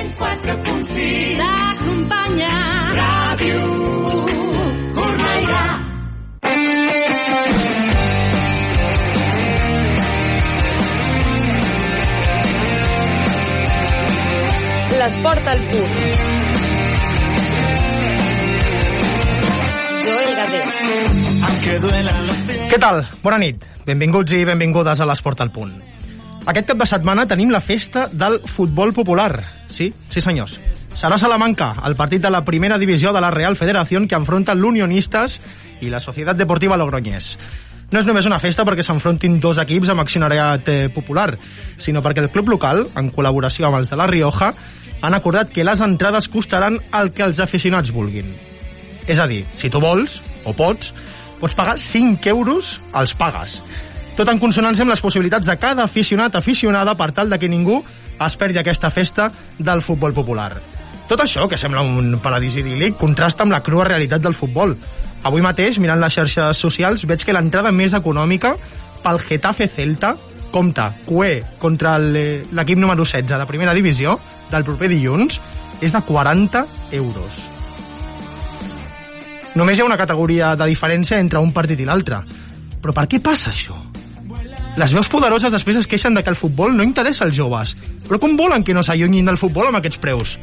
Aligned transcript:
104.6 0.00 1.36
T'acompanya 1.36 2.52
Ràdio 2.96 3.64
Cornellà 4.96 5.64
L'esport 15.00 15.46
al 15.48 15.60
punt. 15.70 15.94
Joel 20.04 20.34
Gadet. 20.36 20.82
Què 22.68 22.80
tal? 22.80 23.04
Bona 23.22 23.38
nit. 23.40 23.64
Benvinguts 23.86 24.36
i 24.36 24.42
benvingudes 24.44 25.00
a 25.00 25.08
l'Esport 25.08 25.40
al 25.40 25.52
Punt. 25.54 25.72
Aquest 26.52 26.68
cap 26.72 26.82
de 26.82 26.88
setmana 26.90 27.24
tenim 27.30 27.52
la 27.54 27.62
festa 27.64 28.10
del 28.12 28.42
futbol 28.44 28.92
popular. 28.92 29.59
Sí, 29.70 29.92
sí 30.10 30.20
senyors. 30.20 30.58
Serà 30.98 31.16
Salamanca, 31.22 31.72
el 31.86 31.94
partit 31.96 32.22
de 32.22 32.30
la 32.30 32.44
primera 32.44 32.78
divisió 32.78 33.12
de 33.14 33.20
la 33.22 33.30
Real 33.30 33.56
Federación 33.56 34.08
que 34.08 34.18
enfronta 34.18 34.56
l'Unionistas 34.58 35.40
i 35.80 35.88
la 35.88 36.02
Societat 36.02 36.36
Deportiva 36.36 36.76
Logroñés. 36.76 37.36
No 37.90 37.98
és 37.98 38.06
només 38.06 38.26
una 38.28 38.38
festa 38.38 38.62
perquè 38.66 38.84
s'enfrontin 38.86 39.40
dos 39.42 39.58
equips 39.58 39.90
amb 39.90 40.02
accionariat 40.02 40.68
eh, 40.70 40.90
popular, 40.94 41.32
sinó 41.78 42.02
perquè 42.02 42.22
el 42.22 42.30
club 42.30 42.52
local, 42.52 42.84
en 42.98 43.10
col·laboració 43.14 43.66
amb 43.66 43.80
els 43.80 43.90
de 43.90 43.98
la 43.98 44.06
Rioja, 44.10 44.52
han 45.02 45.16
acordat 45.16 45.50
que 45.50 45.64
les 45.66 45.80
entrades 45.82 46.28
costaran 46.28 46.78
el 47.00 47.10
que 47.16 47.24
els 47.26 47.40
aficionats 47.42 47.90
vulguin. 47.94 48.30
És 49.10 49.18
a 49.18 49.26
dir, 49.26 49.42
si 49.58 49.70
tu 49.72 49.80
vols, 49.82 50.20
o 50.46 50.54
pots, 50.54 50.92
pots 51.40 51.56
pagar 51.58 51.78
5 51.82 52.30
euros, 52.30 52.76
els 52.94 53.14
pagues. 53.18 53.58
Tot 54.20 54.28
en 54.28 54.36
consonància 54.36 54.84
amb 54.84 54.92
les 54.92 55.00
possibilitats 55.00 55.46
de 55.48 55.54
cada 55.56 55.86
aficionat 55.88 56.34
aficionada 56.36 56.92
per 56.92 57.06
tal 57.16 57.30
de 57.32 57.38
que 57.40 57.48
ningú 57.48 57.78
es 58.20 58.34
perdi 58.36 58.58
aquesta 58.60 58.90
festa 58.92 59.30
del 59.56 59.80
futbol 59.80 60.12
popular. 60.12 60.58
Tot 61.08 61.22
això, 61.24 61.46
que 61.48 61.56
sembla 61.56 61.80
un 61.80 62.18
paradís 62.20 62.58
idíl·lic, 62.60 62.98
contrasta 63.00 63.46
amb 63.46 63.54
la 63.54 63.62
crua 63.64 63.86
realitat 63.88 64.20
del 64.20 64.36
futbol. 64.36 64.74
Avui 65.24 65.40
mateix, 65.40 65.78
mirant 65.80 66.02
les 66.04 66.12
xarxes 66.12 66.60
socials, 66.60 67.06
veig 67.08 67.24
que 67.24 67.32
l'entrada 67.32 67.72
més 67.72 67.96
econòmica 67.96 68.52
pel 69.00 69.22
Getafe 69.24 69.70
Celta 69.72 70.12
compta 70.52 70.90
Cué 71.06 71.40
contra 71.58 71.96
eh, 71.96 72.44
l'equip 72.52 72.76
número 72.76 73.06
16 73.08 73.40
de 73.40 73.48
primera 73.48 73.72
divisió 73.72 74.18
del 74.50 74.68
proper 74.68 74.90
dilluns 74.92 75.40
és 75.80 75.96
de 75.96 76.02
40 76.04 76.66
euros. 77.00 77.40
Només 79.56 79.78
hi 79.78 79.80
ha 79.80 79.88
una 79.88 79.96
categoria 79.96 80.52
de 80.60 80.68
diferència 80.68 81.24
entre 81.24 81.40
un 81.40 81.56
partit 81.56 81.80
i 81.80 81.88
l'altre. 81.88 82.20
Però 82.84 82.92
per 82.92 83.08
què 83.08 83.24
passa 83.24 83.54
això? 83.54 83.80
Les 84.80 84.94
veus 84.96 85.10
poderoses 85.12 85.52
després 85.52 85.76
es 85.76 85.84
queixen 85.84 86.14
de 86.16 86.22
que 86.24 86.32
el 86.32 86.38
futbol 86.40 86.72
no 86.72 86.84
interessa 86.86 87.26
als 87.26 87.36
joves. 87.36 87.74
Però 88.06 88.16
com 88.22 88.32
volen 88.38 88.62
que 88.64 88.72
no 88.72 88.80
s'allunyin 88.80 89.26
del 89.28 89.36
futbol 89.36 89.66
amb 89.68 89.76
aquests 89.76 90.00
preus? 90.00 90.38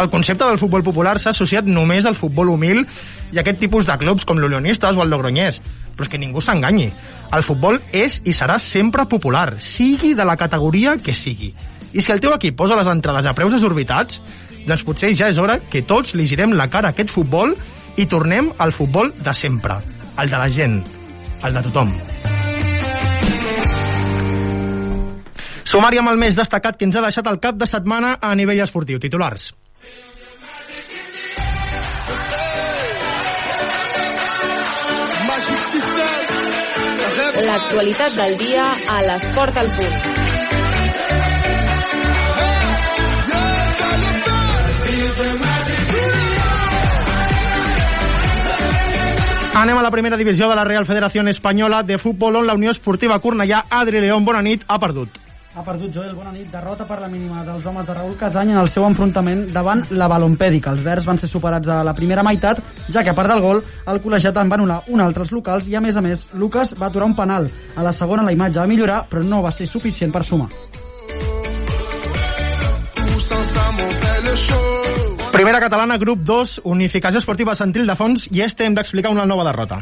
El 0.00 0.08
concepte 0.08 0.46
del 0.48 0.56
futbol 0.60 0.84
popular 0.84 1.18
s'ha 1.20 1.34
associat 1.34 1.68
només 1.68 2.06
al 2.08 2.16
futbol 2.16 2.48
humil 2.54 2.86
i 3.34 3.36
a 3.36 3.42
aquest 3.42 3.60
tipus 3.60 3.84
de 3.84 3.96
clubs 4.00 4.24
com 4.24 4.40
l'Unionistes 4.40 4.96
o 4.96 5.04
el 5.04 5.12
Logroñés. 5.12 5.60
Però 5.92 6.06
és 6.06 6.12
que 6.12 6.20
ningú 6.20 6.40
s'enganyi. 6.40 6.88
El 7.36 7.44
futbol 7.44 7.76
és 7.92 8.22
i 8.24 8.32
serà 8.36 8.56
sempre 8.64 9.04
popular, 9.10 9.58
sigui 9.60 10.14
de 10.16 10.24
la 10.24 10.38
categoria 10.40 10.96
que 10.96 11.12
sigui. 11.14 11.52
I 11.92 12.00
si 12.00 12.12
el 12.12 12.22
teu 12.24 12.32
equip 12.32 12.56
posa 12.56 12.78
les 12.80 12.88
entrades 12.88 13.28
a 13.28 13.34
preus 13.36 13.56
exorbitats, 13.56 14.22
doncs 14.64 14.86
potser 14.88 15.12
ja 15.12 15.28
és 15.28 15.40
hora 15.40 15.58
que 15.60 15.84
tots 15.84 16.16
li 16.16 16.28
girem 16.28 16.56
la 16.56 16.70
cara 16.72 16.92
a 16.92 16.96
aquest 16.96 17.12
futbol 17.12 17.52
i 17.96 18.08
tornem 18.08 18.54
al 18.56 18.72
futbol 18.72 19.12
de 19.20 19.36
sempre, 19.36 19.80
el 20.16 20.32
de 20.32 20.40
la 20.40 20.48
gent, 20.48 20.80
el 21.44 21.60
de 21.60 21.64
tothom. 21.68 21.92
Sumari 25.76 25.98
amb 26.00 26.08
el 26.08 26.16
més 26.16 26.36
destacat 26.38 26.78
que 26.80 26.86
ens 26.88 26.96
ha 26.96 27.02
deixat 27.04 27.26
el 27.28 27.36
cap 27.36 27.56
de 27.60 27.66
setmana 27.68 28.14
a 28.24 28.30
nivell 28.38 28.62
esportiu. 28.64 28.96
Titulars. 28.96 29.50
L'actualitat 37.48 38.16
del 38.16 38.38
dia 38.40 38.64
a 38.94 39.02
l'esport 39.04 39.60
al 39.60 39.68
punt. 39.76 39.98
Anem 49.56 49.76
a 49.76 49.84
la 49.84 49.92
primera 49.92 50.16
divisió 50.16 50.48
de 50.48 50.56
la 50.56 50.64
Real 50.64 50.88
Federació 50.88 51.28
Espanyola 51.28 51.82
de 51.82 52.00
Futbol 52.00 52.40
on 52.40 52.48
la 52.48 52.56
Unió 52.56 52.72
Esportiva 52.72 53.20
Cornellà, 53.20 53.66
Adri 53.68 54.00
León, 54.00 54.24
bona 54.24 54.40
nit, 54.40 54.64
ha 54.68 54.80
perdut. 54.80 55.25
Ha 55.56 55.62
perdut 55.64 55.88
Joel, 55.88 56.12
bona 56.12 56.34
nit. 56.34 56.50
Derrota 56.52 56.84
per 56.84 56.98
la 57.00 57.08
mínima 57.08 57.40
dels 57.46 57.64
homes 57.64 57.86
de 57.88 57.94
Raül 57.96 58.16
Casany 58.20 58.50
en 58.52 58.58
el 58.60 58.68
seu 58.68 58.84
enfrontament 58.84 59.46
davant 59.54 59.86
la 59.88 60.04
Balompèdica. 60.12 60.74
Els 60.76 60.84
verds 60.84 61.08
van 61.08 61.16
ser 61.16 61.30
superats 61.32 61.70
a 61.72 61.78
la 61.86 61.94
primera 61.96 62.24
meitat, 62.26 62.60
ja 62.92 63.00
que 63.02 63.14
a 63.14 63.16
part 63.16 63.32
del 63.32 63.40
gol, 63.40 63.62
el 63.88 64.02
col·legiat 64.04 64.36
en 64.36 64.52
va 64.52 64.58
anul·lar 64.60 64.82
un 64.92 65.00
altre 65.00 65.24
als 65.24 65.32
locals 65.32 65.70
i, 65.72 65.74
a 65.74 65.80
més 65.80 65.96
a 65.96 66.04
més, 66.04 66.28
Lucas 66.36 66.74
va 66.76 66.90
aturar 66.90 67.08
un 67.08 67.16
penal. 67.16 67.48
A 67.74 67.86
la 67.88 67.96
segona 67.96 68.26
la 68.26 68.36
imatge 68.36 68.60
va 68.60 68.68
millorar, 68.68 69.00
però 69.08 69.24
no 69.24 69.40
va 69.40 69.54
ser 69.56 69.64
suficient 69.66 70.12
per 70.12 70.26
sumar. 70.28 70.52
Primera 75.32 75.60
catalana, 75.60 75.96
grup 75.96 76.20
2, 76.20 76.60
Unificació 76.64 77.24
Esportiva 77.24 77.56
Santil 77.56 77.88
de 77.88 77.96
Fons, 77.96 78.28
i 78.28 78.44
este 78.44 78.68
hem 78.68 78.76
d'explicar 78.76 79.16
una 79.16 79.24
nova 79.24 79.48
derrota. 79.48 79.80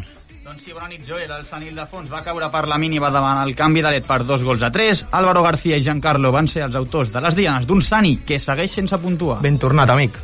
Doncs 0.54 0.68
sí, 0.68 0.72
bona 0.72 0.86
nit, 0.86 1.00
Joel. 1.02 1.32
El 1.34 1.46
Sanil 1.48 1.74
de 1.74 1.82
Fons 1.90 2.06
va 2.12 2.20
caure 2.22 2.46
per 2.52 2.60
la 2.70 2.76
mínima 2.78 3.08
davant 3.10 3.40
el 3.42 3.56
canvi 3.58 3.82
de 3.82 3.90
per 4.06 4.20
dos 4.22 4.44
gols 4.46 4.62
a 4.62 4.70
tres. 4.70 5.02
Álvaro 5.10 5.42
García 5.42 5.80
i 5.80 5.82
Giancarlo 5.82 6.30
van 6.30 6.46
ser 6.46 6.62
els 6.68 6.78
autors 6.78 7.10
de 7.10 7.22
les 7.24 7.34
dianes 7.34 7.66
d'un 7.66 7.82
Sani 7.82 8.20
que 8.28 8.38
segueix 8.38 8.78
sense 8.78 9.02
puntuar. 9.02 9.40
Ben 9.42 9.58
tornat, 9.58 9.90
amic. 9.90 10.20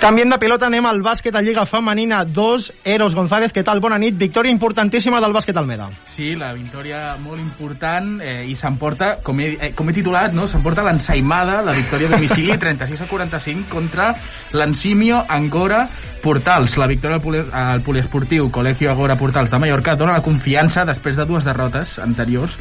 Canviem 0.00 0.30
de 0.32 0.38
pilota, 0.40 0.64
anem 0.70 0.86
al 0.88 1.02
bàsquet 1.04 1.34
a 1.36 1.42
Lliga 1.44 1.66
Femenina 1.68 2.22
2, 2.24 2.70
Eros 2.88 3.12
González, 3.12 3.52
què 3.52 3.60
tal? 3.60 3.82
Bona 3.84 3.98
nit, 4.00 4.14
victòria 4.16 4.48
importantíssima 4.48 5.18
del 5.20 5.34
bàsquet 5.36 5.58
Almeda. 5.60 5.90
Sí, 6.08 6.30
la 6.40 6.54
victòria 6.56 7.18
molt 7.20 7.36
important 7.36 8.14
eh, 8.24 8.46
i 8.48 8.56
s'emporta, 8.56 9.10
com, 9.20 9.42
he, 9.44 9.50
eh, 9.60 9.70
com 9.76 9.92
he 9.92 9.96
titulat, 9.98 10.32
no? 10.32 10.48
s'emporta 10.48 10.86
l'ensaïmada, 10.88 11.60
la 11.66 11.76
victòria 11.76 12.08
a 12.08 12.14
domicili 12.16 12.56
36 12.64 13.04
a 13.04 13.10
45 13.12 13.68
contra 13.68 14.08
l'Ensimio 14.56 15.20
Angora 15.28 15.82
Portals. 16.24 16.78
La 16.80 16.88
victòria 16.88 17.20
al, 17.20 17.26
poli, 17.26 17.44
al 17.52 17.84
poliesportiu 17.84 18.48
Colegio 18.48 18.94
Agora 18.94 19.20
Portals 19.20 19.52
de 19.52 19.60
Mallorca 19.60 19.98
dona 20.00 20.16
la 20.16 20.24
confiança 20.24 20.88
després 20.88 21.20
de 21.20 21.28
dues 21.28 21.44
derrotes 21.44 21.98
anteriors 22.00 22.56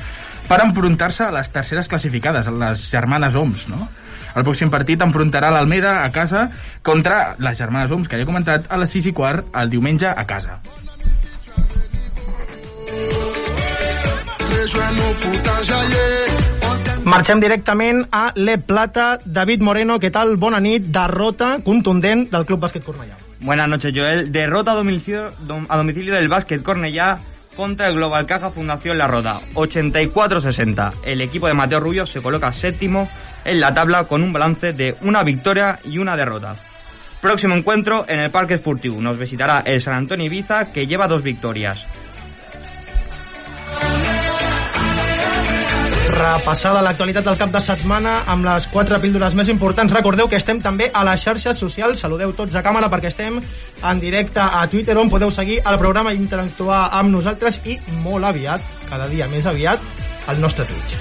per 0.49 0.59
enfrontar-se 0.65 1.23
a 1.27 1.31
les 1.35 1.49
terceres 1.53 1.87
classificades, 1.87 2.47
les 2.49 2.83
germanes 2.89 3.35
Oms, 3.37 3.67
no? 3.69 3.87
El 4.35 4.43
pròxim 4.45 4.69
partit 4.69 5.01
enfrontarà 5.01 5.49
l'Almeda 5.53 5.99
a 6.03 6.09
casa 6.13 6.47
contra 6.85 7.35
les 7.41 7.57
germanes 7.57 7.91
Oms, 7.95 8.07
que 8.09 8.17
ja 8.19 8.25
he 8.25 8.29
comentat, 8.29 8.67
a 8.69 8.77
les 8.81 8.91
6 8.97 9.09
i 9.09 9.13
quart 9.13 9.55
el 9.61 9.69
diumenge 9.73 10.09
a 10.09 10.25
casa. 10.29 10.59
Marxem 17.05 17.39
directament 17.41 18.03
a 18.11 18.31
Le 18.35 18.57
Plata. 18.57 19.17
David 19.25 19.61
Moreno, 19.65 19.97
què 20.01 20.11
tal? 20.13 20.35
Bona 20.41 20.59
nit. 20.61 20.87
Derrota 20.93 21.57
contundent 21.65 22.27
del 22.31 22.45
Club 22.45 22.61
Bàsquet 22.65 22.83
Cornellà. 22.85 23.17
Buenas 23.39 23.69
noches, 23.71 23.93
Joel. 23.95 24.31
Derrota 24.31 24.71
a 24.73 24.75
domicilio, 24.75 25.29
dom- 25.47 25.65
a 25.69 25.77
domicilio 25.77 26.13
del 26.13 26.27
básquet 26.27 26.61
Cornellá 26.61 27.17
contra 27.59 27.89
el 27.89 27.95
Global 27.95 28.25
Caja 28.25 28.51
Fundación 28.51 28.97
La 28.97 29.05
Roda. 29.05 29.41
84-60. 29.53 30.93
El 31.03 31.19
equipo 31.19 31.45
de 31.45 31.53
Mateo 31.53 31.81
Rubio 31.81 32.07
se 32.07 32.21
coloca 32.21 32.53
séptimo 32.53 33.09
en 33.43 33.59
la 33.59 33.73
tabla 33.73 34.05
con 34.05 34.23
un 34.23 34.31
balance 34.31 34.71
de 34.71 34.95
una 35.01 35.23
victoria 35.23 35.77
y 35.83 35.97
una 35.97 36.15
derrota. 36.15 36.55
Próximo 37.21 37.55
encuentro 37.55 38.05
en 38.07 38.19
el 38.19 38.31
Parque 38.31 38.53
Esportivo. 38.53 39.01
Nos 39.01 39.19
visitará 39.19 39.59
el 39.65 39.81
San 39.81 39.95
Antonio 39.95 40.27
Ibiza 40.27 40.71
que 40.71 40.87
lleva 40.87 41.09
dos 41.09 41.21
victorias. 41.21 41.85
Repassada 46.19 46.81
l'actualitat 46.83 47.23
del 47.23 47.37
cap 47.39 47.51
de 47.53 47.59
setmana 47.63 48.17
amb 48.33 48.43
les 48.43 48.65
quatre 48.73 48.97
píldores 48.99 49.35
més 49.39 49.47
importants. 49.53 49.93
Recordeu 49.95 50.27
que 50.27 50.35
estem 50.35 50.59
també 50.59 50.89
a 50.91 51.05
les 51.07 51.23
xarxes 51.23 51.61
socials. 51.63 52.01
Saludeu 52.03 52.33
tots 52.35 52.57
a 52.59 52.63
càmera 52.65 52.89
perquè 52.91 53.07
estem 53.13 53.39
en 53.39 54.01
directe 54.03 54.43
a 54.43 54.65
Twitter 54.67 54.97
on 54.99 55.11
podeu 55.13 55.31
seguir 55.31 55.61
el 55.63 55.79
programa 55.79 56.11
i 56.11 56.19
interactuar 56.19 56.89
amb 56.99 57.15
nosaltres 57.15 57.61
i 57.63 57.79
molt 58.03 58.27
aviat, 58.33 58.67
cada 58.91 59.07
dia 59.07 59.31
més 59.31 59.47
aviat, 59.47 59.79
al 60.27 60.43
nostre 60.43 60.67
Twitch. 60.67 60.99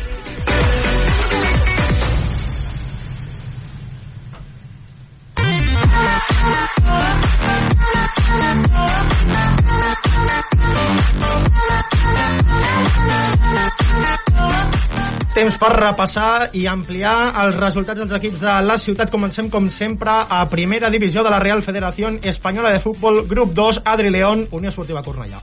Temps 15.38 15.54
per 15.60 15.68
repassar 15.76 16.48
i 16.58 16.64
ampliar 16.66 17.12
els 17.44 17.60
resultats 17.60 18.00
dels 18.00 18.14
equips 18.16 18.40
de 18.42 18.54
la 18.66 18.78
ciutat. 18.82 19.12
Comencem, 19.12 19.46
com 19.52 19.68
sempre, 19.70 20.10
a 20.28 20.40
primera 20.50 20.90
divisió 20.90 21.22
de 21.22 21.30
la 21.30 21.38
Real 21.38 21.62
Federació 21.62 22.10
Espanyola 22.22 22.72
de 22.74 22.80
Futbol, 22.82 23.22
grup 23.30 23.54
2, 23.54 23.84
Adri 23.84 24.10
León, 24.10 24.48
Unió 24.50 24.72
Esportiva 24.72 25.04
Cornellà. 25.06 25.38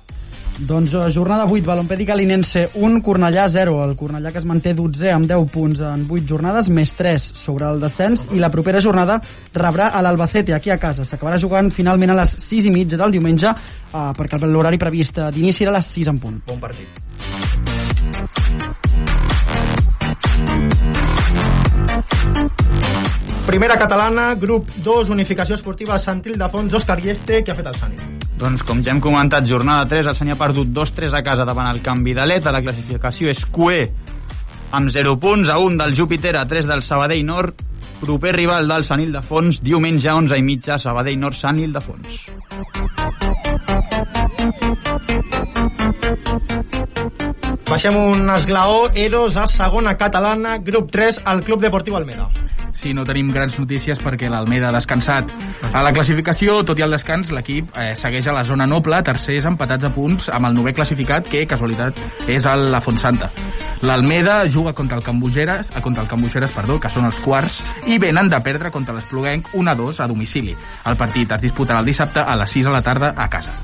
Doncs 0.58 0.94
eh, 0.94 1.12
jornada 1.12 1.46
8, 1.46 1.66
Balompèdica 1.68 2.16
Linense 2.16 2.70
1, 2.74 3.02
Cornellà 3.04 3.48
0. 3.52 3.78
El 3.84 3.96
Cornellà 4.00 4.32
que 4.32 4.40
es 4.40 4.48
manté 4.48 4.74
12 4.74 5.12
amb 5.12 5.28
10 5.28 5.50
punts 5.52 5.82
en 5.84 6.06
8 6.10 6.28
jornades, 6.28 6.70
més 6.70 6.94
3 6.96 7.32
sobre 7.36 7.68
el 7.68 7.82
descens, 7.84 8.28
i 8.32 8.40
la 8.40 8.52
propera 8.52 8.84
jornada 8.84 9.20
rebrà 9.54 9.92
a 9.92 10.04
l'Albacete, 10.04 10.56
aquí 10.56 10.72
a 10.72 10.80
casa. 10.80 11.04
S'acabarà 11.08 11.40
jugant 11.40 11.72
finalment 11.72 12.16
a 12.16 12.20
les 12.22 12.38
6 12.40 12.70
i 12.70 12.76
mitja 12.76 13.00
del 13.00 13.16
diumenge, 13.16 13.52
eh, 13.52 14.06
perquè 14.16 14.40
l'horari 14.44 14.80
previst 14.80 15.20
d'inici 15.36 15.68
era 15.68 15.76
a 15.76 15.80
les 15.80 15.92
6 16.00 16.14
en 16.14 16.24
punt. 16.24 16.40
Bon 16.48 16.60
partit. 16.60 17.04
Primera 23.56 23.78
catalana, 23.80 24.34
grup 24.36 24.68
2, 24.84 25.10
unificació 25.14 25.56
esportiva 25.56 25.96
Sant 25.96 26.18
Ildefons, 26.28 26.74
Òscar 26.76 26.98
Ieste, 27.00 27.38
que 27.40 27.54
ha 27.54 27.56
fet 27.56 27.70
el 27.70 27.76
Sani. 27.78 28.08
Doncs 28.36 28.66
com 28.68 28.82
ja 28.84 28.92
hem 28.92 28.98
comentat, 29.00 29.46
jornada 29.48 29.86
3, 29.88 30.10
el 30.12 30.18
Seny 30.18 30.34
ha 30.34 30.36
perdut 30.42 30.74
2-3 30.76 31.14
a 31.16 31.22
casa 31.24 31.46
davant 31.48 31.70
el 31.72 31.80
canvi 31.86 32.12
de 32.18 32.26
l'ETA, 32.28 32.52
la 32.52 32.60
classificació 32.66 33.30
és 33.32 33.46
QE 33.56 33.78
amb 34.76 34.92
0 34.92 35.14
punts, 35.24 35.48
a 35.48 35.56
1 35.64 35.80
del 35.80 35.96
Júpiter, 35.96 36.36
a 36.36 36.44
3 36.44 36.68
del 36.68 36.84
Sabadell 36.84 37.24
Nord, 37.24 37.64
proper 38.02 38.34
rival 38.36 38.68
del 38.68 38.84
Sant 38.84 39.06
Ildefons, 39.06 39.62
diumenge 39.64 40.12
11 40.12 40.36
i 40.36 40.44
mitja, 40.44 40.76
Sabadell 40.76 41.24
Nord, 41.24 41.40
Sant 41.40 41.64
Ildefons. 41.64 42.26
Baixem 47.72 48.04
un 48.04 48.36
esglaó, 48.36 48.90
Eros 48.92 49.40
a 49.40 49.48
segona 49.48 49.96
catalana, 49.96 50.58
grup 50.58 50.92
3, 50.92 51.24
al 51.24 51.40
Club 51.48 51.64
Deportiu 51.64 51.96
Almeda. 51.96 52.28
Sí, 52.76 52.92
no 52.94 53.06
tenim 53.08 53.30
grans 53.32 53.56
notícies 53.58 54.02
perquè 54.04 54.28
l'Almeda 54.30 54.68
ha 54.68 54.76
descansat. 54.76 55.32
A 55.72 55.82
la 55.86 55.94
classificació, 55.96 56.60
tot 56.68 56.80
i 56.80 56.84
el 56.86 56.92
descans, 56.92 57.32
l'equip 57.32 57.72
eh, 57.80 57.94
segueix 57.96 58.28
a 58.28 58.36
la 58.36 58.44
zona 58.44 58.68
noble, 58.68 59.00
tercers 59.08 59.48
empatats 59.48 59.88
a 59.88 59.94
punts 59.96 60.28
amb 60.36 60.50
el 60.50 60.58
novè 60.58 60.76
classificat, 60.76 61.30
que, 61.32 61.46
casualitat, 61.48 62.02
és 62.28 62.46
el 62.52 62.68
La 62.74 62.84
Fontsanta. 62.84 63.32
L'Almeda 63.88 64.42
juga 64.52 64.76
contra 64.76 65.00
el 65.00 65.08
Cambugeres, 65.08 65.72
eh, 65.72 65.82
contra 65.82 66.04
el 66.04 66.12
Cambugeres, 66.12 66.52
perdó, 66.52 66.78
que 66.80 66.92
són 66.92 67.08
els 67.08 67.22
quarts, 67.24 67.62
i 67.88 67.98
venen 67.98 68.30
de 68.30 68.42
perdre 68.44 68.74
contra 68.76 68.96
l'Espluguenc 68.98 69.56
1-2 69.56 70.04
a 70.04 70.10
domicili. 70.12 70.56
El 70.86 71.00
partit 71.00 71.32
es 71.32 71.48
disputarà 71.48 71.80
el 71.80 71.94
dissabte 71.94 72.20
a 72.20 72.36
les 72.36 72.60
6 72.60 72.68
de 72.68 72.76
la 72.76 72.84
tarda 72.84 73.14
a 73.16 73.30
casa. 73.30 73.56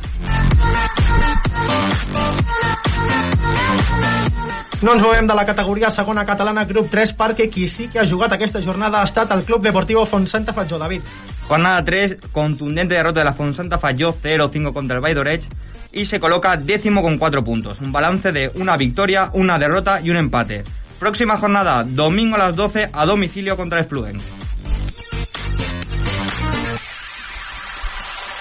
No 4.81 4.95
ens 4.95 5.03
movem 5.03 5.27
la 5.27 5.45
categoria 5.45 5.91
segona 5.91 6.23
catalana, 6.25 6.63
grup 6.65 6.87
3, 6.89 7.11
perquè 7.13 7.49
qui 7.53 7.67
sí 7.69 7.87
que 7.91 7.99
ha 7.99 8.07
jugat 8.07 8.33
aquesta 8.33 8.63
jornada 8.65 9.01
ha 9.01 9.05
estat 9.05 9.29
el 9.35 9.43
Club 9.43 9.61
Deportivo 9.61 10.05
Fontsanta 10.07 10.53
Fatjó, 10.53 10.79
David. 10.79 11.03
Jornada 11.47 11.83
3, 11.85 12.17
contundente 12.31 12.95
derrota 12.95 13.19
de 13.19 13.25
la 13.25 13.33
Fonsanta 13.33 13.77
falló 13.77 14.15
0-5 14.15 14.73
contra 14.73 14.95
el 14.95 15.01
Baidorech 15.01 15.43
y 15.91 16.05
se 16.05 16.19
coloca 16.19 16.57
décimo 16.57 17.03
con 17.03 17.19
4 17.19 17.43
puntos. 17.43 17.79
Un 17.81 17.91
balance 17.91 18.31
de 18.31 18.51
una 18.55 18.75
victoria, 18.77 19.29
una 19.33 19.59
derrota 19.59 20.01
y 20.01 20.09
un 20.09 20.17
empate. 20.17 20.63
Próxima 20.99 21.37
jornada, 21.37 21.83
domingo 21.83 22.35
a 22.35 22.39
las 22.39 22.55
12 22.55 22.89
a 22.91 23.05
domicilio 23.05 23.55
contra 23.57 23.79
el 23.79 23.85
Splugen. 23.85 24.40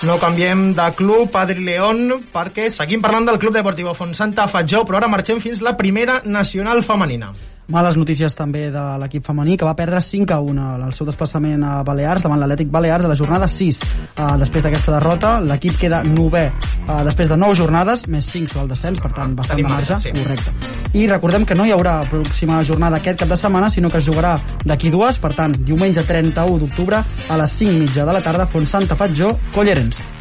No 0.03 0.17
canviem 0.17 0.73
de 0.73 0.85
club, 0.97 1.35
Adri 1.37 1.61
León, 1.61 2.23
perquè 2.33 2.71
seguim 2.73 3.03
parlant 3.05 3.27
del 3.29 3.37
Club 3.39 3.53
Deportivo 3.53 3.93
Fontsanta 3.93 4.47
Fatjó, 4.49 4.81
però 4.89 4.97
ara 4.97 5.11
marxem 5.13 5.43
fins 5.45 5.61
la 5.61 5.75
primera 5.77 6.23
nacional 6.25 6.81
femenina. 6.87 7.35
Males 7.71 7.95
notícies 7.95 8.35
també 8.35 8.65
de 8.75 8.83
l'equip 8.99 9.23
femení, 9.27 9.55
que 9.57 9.67
va 9.67 9.77
perdre 9.79 10.01
5 10.03 10.35
a 10.35 10.41
1 10.43 10.65
al 10.89 10.95
seu 10.97 11.07
desplaçament 11.07 11.63
a 11.63 11.77
Balears, 11.87 12.25
davant 12.25 12.41
l'Atlètic 12.43 12.71
Balears, 12.73 13.07
a 13.07 13.13
la 13.13 13.19
jornada 13.19 13.47
6. 13.49 13.81
Uh, 14.19 14.35
després 14.41 14.67
d'aquesta 14.67 14.97
derrota, 14.97 15.37
l'equip 15.41 15.79
queda 15.79 16.03
novè 16.03 16.49
uh, 16.51 17.01
després 17.07 17.31
de 17.31 17.39
9 17.39 17.59
jornades, 17.63 18.07
més 18.11 18.27
5 18.27 18.51
sobre 18.51 18.67
el 18.67 18.75
descens, 18.75 18.99
per 19.01 19.13
tant, 19.15 19.37
bastant 19.39 19.61
de 19.61 19.63
Tenim 19.63 19.77
marge. 19.77 19.95
marge, 19.95 20.11
sí. 20.11 20.15
Correcte. 20.19 20.99
I 20.99 21.07
recordem 21.07 21.47
que 21.47 21.55
no 21.55 21.67
hi 21.67 21.75
haurà 21.77 22.01
pròxima 22.11 22.59
jornada 22.67 22.99
aquest 22.99 23.23
cap 23.23 23.31
de 23.31 23.39
setmana, 23.39 23.71
sinó 23.71 23.91
que 23.91 24.03
es 24.03 24.09
jugarà 24.09 24.35
d'aquí 24.67 24.91
dues, 24.91 25.23
per 25.23 25.37
tant, 25.39 25.55
diumenge 25.55 26.03
31 26.03 26.59
d'octubre, 26.65 27.05
a 27.05 27.43
les 27.45 27.61
5 27.63 27.85
mitja 27.85 28.07
de 28.07 28.19
la 28.19 28.25
tarda, 28.25 28.51
Fontsanta 28.51 28.99
Fatjó, 28.99 29.37
Collerense. 29.55 30.20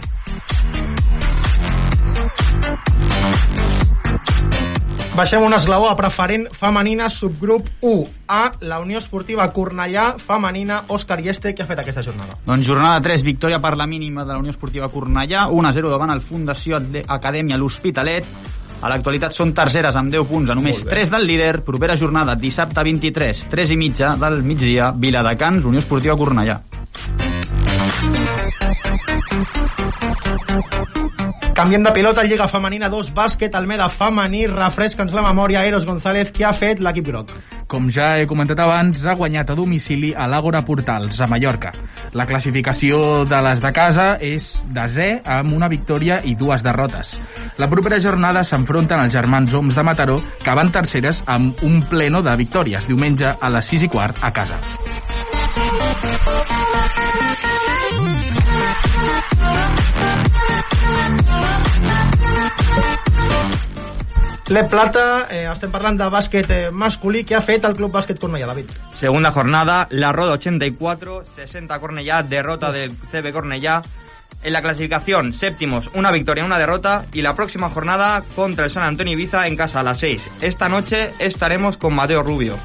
Baixem 5.19 5.43
un 5.43 5.51
esglaó 5.51 5.89
a 5.89 5.97
preferent 5.99 6.45
femenina, 6.55 7.09
subgrup 7.11 7.65
1. 7.83 8.05
A, 8.31 8.53
la 8.63 8.77
Unió 8.79 9.01
Esportiva 9.01 9.49
Cornellà, 9.51 10.13
femenina, 10.15 10.77
Òscar 10.95 11.17
Ieste, 11.19 11.51
que 11.51 11.65
ha 11.65 11.67
fet 11.67 11.81
aquesta 11.81 12.05
jornada. 12.05 12.37
Doncs 12.45 12.63
jornada 12.69 13.01
3, 13.03 13.25
victòria 13.27 13.59
per 13.59 13.73
la 13.75 13.83
mínima 13.83 14.23
de 14.23 14.31
la 14.31 14.39
Unió 14.39 14.55
Esportiva 14.55 14.87
Cornellà, 14.87 15.49
1-0 15.51 15.91
davant 15.91 16.15
el 16.15 16.23
Fundació 16.23 16.79
Acadèmia 17.03 17.59
L'Hospitalet. 17.59 18.31
A 18.79 18.87
l'actualitat 18.87 19.35
són 19.35 19.51
terceres 19.51 19.99
amb 19.99 20.15
10 20.15 20.23
punts, 20.31 20.53
a 20.53 20.55
només 20.55 20.85
3 20.87 21.11
del 21.11 21.27
líder. 21.27 21.53
Propera 21.67 21.99
jornada, 21.99 22.39
dissabte 22.39 22.79
23, 22.87 23.49
3 23.51 23.75
i 23.75 23.81
mitja 23.83 24.15
del 24.23 24.39
migdia, 24.39 24.93
Viladecans, 24.95 25.67
Unió 25.67 25.83
Esportiva 25.83 26.15
Cornellà. 26.15 26.61
Canviem 31.59 31.83
de 31.83 31.91
pilota, 31.91 32.23
Lliga 32.23 32.47
Femenina 32.47 32.87
2, 32.87 33.09
bàsquet, 33.11 33.55
Almeda 33.55 33.89
femení, 33.91 34.45
refresca'ns 34.47 35.11
la 35.11 35.25
memòria, 35.25 35.65
Eros 35.67 35.83
González, 35.85 36.31
que 36.31 36.45
ha 36.47 36.53
fet 36.55 36.79
l'equip 36.79 37.09
groc. 37.09 37.33
Com 37.67 37.89
ja 37.91 38.13
he 38.15 38.23
comentat 38.31 38.61
abans, 38.63 39.03
ha 39.03 39.17
guanyat 39.19 39.51
a 39.51 39.57
domicili 39.59 40.13
a 40.15 40.29
l'Àgora 40.31 40.63
Portals, 40.63 41.19
a 41.19 41.27
Mallorca. 41.27 41.73
La 42.15 42.25
classificació 42.29 43.25
de 43.27 43.41
les 43.43 43.59
de 43.59 43.73
casa 43.75 44.07
és 44.23 44.47
desè 44.71 45.09
amb 45.35 45.51
una 45.59 45.67
victòria 45.67 46.21
i 46.23 46.37
dues 46.39 46.63
derrotes. 46.63 47.17
La 47.59 47.67
propera 47.67 47.99
jornada 47.99 48.45
s'enfronten 48.47 49.03
els 49.03 49.19
germans 49.19 49.53
Oms 49.59 49.75
de 49.75 49.83
Mataró, 49.83 50.15
que 50.39 50.55
van 50.55 50.71
terceres 50.71 51.25
amb 51.27 51.59
un 51.67 51.83
pleno 51.91 52.23
de 52.23 52.39
victòries, 52.39 52.87
diumenge 52.87 53.35
a 53.35 53.51
les 53.51 53.75
6 53.75 53.89
i 53.89 53.91
quart 53.91 54.23
a 54.23 54.31
casa. 54.31 54.63
Le 64.49 64.63
Plata, 64.63 65.27
eh, 65.29 65.43
estem 65.45 65.69
parlant 65.69 65.99
de 65.99 66.07
bàsquet 66.09 66.49
eh, 66.49 66.71
masculí, 66.73 67.21
que 67.23 67.35
ha 67.37 67.41
fet 67.45 67.67
el 67.67 67.75
Club 67.77 67.91
Bàsquet 67.93 68.17
Cornellà, 68.17 68.47
David. 68.49 68.71
Segunda 68.97 69.31
jornada, 69.31 69.85
La 69.91 70.09
Roda 70.11 70.39
84, 70.39 71.21
60 71.35 71.77
Cornellá, 71.79 72.23
derrota 72.23 72.71
del 72.71 72.95
CB 73.11 73.31
Cornellá. 73.31 73.83
En 74.41 74.53
la 74.53 74.63
clasificación, 74.63 75.33
séptimos, 75.33 75.91
una 75.93 76.11
victoria, 76.11 76.45
una 76.45 76.57
derrota. 76.57 77.05
Y 77.13 77.21
la 77.21 77.35
próxima 77.35 77.69
jornada 77.69 78.23
contra 78.35 78.65
el 78.65 78.71
San 78.71 78.83
Antonio 78.83 79.13
Ibiza 79.13 79.45
en 79.45 79.55
casa 79.55 79.81
a 79.81 79.83
las 79.83 79.99
6. 79.99 80.27
Esta 80.41 80.67
noche 80.67 81.13
estaremos 81.19 81.77
con 81.77 81.93
Mateo 81.93 82.23
Rubio. 82.23 82.57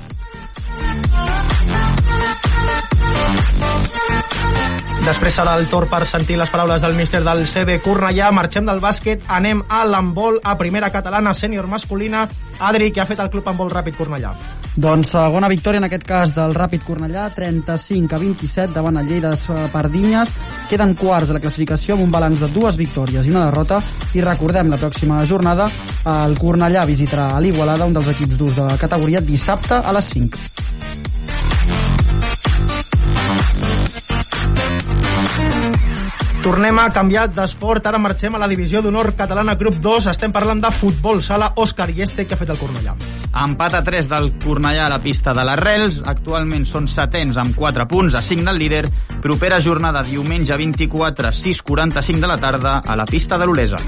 Després 5.04 5.34
serà 5.36 5.52
el 5.60 5.66
torn 5.68 5.90
per 5.90 6.06
sentir 6.08 6.38
les 6.40 6.48
paraules 6.48 6.80
del 6.80 6.94
míster 6.96 7.20
del 7.20 7.42
CB 7.44 7.74
Cornellà. 7.84 8.30
Marxem 8.32 8.64
del 8.64 8.80
bàsquet, 8.80 9.26
anem 9.28 9.60
a 9.68 9.82
l'handbol, 9.84 10.38
a 10.40 10.54
primera 10.56 10.88
catalana 10.88 11.34
sènior 11.36 11.68
masculina. 11.68 12.22
Adri, 12.64 12.88
que 12.90 13.02
ha 13.02 13.06
fet 13.06 13.20
el 13.20 13.28
club 13.28 13.50
handbol 13.50 13.68
ràpid 13.68 13.98
Cornellà. 13.98 14.32
Doncs 14.74 15.12
segona 15.12 15.50
victòria 15.52 15.82
en 15.82 15.86
aquest 15.90 16.06
cas 16.08 16.32
del 16.34 16.56
Ràpid 16.56 16.82
Cornellà, 16.86 17.28
35 17.36 18.16
a 18.16 18.18
27 18.18 18.72
davant 18.74 18.96
el 18.98 19.06
Lleida 19.12 19.34
de 19.36 19.68
Pardinyes. 19.70 20.32
Queden 20.72 20.96
quarts 20.98 21.28
de 21.28 21.36
la 21.36 21.44
classificació 21.44 21.94
amb 21.94 22.08
un 22.08 22.10
balanç 22.10 22.40
de 22.40 22.48
dues 22.56 22.80
victòries 22.80 23.28
i 23.28 23.36
una 23.36 23.44
derrota. 23.44 23.82
I 24.16 24.24
recordem, 24.24 24.72
la 24.72 24.80
pròxima 24.80 25.20
jornada 25.28 25.68
el 26.16 26.40
Cornellà 26.40 26.88
visitarà 26.88 27.34
a 27.36 27.44
l'Igualada, 27.44 27.84
un 27.84 27.94
dels 27.94 28.08
equips 28.16 28.40
durs 28.40 28.56
de 28.56 28.66
la 28.72 28.80
categoria, 28.80 29.20
dissabte 29.20 29.78
a 29.84 29.92
les 29.92 30.14
5. 30.16 30.93
Tornem 36.44 36.76
a 36.76 36.90
canviar 36.92 37.22
d'esport, 37.32 37.86
ara 37.88 37.96
marxem 37.96 38.34
a 38.36 38.38
la 38.42 38.46
divisió 38.50 38.82
d'honor 38.84 39.14
catalana 39.16 39.54
grup 39.56 39.78
2. 39.80 40.10
Estem 40.12 40.28
parlant 40.32 40.60
de 40.60 40.68
futbol 40.76 41.22
sala 41.24 41.54
Òscar 41.56 41.86
Ieste, 41.88 42.26
que 42.28 42.36
ha 42.36 42.36
fet 42.36 42.52
el 42.52 42.60
Cornellà. 42.60 42.92
Empat 43.46 43.78
a 43.78 43.80
3 43.86 44.10
del 44.10 44.28
Cornellà 44.44 44.84
a 44.84 44.92
la 44.92 45.00
pista 45.00 45.32
de 45.32 45.40
les 45.48 45.62
Rels. 45.62 46.02
Actualment 46.04 46.68
són 46.68 46.84
setens 46.84 47.40
amb 47.40 47.56
4 47.56 47.88
punts 47.88 48.12
a 48.12 48.20
5 48.20 48.44
del 48.50 48.60
líder. 48.60 48.84
Propera 49.24 49.62
jornada 49.64 50.04
diumenge 50.04 50.52
24, 50.60 51.32
6.45 51.32 52.20
de 52.20 52.34
la 52.34 52.36
tarda 52.36 52.82
a 52.84 52.94
la 52.94 53.08
pista 53.08 53.40
de 53.40 53.48
l'Olesa. 53.48 53.80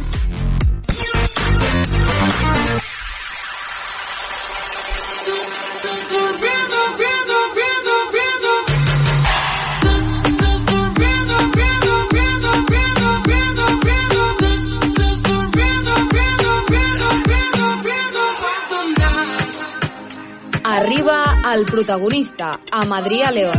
Arriba 20.67 21.23
el 21.55 21.65
protagonista, 21.65 22.49
amb 22.75 22.95
Adrià 22.97 23.29
León. 23.31 23.55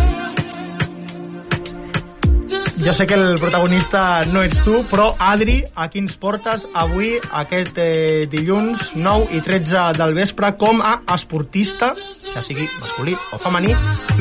Jo 2.84 2.94
sé 2.94 3.08
que 3.08 3.16
el 3.16 3.40
protagonista 3.40 4.26
no 4.28 4.44
ets 4.44 4.60
tu, 4.66 4.82
però 4.92 5.08
Adri, 5.30 5.62
a 5.72 5.88
qui 5.88 6.04
ens 6.04 6.20
portes 6.20 6.68
avui, 6.76 7.14
aquest 7.44 7.80
eh, 7.80 8.28
dilluns 8.28 8.92
9 9.00 9.40
i 9.40 9.42
13 9.48 9.88
del 9.96 10.20
vespre, 10.20 10.52
com 10.60 10.84
a 10.84 10.98
esportista, 11.16 11.94
ja 12.28 12.44
sigui 12.44 12.68
masculí 12.82 13.16
o 13.16 13.40
femení, 13.40 13.72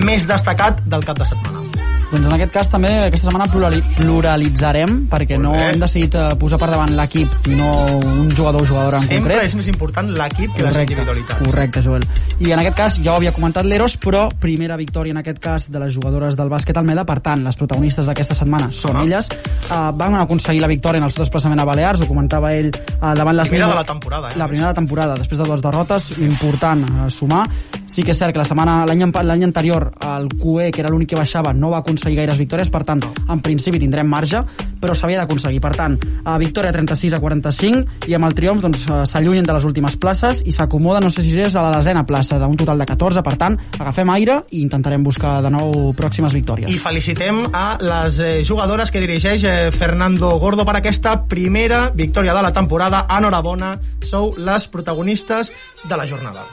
més 0.06 0.30
destacat 0.30 0.86
del 0.86 1.02
cap 1.10 1.18
de 1.18 1.26
setmana? 1.34 1.65
Doncs 2.06 2.26
en 2.28 2.32
aquest 2.36 2.52
cas 2.54 2.68
també 2.70 2.90
aquesta 3.08 3.26
setmana 3.26 3.48
plurali 3.50 3.80
pluralitzarem 3.96 5.06
perquè 5.10 5.36
no 5.42 5.54
hem 5.58 5.80
decidit 5.82 6.14
eh, 6.14 6.26
posar 6.38 6.58
per 6.60 6.68
davant 6.70 6.92
l'equip 6.96 7.48
no 7.56 7.70
un 7.98 8.30
jugador 8.30 8.62
o 8.62 8.66
jugadora 8.68 9.00
en 9.00 9.08
Sempre 9.08 9.34
concret. 9.34 9.48
és 9.50 9.56
més 9.58 9.68
important 9.72 10.08
l'equip 10.14 10.54
que 10.54 10.62
les 10.62 10.76
individualitats. 10.84 11.40
correcte, 11.42 11.82
Joel. 11.82 12.04
I 12.38 12.52
en 12.52 12.60
aquest 12.62 12.76
cas 12.78 12.98
ja 13.02 13.12
ho 13.12 13.16
havia 13.16 13.32
comentat 13.34 13.66
l'Eros, 13.66 13.98
però 13.98 14.28
primera 14.40 14.76
victòria 14.76 15.10
en 15.16 15.18
aquest 15.18 15.40
cas 15.42 15.68
de 15.70 15.80
les 15.82 15.92
jugadores 15.94 16.36
del 16.36 16.48
bàsquet 16.48 16.76
Almeda, 16.78 17.04
per 17.04 17.18
tant, 17.20 17.42
les 17.44 17.56
protagonistes 17.56 18.06
d'aquesta 18.06 18.34
setmana 18.38 18.70
són 18.72 18.96
Ah. 18.96 19.02
elles. 19.04 19.28
Uh, 19.66 19.90
van 19.98 20.14
aconseguir 20.14 20.60
la 20.60 20.68
victòria 20.70 20.98
en 20.98 21.04
el 21.04 21.10
seu 21.10 21.24
desplaçament 21.24 21.60
a 21.60 21.64
Balears, 21.64 22.00
ho 22.00 22.06
comentava 22.06 22.54
ell 22.54 22.70
uh, 22.70 23.14
davant 23.14 23.34
les 23.36 23.48
Primera 23.48 23.68
de 23.68 23.74
la 23.74 23.84
temporada, 23.84 24.28
eh? 24.30 24.36
La 24.38 24.46
primera 24.46 24.68
de 24.68 24.72
la 24.72 24.74
temporada, 24.74 25.14
després 25.16 25.38
de 25.38 25.44
dues 25.44 25.60
derrotes, 25.62 26.10
important 26.18 26.84
uh, 26.88 27.10
sumar. 27.10 27.44
Sí 27.86 28.02
que 28.02 28.12
és 28.12 28.18
cert 28.18 28.32
que 28.32 28.38
la 28.38 28.44
setmana 28.44 28.84
l'any 28.86 29.44
anterior 29.44 29.92
el 30.00 30.28
QE, 30.38 30.70
que 30.70 30.80
era 30.80 30.88
l'únic 30.90 31.08
que 31.10 31.16
baixava, 31.16 31.52
no 31.52 31.70
va 31.70 31.78
aconseguir 31.78 31.95
gaires 32.04 32.38
victòries, 32.38 32.70
per 32.70 32.82
tant, 32.84 33.02
en 33.02 33.40
principi 33.40 33.80
tindrem 33.80 34.08
marge, 34.08 34.42
però 34.80 34.94
s'havia 34.94 35.22
d'aconseguir. 35.22 35.60
Per 35.64 35.72
tant, 35.76 35.96
uh, 35.96 36.36
victòria 36.38 36.72
36 36.74 37.16
a 37.16 37.20
45 37.22 38.08
i 38.10 38.14
amb 38.16 38.28
el 38.28 38.36
triomf 38.36 38.62
doncs, 38.64 38.84
uh, 38.90 39.04
s'allunyen 39.08 39.46
de 39.46 39.56
les 39.56 39.64
últimes 39.64 39.96
places 39.96 40.42
i 40.44 40.52
s'acomoda, 40.52 41.00
no 41.00 41.10
sé 41.10 41.24
si 41.24 41.34
és 41.40 41.56
a 41.56 41.64
la 41.64 41.76
desena 41.78 42.04
plaça 42.06 42.38
d'un 42.38 42.56
total 42.56 42.78
de 42.78 42.88
14, 42.88 43.22
per 43.26 43.36
tant, 43.40 43.58
agafem 43.78 44.10
aire 44.14 44.40
i 44.50 44.62
intentarem 44.62 45.04
buscar 45.04 45.40
de 45.44 45.50
nou 45.52 45.92
pròximes 45.96 46.34
victòries. 46.36 46.70
I 46.70 46.78
felicitem 46.82 47.44
a 47.52 47.66
les 47.80 48.20
eh, 48.20 48.32
jugadores 48.44 48.92
que 48.92 49.02
dirigeix 49.02 49.44
eh, 49.44 49.56
Fernando 49.72 50.34
Gordo 50.42 50.66
per 50.68 50.78
aquesta 50.80 51.18
primera 51.28 51.90
victòria 51.94 52.34
de 52.36 52.46
la 52.46 52.52
temporada. 52.52 53.06
Enhorabona, 53.18 53.76
sou 54.06 54.34
les 54.36 54.68
protagonistes 54.68 55.52
de 55.84 55.96
la 55.96 56.06
jornada. 56.06 56.46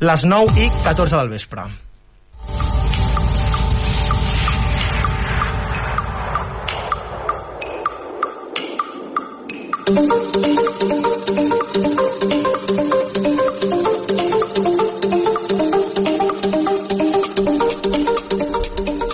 Les 0.00 0.24
9 0.26 0.58
i 0.58 0.70
14 0.82 1.16
del 1.16 1.28
vespre. 1.30 1.62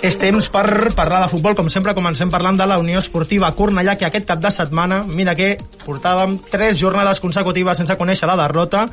És 0.00 0.16
temps 0.16 0.48
per 0.48 0.94
parlar 0.96 1.20
de 1.20 1.28
futbol. 1.28 1.54
Com 1.54 1.68
sempre, 1.68 1.92
comencem 1.94 2.32
parlant 2.32 2.56
de 2.56 2.64
la 2.64 2.80
Unió 2.80 2.98
Esportiva 3.04 3.52
Cornellà, 3.52 3.98
que 4.00 4.08
aquest 4.08 4.26
cap 4.26 4.40
de 4.40 4.50
setmana, 4.50 5.04
mira 5.04 5.36
que 5.36 5.58
portàvem 5.84 6.38
tres 6.48 6.80
jornades 6.80 7.20
consecutives 7.20 7.76
sense 7.76 8.00
conèixer 8.00 8.26
la 8.30 8.40
derrota, 8.40 8.86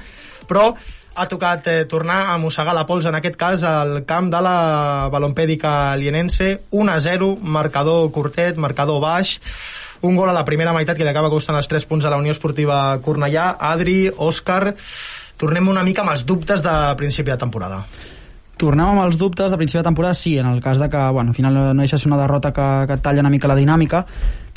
però 0.52 0.74
ha 1.18 1.26
tocat 1.26 1.68
eh, 1.68 1.86
tornar 1.90 2.30
a 2.30 2.38
mossegar 2.38 2.76
la 2.78 2.86
pols, 2.86 3.08
en 3.10 3.16
aquest 3.18 3.36
cas, 3.40 3.64
al 3.66 4.04
camp 4.06 4.30
de 4.30 4.42
la 4.46 5.10
balompèdica 5.12 5.72
lienense. 5.98 6.52
1-0, 6.70 7.32
marcador 7.42 8.12
curtet, 8.14 8.58
marcador 8.62 9.02
baix, 9.02 9.40
un 10.06 10.16
gol 10.16 10.30
a 10.30 10.36
la 10.38 10.46
primera 10.46 10.76
meitat 10.78 10.98
que 10.98 11.08
li 11.08 11.10
acaba 11.10 11.32
costant 11.34 11.58
els 11.58 11.70
3 11.72 11.88
punts 11.90 12.06
a 12.06 12.12
la 12.14 12.20
Unió 12.22 12.36
Esportiva 12.36 13.00
Cornellà. 13.02 13.56
Adri, 13.72 14.04
Òscar, 14.14 14.76
tornem 15.42 15.74
una 15.74 15.86
mica 15.88 16.06
amb 16.06 16.14
els 16.14 16.26
dubtes 16.30 16.62
de 16.62 16.76
principi 17.02 17.34
de 17.34 17.42
temporada. 17.42 17.82
Tornem 18.58 18.86
amb 18.90 19.04
els 19.04 19.18
dubtes 19.18 19.54
de 19.54 19.58
principi 19.58 19.82
de 19.82 19.90
temporada, 19.90 20.18
sí, 20.18 20.38
en 20.38 20.48
el 20.50 20.62
cas 20.62 20.80
de 20.82 20.90
que, 20.90 21.02
bueno, 21.14 21.34
al 21.34 21.36
final 21.38 21.54
no 21.54 21.82
deixa 21.82 21.98
de 21.98 22.02
ser 22.02 22.12
una 22.12 22.22
derrota 22.22 22.54
que, 22.54 22.70
que 22.90 22.98
talla 23.02 23.22
una 23.26 23.34
mica 23.34 23.50
la 23.50 23.58
dinàmica, 23.58 24.06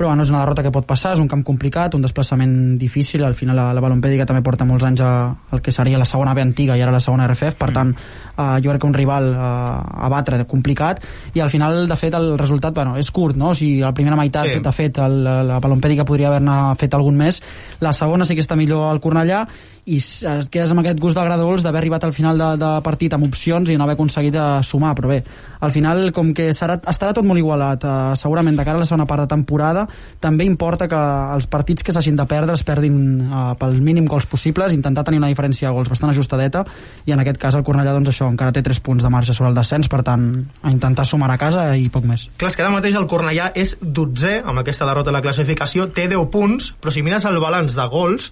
però 0.01 0.09
bueno, 0.09 0.25
és 0.25 0.31
una 0.33 0.41
derrota 0.41 0.63
que 0.65 0.71
pot 0.73 0.87
passar, 0.89 1.11
és 1.13 1.21
un 1.21 1.29
camp 1.29 1.43
complicat, 1.45 1.93
un 1.93 2.01
desplaçament 2.01 2.55
difícil, 2.81 3.21
al 3.27 3.35
final 3.37 3.59
la, 3.59 3.67
la 3.77 3.83
balompèdica 3.85 4.25
també 4.25 4.41
porta 4.41 4.65
molts 4.65 4.87
anys 4.89 5.03
a, 5.05 5.11
al 5.53 5.61
que 5.61 5.75
seria 5.77 5.99
la 6.01 6.07
segona 6.09 6.33
B 6.33 6.41
antiga 6.41 6.73
i 6.79 6.81
ara 6.81 6.95
la 6.95 7.03
segona 7.05 7.27
RFF, 7.29 7.59
per 7.61 7.69
tant, 7.77 7.91
eh, 7.93 8.47
jo 8.65 8.73
crec 8.73 8.81
que 8.81 8.89
un 8.89 8.97
rival 8.97 9.29
eh, 9.35 9.43
a 9.45 10.09
batre 10.09 10.39
complicat, 10.49 11.05
i 11.37 11.45
al 11.45 11.53
final, 11.53 11.83
de 11.91 11.99
fet, 12.01 12.17
el 12.17 12.33
resultat, 12.41 12.73
bueno, 12.73 12.95
és 12.97 13.11
curt, 13.13 13.37
no? 13.37 13.51
O 13.53 13.59
sigui, 13.59 13.83
la 13.85 13.93
primera 13.93 14.17
meitat, 14.17 14.49
Sí. 14.51 14.63
de 14.65 14.73
fet, 14.73 14.97
el, 15.05 15.21
la 15.23 15.61
balompèdica 15.61 16.09
podria 16.09 16.31
haver-ne 16.31 16.57
fet 16.81 16.97
algun 16.97 17.21
més, 17.21 17.43
la 17.85 17.93
segona 17.93 18.25
sí 18.25 18.35
que 18.35 18.41
està 18.41 18.57
millor 18.57 18.89
al 18.89 19.03
Cornellà, 19.05 19.45
i 19.91 19.99
et 19.99 20.49
quedes 20.53 20.73
amb 20.73 20.83
aquest 20.83 21.01
gust 21.03 21.17
d'agradols 21.17 21.65
d'haver 21.65 21.81
arribat 21.81 22.05
al 22.05 22.13
final 22.13 22.39
de, 22.39 22.49
de 22.61 22.71
partit 22.85 23.15
amb 23.17 23.27
opcions 23.27 23.71
i 23.71 23.77
no 23.77 23.85
haver 23.87 23.97
aconseguit 23.97 24.37
eh, 24.37 24.49
sumar, 24.65 24.93
però 24.97 25.11
bé, 25.13 25.21
al 25.61 25.73
final 25.73 26.11
com 26.17 26.35
que 26.37 26.51
serà, 26.57 26.79
estarà 26.93 27.15
tot 27.17 27.27
molt 27.27 27.41
igualat 27.41 27.85
eh, 27.85 27.95
segurament 28.21 28.57
de 28.57 28.67
cara 28.67 28.79
a 28.79 28.85
la 28.85 28.89
segona 28.89 29.09
part 29.11 29.25
de 29.25 29.31
temporada 29.33 29.87
també 30.21 30.45
importa 30.49 30.89
que 30.91 31.01
els 31.35 31.49
partits 31.51 31.85
que 31.87 31.95
s'hagin 31.95 32.19
de 32.19 32.27
perdre 32.31 32.57
es 32.57 32.65
perdin 32.67 32.97
eh, 33.25 33.43
pel 33.61 33.79
mínim 33.81 34.09
gols 34.11 34.29
possibles, 34.31 34.75
intentar 34.77 35.05
tenir 35.07 35.21
una 35.23 35.31
diferència 35.33 35.69
de 35.69 35.75
gols 35.77 35.91
bastant 35.93 36.13
ajustadeta 36.13 36.65
i 37.07 37.15
en 37.15 37.23
aquest 37.23 37.41
cas 37.41 37.59
el 37.59 37.65
Cornellà 37.67 37.95
doncs 37.97 38.13
això, 38.13 38.29
encara 38.31 38.55
té 38.55 38.63
3 38.67 38.83
punts 38.85 39.05
de 39.05 39.13
marge 39.13 39.37
sobre 39.37 39.51
el 39.51 39.59
descens, 39.59 39.89
per 39.91 40.03
tant 40.07 40.27
a 40.63 40.73
intentar 40.73 41.07
sumar 41.09 41.31
a 41.33 41.39
casa 41.41 41.71
i 41.77 41.89
poc 41.93 42.09
més. 42.09 42.29
Clar, 42.41 42.53
que 42.55 42.65
ara 42.65 42.73
mateix 42.75 42.99
el 42.99 43.09
Cornellà 43.11 43.51
és 43.59 43.77
12 43.81 44.41
amb 44.45 44.63
aquesta 44.63 44.89
derrota 44.89 45.13
a 45.13 45.17
la 45.17 45.25
classificació, 45.25 45.89
té 45.95 46.09
10 46.11 46.29
punts, 46.33 46.75
però 46.81 46.93
si 46.95 47.05
mires 47.07 47.27
el 47.29 47.41
balanç 47.43 47.77
de 47.79 47.87
gols, 47.91 48.31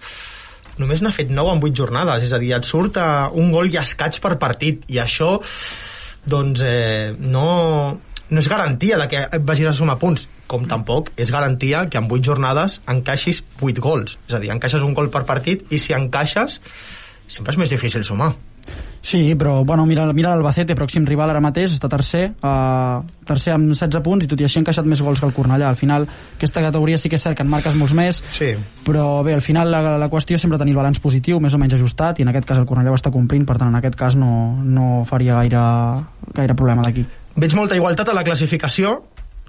només 0.78 1.02
n'ha 1.02 1.12
fet 1.14 1.30
9 1.34 1.56
en 1.56 1.62
8 1.62 1.76
jornades, 1.80 2.24
és 2.26 2.34
a 2.34 2.40
dir, 2.42 2.52
et 2.56 2.66
surt 2.66 2.98
uh, 3.00 3.28
un 3.38 3.52
gol 3.54 3.70
i 3.72 3.78
escaig 3.80 4.20
per 4.22 4.36
partit, 4.40 4.84
i 4.92 5.00
això, 5.02 5.36
doncs, 6.28 6.62
eh, 6.66 7.14
no, 7.18 7.46
no 8.28 8.42
és 8.42 8.50
garantia 8.50 8.98
de 9.00 9.06
que 9.10 9.24
vagis 9.48 9.70
a 9.70 9.76
sumar 9.76 9.98
punts, 10.00 10.26
com 10.48 10.66
tampoc 10.68 11.12
és 11.20 11.30
garantia 11.30 11.84
que 11.92 12.00
en 12.00 12.08
8 12.10 12.24
jornades 12.24 12.80
encaixis 12.88 13.42
8 13.60 13.80
gols, 13.84 14.18
és 14.26 14.34
a 14.34 14.40
dir, 14.42 14.50
encaixes 14.54 14.82
un 14.82 14.94
gol 14.96 15.12
per 15.14 15.24
partit, 15.28 15.66
i 15.70 15.78
si 15.78 15.92
encaixes, 15.96 16.60
sempre 17.28 17.52
és 17.54 17.60
més 17.60 17.70
difícil 17.70 18.04
sumar. 18.04 18.32
Sí, 19.00 19.34
però 19.38 19.64
bueno, 19.64 19.86
mira, 19.86 20.04
mira 20.12 20.34
l'Albacete, 20.34 20.74
pròxim 20.76 21.06
rival 21.06 21.30
ara 21.30 21.40
mateix, 21.40 21.72
està 21.72 21.88
tercer, 21.88 22.32
uh, 22.44 22.98
tercer 23.24 23.54
amb 23.54 23.70
16 23.70 24.02
punts 24.04 24.26
i 24.26 24.28
tot 24.28 24.40
i 24.42 24.44
així 24.44 24.58
ha 24.58 24.62
encaixat 24.64 24.88
més 24.90 25.00
gols 25.00 25.20
que 25.22 25.28
el 25.28 25.32
Cornellà. 25.32 25.70
Al 25.70 25.78
final, 25.78 26.04
aquesta 26.36 26.60
categoria 26.60 26.98
sí 27.00 27.08
que 27.08 27.16
és 27.16 27.22
cert 27.24 27.38
que 27.38 27.46
en 27.46 27.48
marques 27.48 27.76
molts 27.78 27.94
més, 27.96 28.18
Sí. 28.34 28.50
però 28.84 29.22
bé, 29.24 29.32
al 29.38 29.40
final 29.44 29.70
la, 29.72 29.96
la 29.96 30.10
qüestió 30.10 30.36
és 30.36 30.42
sempre 30.44 30.58
tenir 30.58 30.74
el 30.74 30.80
balanç 30.82 31.00
positiu, 31.00 31.38
més 31.40 31.54
o 31.54 31.58
menys 31.62 31.78
ajustat, 31.78 32.18
i 32.18 32.26
en 32.26 32.32
aquest 32.34 32.44
cas 32.50 32.58
el 32.58 32.66
Cornellà 32.66 32.90
ho 32.92 32.98
està 32.98 33.12
complint, 33.14 33.46
per 33.46 33.56
tant 33.56 33.70
en 33.70 33.78
aquest 33.78 33.96
cas 33.96 34.16
no, 34.18 34.58
no 34.64 35.04
faria 35.08 35.38
gaire, 35.38 35.62
gaire 36.34 36.58
problema 36.58 36.82
d'aquí. 36.84 37.06
Veig 37.38 37.54
molta 37.54 37.78
igualtat 37.78 38.10
a 38.10 38.18
la 38.18 38.24
classificació, 38.26 38.98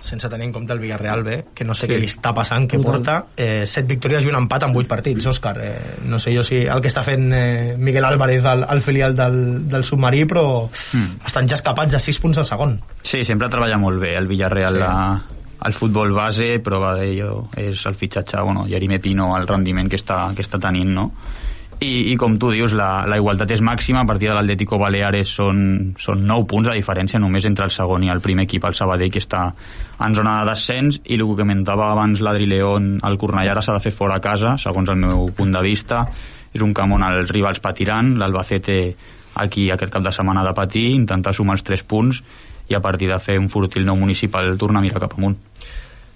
sense 0.02 0.30
tenir 0.30 0.46
en 0.48 0.54
compte 0.54 0.74
el 0.74 0.80
Villarreal 0.80 1.24
B, 1.24 1.46
que 1.54 1.66
no 1.66 1.74
sé 1.74 1.86
Sí. 1.88 1.94
què 1.94 2.00
li 2.00 2.08
està 2.08 2.34
passant, 2.34 2.68
que 2.70 2.78
Brutal. 2.78 2.94
porta 2.94 3.26
eh, 3.38 3.66
set 3.68 3.86
victòries 3.88 4.24
i 4.24 4.28
un 4.30 4.36
empat 4.36 4.64
en 4.64 4.74
vuit 4.74 4.88
partits, 4.88 5.26
Òscar. 5.28 5.58
Eh, 5.62 5.96
no 6.06 6.20
sé 6.20 6.34
jo 6.36 6.44
si 6.44 6.62
el 6.66 6.82
que 6.82 6.88
està 6.88 7.04
fent 7.04 7.32
eh, 7.34 7.76
Miguel 7.78 8.06
Álvarez 8.06 8.46
al, 8.46 8.64
al 8.68 8.82
filial 8.82 9.16
del, 9.16 9.68
del 9.70 9.84
submarí, 9.84 10.26
però 10.26 10.70
Mm. 10.94 11.26
estan 11.28 11.48
ja 11.50 11.56
escapats 11.56 11.94
a 11.96 12.00
sis 12.00 12.18
punts 12.20 12.38
al 12.38 12.46
segon. 12.46 12.80
Sí, 13.02 13.24
sempre 13.26 13.50
treballa 13.50 13.78
molt 13.78 14.00
bé 14.00 14.16
el 14.18 14.28
Villarreal 14.28 14.74
Sí. 14.76 14.80
sí. 14.80 14.86
a, 14.88 15.22
al 15.60 15.74
futbol 15.74 16.12
base, 16.14 16.60
prova 16.64 16.96
d'ello 16.96 17.50
és 17.58 17.86
el 17.86 17.96
fitxatge, 17.96 18.40
bueno, 18.42 18.66
Jerime 18.66 19.00
Pino, 19.00 19.36
el 19.38 19.46
rendiment 19.48 19.90
que 19.90 19.98
està, 19.98 20.34
que 20.34 20.42
està 20.42 20.58
tenint, 20.60 20.90
no? 20.96 21.12
I, 21.82 22.12
i 22.12 22.16
com 22.20 22.38
tu 22.38 22.50
dius, 22.52 22.74
la, 22.76 23.06
la 23.08 23.16
igualtat 23.16 23.52
és 23.52 23.62
màxima, 23.64 24.02
a 24.02 24.06
partir 24.06 24.28
de 24.28 24.34
l'Atlético 24.36 24.78
Baleares 24.78 25.30
són, 25.32 25.94
són 25.98 26.26
9 26.28 26.46
punts 26.46 26.68
de 26.68 26.76
diferència 26.76 27.20
només 27.20 27.46
entre 27.48 27.64
el 27.64 27.72
segon 27.72 28.04
i 28.04 28.10
el 28.12 28.20
primer 28.20 28.44
equip, 28.50 28.66
el 28.68 28.76
Sabadell, 28.76 29.12
que 29.12 29.20
està 29.20 29.54
en 30.00 30.16
zona 30.16 30.40
de 30.40 30.50
descens, 30.52 31.02
i 31.06 31.18
el 31.18 31.26
que 31.28 31.44
comentava 31.44 31.92
abans 31.92 32.22
l'Adri 32.24 32.48
León, 32.48 32.98
el 33.04 33.18
Cornellà 33.20 33.54
ara 33.56 33.64
s'ha 33.66 33.76
de 33.76 33.84
fer 33.84 33.92
fora 33.96 34.20
a 34.20 34.24
casa, 34.24 34.56
segons 34.58 34.90
el 34.90 35.00
meu 35.02 35.28
punt 35.36 35.52
de 35.56 35.64
vista, 35.66 36.06
és 36.54 36.64
un 36.66 36.74
camp 36.74 36.96
on 36.96 37.06
els 37.06 37.32
rivals 37.32 37.60
patiran, 37.64 38.16
l'Albacete 38.20 38.80
aquí 39.40 39.70
aquest 39.72 39.92
cap 39.94 40.04
de 40.04 40.14
setmana 40.16 40.44
de 40.46 40.56
patir, 40.56 40.90
intentar 40.96 41.36
sumar 41.36 41.58
els 41.60 41.66
3 41.68 41.84
punts 41.84 42.24
i 42.70 42.76
a 42.78 42.82
partir 42.82 43.10
de 43.10 43.20
fer 43.20 43.38
un 43.40 43.50
furtil 43.50 43.86
nou 43.86 43.98
municipal 43.98 44.56
tornar 44.58 44.82
a 44.82 44.86
mirar 44.86 45.02
cap 45.02 45.16
amunt. 45.18 45.38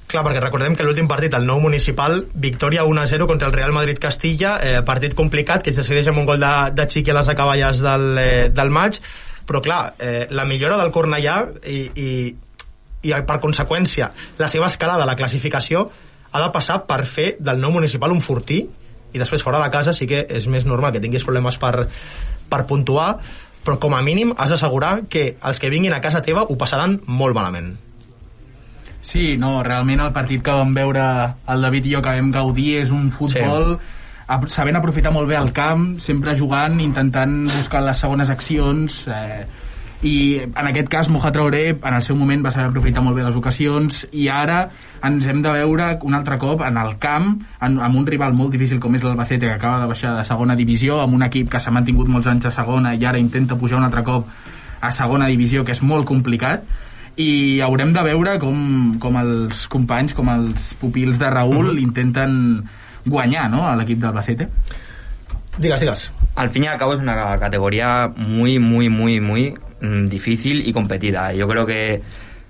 Clar, 0.07 0.21
perquè 0.25 0.41
recordem 0.43 0.75
que 0.77 0.85
l'últim 0.85 1.07
partit, 1.09 1.33
el 1.33 1.45
nou 1.47 1.61
municipal, 1.63 2.19
victòria 2.35 2.83
1-0 2.85 3.25
contra 3.25 3.47
el 3.47 3.55
Real 3.55 3.71
Madrid-Castilla, 3.73 4.57
eh, 4.61 4.81
partit 4.85 5.15
complicat, 5.17 5.63
que 5.63 5.71
es 5.71 5.79
decideix 5.79 6.11
amb 6.11 6.21
un 6.21 6.27
gol 6.27 6.43
de, 6.43 6.53
de 6.75 6.85
Xiqui 6.85 7.13
a 7.13 7.17
les 7.17 7.31
acaballes 7.33 7.81
del, 7.81 8.05
eh, 8.21 8.49
del 8.53 8.69
maig, 8.69 8.99
però 9.47 9.61
clar, 9.63 9.95
eh, 9.97 10.27
la 10.29 10.45
millora 10.45 10.77
del 10.77 10.91
Cornellà 10.93 11.37
i, 11.65 11.79
i, 11.95 12.09
i 13.03 13.13
per 13.27 13.39
conseqüència 13.43 14.11
la 14.39 14.47
seva 14.51 14.67
escalada 14.71 15.03
a 15.03 15.09
la 15.09 15.15
classificació 15.19 15.87
ha 16.31 16.41
de 16.41 16.49
passar 16.55 16.81
per 16.89 17.03
fer 17.05 17.35
del 17.39 17.59
nou 17.61 17.71
municipal 17.75 18.11
un 18.15 18.21
fortí 18.25 18.63
i 19.13 19.19
després 19.21 19.43
fora 19.45 19.59
de 19.61 19.69
casa 19.69 19.93
sí 19.93 20.07
que 20.09 20.23
és 20.29 20.47
més 20.49 20.65
normal 20.65 20.91
que 20.95 21.01
tinguis 21.03 21.23
problemes 21.27 21.59
per, 21.61 21.87
per 22.49 22.63
puntuar 22.65 23.17
però 23.63 23.77
com 23.79 23.93
a 23.95 24.01
mínim 24.03 24.33
has 24.37 24.49
d'assegurar 24.51 25.03
que 25.07 25.35
els 25.39 25.59
que 25.59 25.69
vinguin 25.71 25.93
a 25.93 26.01
casa 26.03 26.19
teva 26.25 26.41
ho 26.49 26.55
passaran 26.59 26.97
molt 27.07 27.35
malament. 27.37 27.75
Sí, 29.03 29.35
no, 29.37 29.61
realment 29.63 29.99
el 30.03 30.11
partit 30.15 30.41
que 30.43 30.51
vam 30.55 30.73
veure 30.75 31.03
el 31.51 31.61
David 31.67 31.87
i 31.87 31.93
jo 31.95 32.01
que 32.03 32.11
vam 32.17 32.31
gaudir 32.31 32.77
és 32.81 32.91
un 32.95 33.09
futbol 33.11 33.77
ap- 34.27 34.49
sabent 34.51 34.79
aprofitar 34.79 35.11
molt 35.15 35.27
bé 35.27 35.35
el 35.39 35.51
camp, 35.55 35.97
sempre 35.99 36.35
jugant, 36.39 36.79
intentant 36.79 37.33
buscar 37.51 37.81
les 37.83 37.99
segones 37.99 38.29
accions, 38.31 39.01
eh, 39.11 39.43
i 40.03 40.41
en 40.43 40.67
aquest 40.67 40.89
cas 40.91 41.07
Moja 41.09 41.31
Traoré 41.31 41.69
en 41.71 41.95
el 41.95 42.03
seu 42.03 42.17
moment 42.19 42.43
va 42.43 42.51
saber 42.51 42.67
aprofitar 42.67 43.01
molt 43.05 43.15
bé 43.15 43.23
les 43.23 43.37
ocasions 43.39 44.01
i 44.11 44.27
ara 44.27 44.65
ens 45.07 45.27
hem 45.31 45.39
de 45.45 45.53
veure 45.55 45.87
un 46.03 46.17
altre 46.17 46.35
cop 46.41 46.61
en 46.67 46.77
el 46.81 46.97
camp 46.99 47.29
en, 47.63 47.77
amb 47.79 47.99
un 48.01 48.07
rival 48.07 48.35
molt 48.35 48.51
difícil 48.51 48.81
com 48.83 48.95
és 48.99 49.05
l'Albacete 49.07 49.47
que 49.47 49.55
acaba 49.55 49.79
de 49.79 49.87
baixar 49.93 50.17
de 50.17 50.25
segona 50.27 50.59
divisió 50.59 50.99
amb 50.99 51.15
un 51.15 51.23
equip 51.29 51.49
que 51.53 51.63
s'ha 51.63 51.71
mantingut 51.71 52.11
molts 52.11 52.27
anys 52.27 52.49
a 52.51 52.51
segona 52.51 52.93
i 52.99 53.07
ara 53.07 53.21
intenta 53.21 53.55
pujar 53.55 53.79
un 53.79 53.87
altre 53.87 54.03
cop 54.03 54.27
a 54.83 54.91
segona 54.91 55.31
divisió 55.31 55.63
que 55.63 55.71
és 55.71 55.81
molt 55.81 56.05
complicat 56.05 56.67
i 57.15 57.61
haurem 57.63 57.93
de 57.95 58.03
veure 58.03 58.37
com, 58.41 58.97
com 58.99 59.19
els 59.21 59.67
companys, 59.71 60.15
com 60.17 60.27
els 60.33 60.73
pupils 60.81 61.19
de 61.19 61.29
Raúl 61.29 61.71
mm 61.71 61.77
-hmm. 61.77 61.83
intenten 61.83 62.63
guanyar 63.05 63.49
no, 63.49 63.67
a 63.67 63.75
l'equip 63.75 63.99
d'Albacete 63.99 64.49
Digues, 65.57 65.79
digues. 65.81 66.11
Al 66.35 66.49
fin 66.49 66.63
y 66.63 66.67
al 66.67 66.79
cabo 66.79 66.95
es 66.95 66.99
una 66.99 67.37
categoría 67.37 68.11
muy, 68.15 68.57
muy, 68.57 68.89
muy, 68.89 69.19
muy 69.19 69.53
mm, 69.83 70.07
difícil 70.07 70.67
y 70.67 70.73
competida. 70.73 71.31
Yo 71.33 71.47
creo 71.47 71.65
que 71.65 72.01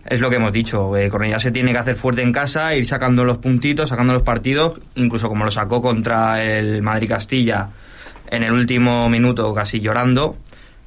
es 0.06 0.20
lo 0.20 0.30
que 0.30 0.36
hemos 0.38 0.52
dicho. 0.52 0.96
Eh, 0.98 1.10
se 1.40 1.52
tiene 1.52 1.72
que 1.72 1.78
hacer 1.78 1.96
fuerte 1.96 2.22
en 2.22 2.32
casa, 2.32 2.76
ir 2.76 2.86
sacando 2.86 3.24
los 3.24 3.38
puntitos, 3.38 3.90
sacando 3.90 4.14
los 4.14 4.24
partidos, 4.24 4.80
incluso 4.96 5.30
como 5.30 5.46
lo 5.46 5.52
sacó 5.52 5.82
contra 5.82 6.44
el 6.44 6.82
Madrid 6.82 7.10
Castilla 7.10 7.70
en 8.30 8.44
el 8.44 8.52
último 8.52 9.10
minuto, 9.10 9.54
casi 9.54 9.80
llorando, 9.80 10.38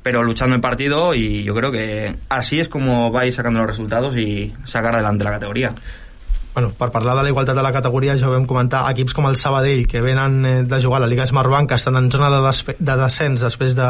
pero 0.02 0.22
luchando 0.22 0.54
el 0.54 0.60
partido. 0.60 1.14
Y 1.14 1.44
yo 1.44 1.54
creo 1.54 1.70
que 1.70 2.16
así 2.28 2.60
es 2.60 2.68
como 2.68 3.12
va 3.12 3.22
a 3.22 3.26
ir 3.26 3.34
sacando 3.34 3.60
los 3.60 3.68
resultados 3.68 4.16
y 4.16 4.54
sacar 4.64 4.94
adelante 4.94 5.24
la 5.24 5.32
categoría. 5.32 5.74
Bueno, 6.56 6.72
per 6.72 6.88
parlar 6.90 7.14
de 7.18 7.22
la 7.22 7.28
igualtat 7.28 7.54
de 7.54 7.62
la 7.62 7.70
categoria 7.70 8.14
ja 8.16 8.30
ho 8.30 8.32
vam 8.32 8.46
comentar, 8.48 8.86
equips 8.88 9.12
com 9.12 9.26
el 9.28 9.34
Sabadell 9.36 9.82
que 9.84 10.00
venen 10.00 10.36
eh, 10.48 10.52
de 10.64 10.78
jugar 10.80 11.02
a 11.02 11.04
la 11.04 11.10
Liga 11.10 11.26
Smartbank 11.28 11.68
que 11.68 11.76
estan 11.76 11.98
en 12.00 12.08
zona 12.10 12.30
de, 12.32 12.76
de 12.78 12.96
descens 12.96 13.44
després 13.44 13.76
de, 13.76 13.88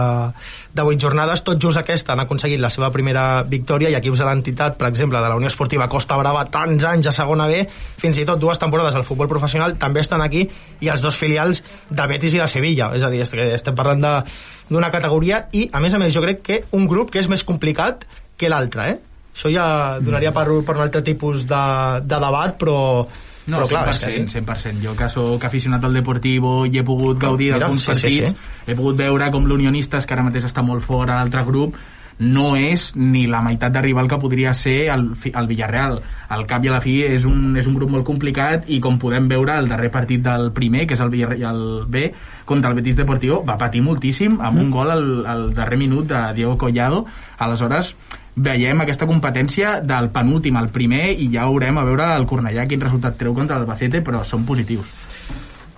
de 0.74 0.82
8 0.82 0.98
jornades, 0.98 1.44
tot 1.46 1.62
just 1.62 1.78
aquesta 1.78 2.16
han 2.16 2.24
aconseguit 2.24 2.58
la 2.58 2.72
seva 2.74 2.90
primera 2.90 3.44
victòria 3.46 3.92
i 3.94 3.94
equips 3.94 4.18
de 4.18 4.26
l'entitat, 4.26 4.74
per 4.80 4.90
exemple, 4.90 5.22
de 5.22 5.30
la 5.30 5.38
Unió 5.38 5.46
Esportiva 5.46 5.86
Costa 5.86 6.18
Brava, 6.18 6.42
tants 6.50 6.90
anys 6.90 7.06
a 7.06 7.14
segona 7.14 7.46
B 7.46 7.62
fins 7.70 8.18
i 8.18 8.26
tot 8.26 8.42
dues 8.42 8.58
temporades 8.58 8.98
al 8.98 9.06
futbol 9.06 9.30
professional 9.30 9.78
també 9.78 10.02
estan 10.02 10.26
aquí 10.26 10.48
i 10.82 10.90
els 10.90 11.06
dos 11.06 11.22
filials 11.22 11.62
de 11.86 12.10
Betis 12.10 12.34
i 12.34 12.42
de 12.42 12.50
Sevilla, 12.50 12.90
és 12.98 13.06
a 13.06 13.14
dir, 13.14 13.22
estem 13.22 13.78
parlant 13.78 14.02
d'una 14.02 14.90
categoria 14.90 15.44
i 15.54 15.68
a 15.70 15.78
més 15.78 15.94
a 15.94 16.02
més 16.02 16.10
jo 16.18 16.26
crec 16.26 16.42
que 16.42 16.64
un 16.74 16.90
grup 16.90 17.14
que 17.14 17.22
és 17.22 17.30
més 17.30 17.46
complicat 17.46 18.08
que 18.36 18.50
l'altre, 18.50 18.90
eh? 18.90 19.04
Això 19.36 19.52
ja 19.52 19.66
donaria 20.00 20.32
per, 20.32 20.46
per 20.64 20.78
un 20.78 20.82
altre 20.86 21.02
tipus 21.04 21.44
de, 21.44 21.64
de 22.00 22.20
debat, 22.22 22.54
però, 22.56 22.78
no, 23.04 23.58
però 23.58 23.66
clar, 23.68 23.82
100%, 23.92 24.22
és 24.24 24.32
que... 24.32 24.40
100%. 24.40 24.80
Jo 24.80 24.94
que 24.96 25.10
sóc 25.12 25.44
aficionat 25.44 25.84
al 25.84 25.98
Deportivo 26.00 26.62
i 26.64 26.80
he 26.80 26.86
pogut 26.86 27.20
gaudir 27.20 27.50
d'alguns 27.52 27.84
sí, 27.84 27.92
partits, 27.92 28.32
sí, 28.32 28.32
sí. 28.32 28.70
he 28.72 28.78
pogut 28.78 28.96
veure 28.96 29.28
com 29.34 29.44
l'Unionistes, 29.44 30.08
que 30.08 30.16
ara 30.16 30.24
mateix 30.24 30.48
està 30.48 30.64
molt 30.64 30.86
fora 30.88 31.20
l'altre 31.20 31.44
grup, 31.44 31.76
no 32.18 32.54
és 32.56 32.88
ni 32.96 33.26
la 33.28 33.42
meitat 33.44 33.74
de 33.74 33.82
rival 33.84 34.08
que 34.08 34.16
podria 34.16 34.54
ser 34.56 34.88
el, 34.88 35.10
el 35.12 35.48
Villarreal. 35.50 35.98
Al 36.32 36.46
cap 36.48 36.64
i 36.64 36.70
a 36.70 36.76
la 36.78 36.80
fi 36.80 37.02
és 37.04 37.26
un, 37.28 37.50
és 37.60 37.68
un 37.68 37.76
grup 37.76 37.92
molt 37.92 38.06
complicat 38.08 38.70
i 38.72 38.80
com 38.80 38.96
podem 38.98 39.28
veure 39.28 39.58
el 39.60 39.68
darrer 39.68 39.90
partit 39.92 40.22
del 40.24 40.48
primer, 40.56 40.86
que 40.88 40.96
és 40.96 41.02
el 41.04 41.12
Villarreal 41.12 41.60
B, 41.92 42.08
contra 42.48 42.72
el 42.72 42.80
Betis 42.80 42.96
Deportivo, 42.96 43.42
va 43.44 43.58
patir 43.60 43.84
moltíssim 43.84 44.40
amb 44.40 44.64
un 44.64 44.72
gol 44.72 44.96
al, 44.96 45.10
al 45.28 45.50
darrer 45.54 45.76
minut 45.76 46.08
de 46.08 46.22
Diego 46.38 46.56
Collado. 46.56 47.04
Aleshores, 47.36 47.92
veiem 48.36 48.82
aquesta 48.84 49.08
competència 49.08 49.80
del 49.80 50.10
penúltim 50.12 50.56
al 50.60 50.68
primer 50.72 51.08
i 51.16 51.30
ja 51.32 51.46
haurem 51.48 51.78
a 51.80 51.84
veure 51.86 52.12
el 52.18 52.26
Cornellà 52.28 52.66
quin 52.68 52.84
resultat 52.84 53.16
treu 53.16 53.34
contra 53.34 53.56
l'Albacete, 53.56 54.02
però 54.04 54.22
són 54.24 54.44
positius. 54.48 54.92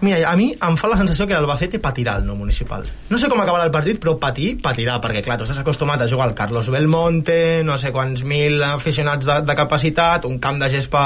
Mira, 0.00 0.18
a 0.30 0.36
mi 0.38 0.52
em 0.54 0.76
fa 0.78 0.86
la 0.90 0.96
sensació 0.98 1.26
que 1.26 1.34
l'Albacete 1.34 1.80
patirà 1.82 2.16
el 2.20 2.26
no 2.26 2.36
municipal. 2.38 2.84
No 3.10 3.18
sé 3.18 3.30
com 3.30 3.40
acabarà 3.42 3.66
el 3.66 3.74
partit, 3.74 3.98
però 4.02 4.14
patir, 4.18 4.52
patirà, 4.62 4.98
perquè 5.02 5.24
clar, 5.26 5.38
tu 5.38 5.46
estàs 5.46 5.58
acostumat 5.62 6.02
a 6.02 6.10
jugar 6.10 6.28
al 6.28 6.36
Carlos 6.38 6.70
Belmonte, 6.70 7.64
no 7.66 7.78
sé 7.78 7.90
quants 7.94 8.22
mil 8.22 8.62
aficionats 8.62 9.26
de, 9.26 9.40
de 9.46 9.58
capacitat, 9.58 10.26
un 10.30 10.38
camp 10.42 10.62
de 10.62 10.70
gespa 10.70 11.02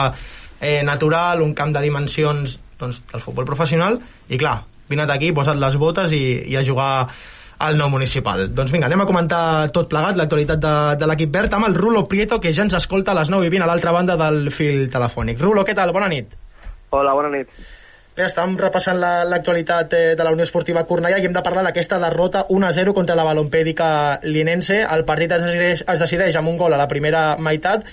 eh, 0.61 0.83
natural, 0.85 1.41
un 1.41 1.55
camp 1.57 1.73
de 1.73 1.85
dimensions 1.85 2.59
doncs, 2.81 3.01
del 3.13 3.25
futbol 3.25 3.49
professional, 3.49 3.97
i 4.29 4.41
clar, 4.41 4.59
vine 4.93 5.09
aquí, 5.09 5.33
posa't 5.33 5.61
les 5.61 5.81
botes 5.81 6.13
i, 6.13 6.25
i 6.53 6.57
a 6.61 6.65
jugar 6.65 7.09
al 7.63 7.77
nou 7.79 7.91
municipal. 7.93 8.49
Doncs 8.51 8.73
vinga, 8.75 8.89
anem 8.91 9.05
a 9.05 9.07
comentar 9.07 9.43
tot 9.75 9.87
plegat 9.91 10.19
l'actualitat 10.19 10.59
de, 10.63 10.73
de 10.99 11.09
l'equip 11.09 11.31
verd 11.35 11.53
amb 11.55 11.69
el 11.69 11.77
Rulo 11.79 12.09
Prieto, 12.11 12.41
que 12.43 12.51
ja 12.55 12.65
ens 12.67 12.75
escolta 12.75 13.13
a 13.13 13.21
les 13.21 13.31
9 13.31 13.47
i 13.47 13.53
20 13.55 13.63
a 13.63 13.69
l'altra 13.71 13.93
banda 13.95 14.17
del 14.19 14.51
fil 14.51 14.89
telefònic. 14.91 15.39
Rulo, 15.39 15.63
què 15.63 15.77
tal? 15.79 15.95
Bona 15.95 16.11
nit. 16.11 16.35
Hola, 16.91 17.15
bona 17.15 17.31
nit. 17.31 17.53
Bé, 18.13 18.27
estàvem 18.27 18.59
repassant 18.61 18.99
l'actualitat 19.01 19.95
la, 19.95 20.01
eh, 20.01 20.17
de 20.19 20.27
la 20.27 20.33
Unió 20.35 20.45
Esportiva 20.45 20.83
Cornellà 20.89 21.23
i 21.23 21.29
hem 21.29 21.33
de 21.33 21.45
parlar 21.47 21.63
d'aquesta 21.69 22.01
derrota 22.03 22.43
1-0 22.51 22.93
contra 22.99 23.17
la 23.17 23.25
balompèdica 23.25 23.87
linense. 24.27 24.83
El 24.83 25.07
partit 25.09 25.33
es 25.33 25.47
decideix, 25.47 25.85
es 25.87 26.03
decideix 26.03 26.37
amb 26.37 26.51
un 26.51 26.59
gol 26.61 26.75
a 26.75 26.83
la 26.83 26.91
primera 26.91 27.39
meitat, 27.39 27.87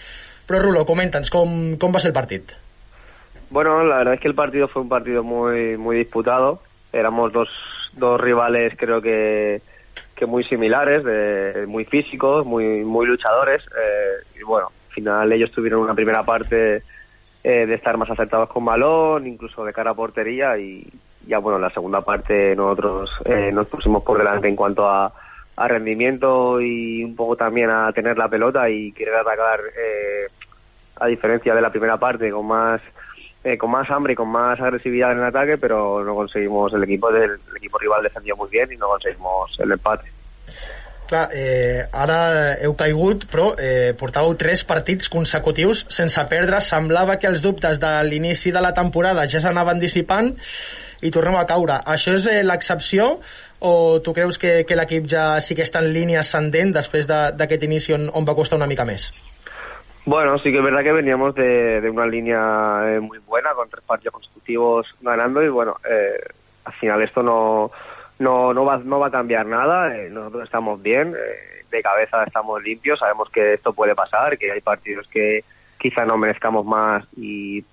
però 0.50 0.66
Rulo, 0.66 0.84
comenta'ns 0.90 1.30
com, 1.30 1.78
com 1.78 1.94
va 1.94 2.02
ser 2.02 2.10
el 2.10 2.18
partit. 2.18 2.52
Bueno, 3.50 3.84
la 3.84 4.02
verdad 4.02 4.16
es 4.16 4.20
que 4.20 4.28
el 4.28 4.36
partido 4.36 4.68
fue 4.68 4.82
un 4.82 4.90
partido 4.90 5.24
muy, 5.24 5.78
muy 5.78 5.98
disputado. 5.98 6.60
Éramos 6.92 7.32
dos 7.32 7.50
dos 7.94 8.20
rivales 8.20 8.74
creo 8.78 9.02
que, 9.02 9.62
que 10.16 10.26
muy 10.26 10.44
similares, 10.44 11.04
de, 11.04 11.66
muy 11.68 11.86
físicos, 11.86 12.46
muy, 12.46 12.84
muy 12.84 13.06
luchadores. 13.06 13.64
Eh, 13.64 14.40
y 14.40 14.44
bueno, 14.44 14.68
al 14.88 14.94
final 14.94 15.32
ellos 15.32 15.52
tuvieron 15.52 15.82
una 15.82 15.94
primera 15.94 16.24
parte 16.24 16.84
eh, 17.44 17.66
de 17.66 17.74
estar 17.74 17.96
más 17.98 18.10
acertados 18.10 18.50
con 18.50 18.66
balón, 18.66 19.28
incluso 19.28 19.64
de 19.64 19.74
cara 19.74 19.92
a 19.92 19.96
portería 19.96 20.58
y 20.58 20.86
ya 21.26 21.40
bueno, 21.40 21.58
en 21.58 21.64
la 21.64 21.70
segunda 21.70 22.02
parte 22.02 22.56
nosotros 22.56 23.12
eh, 23.26 23.52
nos 23.52 23.68
pusimos 23.68 24.04
por 24.04 24.18
delante 24.18 24.48
en 24.48 24.56
cuanto 24.56 24.90
a, 24.90 25.14
a 25.56 25.68
rendimiento 25.68 26.60
y 26.60 27.04
un 27.04 27.16
poco 27.16 27.36
también 27.36 27.70
a 27.70 27.92
tener 27.92 28.18
la 28.18 28.30
pelota 28.30 28.70
y 28.70 28.92
querer 28.92 29.16
atacar 29.16 29.60
eh, 29.78 30.28
a 30.96 31.08
diferencia 31.08 31.54
de 31.54 31.62
la 31.62 31.70
primera 31.70 31.98
parte 31.98 32.32
con 32.32 32.48
más 32.48 32.82
eh, 33.44 33.58
con 33.58 33.72
más 33.72 33.90
hambre 33.90 34.14
y 34.14 34.16
con 34.16 34.30
más 34.30 34.60
agresividad 34.60 35.12
en 35.12 35.20
el 35.20 35.26
ataque, 35.26 35.58
pero 35.58 36.04
no 36.04 36.16
conseguimos, 36.16 36.74
el 36.74 36.84
equipo 36.84 37.12
del 37.12 37.32
el 37.32 37.58
equipo 37.58 37.78
rival 37.78 38.04
defendió 38.04 38.36
muy 38.36 38.50
bien 38.50 38.72
y 38.72 38.78
no 38.78 38.88
conseguimos 38.88 39.58
el 39.60 39.72
empate. 39.72 40.12
Clar, 41.10 41.30
eh, 41.34 41.88
ara 41.90 42.54
heu 42.62 42.76
caigut, 42.78 43.24
però 43.32 43.48
eh, 43.58 43.96
portàveu 43.98 44.36
tres 44.38 44.62
partits 44.62 45.10
consecutius 45.10 45.88
sense 45.90 46.22
perdre. 46.30 46.60
Semblava 46.62 47.16
que 47.18 47.26
els 47.26 47.42
dubtes 47.42 47.82
de 47.82 47.94
l'inici 48.06 48.54
de 48.54 48.62
la 48.62 48.76
temporada 48.78 49.26
ja 49.26 49.42
s'anaven 49.42 49.82
dissipant 49.82 50.30
i 51.02 51.10
tornem 51.10 51.40
a 51.40 51.48
caure. 51.50 51.80
Això 51.82 52.14
és 52.14 52.28
eh, 52.30 52.44
l'excepció 52.46 53.16
o 53.66 53.74
tu 54.06 54.14
creus 54.14 54.38
que, 54.38 54.62
que 54.70 54.78
l'equip 54.78 55.10
ja 55.10 55.26
sí 55.42 55.58
que 55.58 55.66
està 55.66 55.82
en 55.82 55.90
línia 55.96 56.22
ascendent 56.22 56.78
després 56.78 57.10
d'aquest 57.10 57.58
de, 57.58 57.72
inici 57.72 57.98
on, 57.98 58.06
on 58.14 58.30
va 58.30 58.38
costar 58.38 58.62
una 58.62 58.70
mica 58.70 58.86
més? 58.86 59.10
Bueno, 60.10 60.40
sí 60.40 60.52
que 60.52 60.58
es 60.58 60.64
verdad 60.64 60.82
que 60.82 60.92
veníamos 60.92 61.36
de, 61.36 61.82
de 61.82 61.88
una 61.88 62.08
línea 62.08 62.82
eh, 62.88 63.00
muy 63.00 63.20
buena, 63.20 63.54
con 63.54 63.70
tres 63.70 63.84
partidos 63.86 64.16
consecutivos 64.16 64.88
ganando 65.02 65.44
y 65.44 65.50
bueno, 65.50 65.76
eh, 65.88 66.18
al 66.66 66.74
final 66.74 67.04
esto 67.04 67.22
no, 67.22 67.70
no, 68.18 68.52
no, 68.52 68.66
va, 68.66 68.80
no 68.80 69.00
va 69.00 69.06
a 69.06 69.12
cambiar 69.12 69.46
nada, 69.46 69.96
eh, 69.96 70.10
nosotros 70.10 70.46
estamos 70.46 70.82
bien, 70.82 71.10
eh, 71.10 71.64
de 71.70 71.84
cabeza 71.84 72.24
estamos 72.24 72.60
limpios, 72.64 72.98
sabemos 72.98 73.30
que 73.30 73.54
esto 73.54 73.72
puede 73.72 73.94
pasar, 73.94 74.36
que 74.40 74.52
hay 74.52 74.62
partidos 74.62 75.08
que 75.10 75.44
quizá 75.78 76.06
no 76.06 76.18
merezcamos 76.18 76.66
más 76.66 77.06
y, 77.16 77.64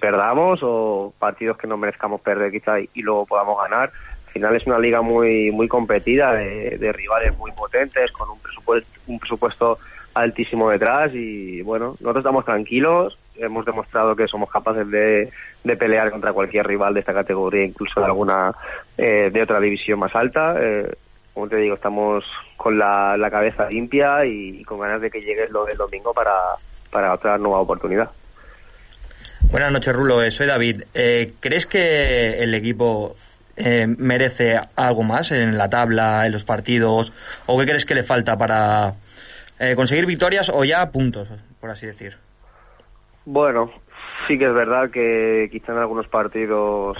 perdamos 0.00 0.58
o 0.64 1.14
partidos 1.16 1.56
que 1.58 1.68
no 1.68 1.76
merezcamos 1.76 2.20
perder 2.22 2.50
quizá 2.50 2.80
y, 2.80 2.90
y 2.94 3.02
luego 3.02 3.24
podamos 3.24 3.56
ganar. 3.62 3.92
Al 4.26 4.32
final 4.32 4.56
es 4.56 4.66
una 4.66 4.80
liga 4.80 5.00
muy 5.00 5.52
muy 5.52 5.68
competida, 5.68 6.34
de, 6.34 6.76
de 6.76 6.92
rivales 6.92 7.38
muy 7.38 7.52
potentes, 7.52 8.10
con 8.10 8.28
un 8.30 8.40
presupuesto, 8.40 8.90
un 9.06 9.20
presupuesto 9.20 9.78
altísimo 10.14 10.70
detrás 10.70 11.10
y 11.14 11.62
bueno, 11.62 11.96
nosotros 12.00 12.18
estamos 12.18 12.44
tranquilos, 12.44 13.18
hemos 13.36 13.64
demostrado 13.66 14.14
que 14.14 14.28
somos 14.28 14.50
capaces 14.50 14.88
de, 14.88 15.30
de 15.64 15.76
pelear 15.76 16.10
contra 16.10 16.32
cualquier 16.32 16.66
rival 16.66 16.94
de 16.94 17.00
esta 17.00 17.12
categoría, 17.12 17.64
incluso 17.64 18.00
de 18.00 18.06
alguna 18.06 18.52
eh, 18.96 19.30
de 19.32 19.42
otra 19.42 19.60
división 19.60 19.98
más 19.98 20.14
alta. 20.14 20.54
Eh, 20.58 20.94
como 21.34 21.48
te 21.48 21.56
digo, 21.56 21.74
estamos 21.74 22.24
con 22.56 22.78
la, 22.78 23.16
la 23.16 23.30
cabeza 23.30 23.68
limpia 23.68 24.24
y, 24.24 24.62
con 24.62 24.78
ganas 24.78 25.00
de 25.00 25.10
que 25.10 25.20
llegue 25.20 25.48
lo 25.48 25.64
del 25.64 25.76
domingo 25.76 26.14
para, 26.14 26.32
para 26.90 27.12
otra 27.12 27.36
nueva 27.38 27.60
oportunidad. 27.60 28.08
Buenas 29.50 29.72
noches, 29.72 29.94
Rulo. 29.94 30.22
Eh, 30.22 30.30
soy 30.30 30.46
David. 30.46 30.84
Eh, 30.94 31.34
¿Crees 31.40 31.66
que 31.66 32.42
el 32.42 32.54
equipo 32.54 33.16
eh, 33.56 33.86
merece 33.86 34.60
algo 34.76 35.02
más 35.02 35.32
en 35.32 35.58
la 35.58 35.68
tabla, 35.68 36.24
en 36.24 36.32
los 36.32 36.44
partidos? 36.44 37.12
¿O 37.46 37.58
qué 37.58 37.66
crees 37.66 37.84
que 37.84 37.96
le 37.96 38.04
falta 38.04 38.38
para, 38.38 38.94
eh, 39.70 39.76
conseguir 39.76 40.06
victorias 40.06 40.50
o 40.52 40.64
ya 40.64 40.90
puntos, 40.90 41.28
por 41.60 41.70
así 41.70 41.86
decir. 41.86 42.16
Bueno, 43.24 43.70
sí 44.26 44.38
que 44.38 44.46
es 44.46 44.54
verdad 44.54 44.90
que 44.90 45.48
quizá 45.50 45.72
en 45.72 45.78
algunos 45.78 46.08
partidos, 46.08 46.98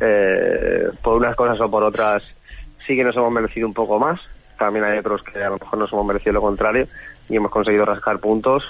eh, 0.00 0.88
por 1.02 1.16
unas 1.16 1.34
cosas 1.36 1.60
o 1.60 1.70
por 1.70 1.82
otras, 1.82 2.22
sí 2.86 2.96
que 2.96 3.04
nos 3.04 3.16
hemos 3.16 3.32
merecido 3.32 3.66
un 3.66 3.74
poco 3.74 3.98
más. 3.98 4.20
También 4.58 4.84
hay 4.84 4.98
otros 4.98 5.22
que 5.22 5.42
a 5.42 5.48
lo 5.48 5.58
mejor 5.58 5.78
nos 5.78 5.92
hemos 5.92 6.06
merecido 6.06 6.34
lo 6.34 6.40
contrario 6.42 6.86
y 7.28 7.36
hemos 7.36 7.50
conseguido 7.50 7.84
rascar 7.84 8.18
puntos. 8.18 8.64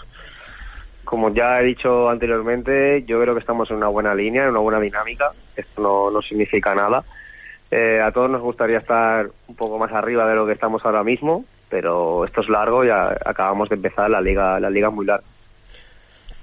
Como 1.04 1.34
ya 1.34 1.60
he 1.60 1.64
dicho 1.64 2.08
anteriormente, 2.08 3.04
yo 3.06 3.20
creo 3.20 3.34
que 3.34 3.40
estamos 3.40 3.70
en 3.70 3.76
una 3.76 3.88
buena 3.88 4.14
línea, 4.14 4.44
en 4.44 4.50
una 4.50 4.60
buena 4.60 4.80
dinámica. 4.80 5.32
Esto 5.56 5.82
no, 5.82 6.10
no 6.10 6.22
significa 6.22 6.74
nada. 6.74 7.04
Eh, 7.70 8.00
a 8.02 8.12
todos 8.12 8.30
nos 8.30 8.42
gustaría 8.42 8.78
estar 8.78 9.30
un 9.48 9.56
poco 9.56 9.78
más 9.78 9.90
arriba 9.92 10.26
de 10.26 10.34
lo 10.34 10.46
que 10.46 10.52
estamos 10.52 10.84
ahora 10.84 11.02
mismo, 11.02 11.44
pero 11.72 12.26
esto 12.26 12.42
es 12.42 12.50
largo 12.50 12.84
y 12.84 12.90
a- 12.90 13.16
acabamos 13.24 13.70
de 13.70 13.76
empezar 13.76 14.10
la 14.10 14.20
liga, 14.20 14.60
la 14.60 14.68
liga 14.68 14.90
muy 14.90 15.06
larga. 15.06 15.24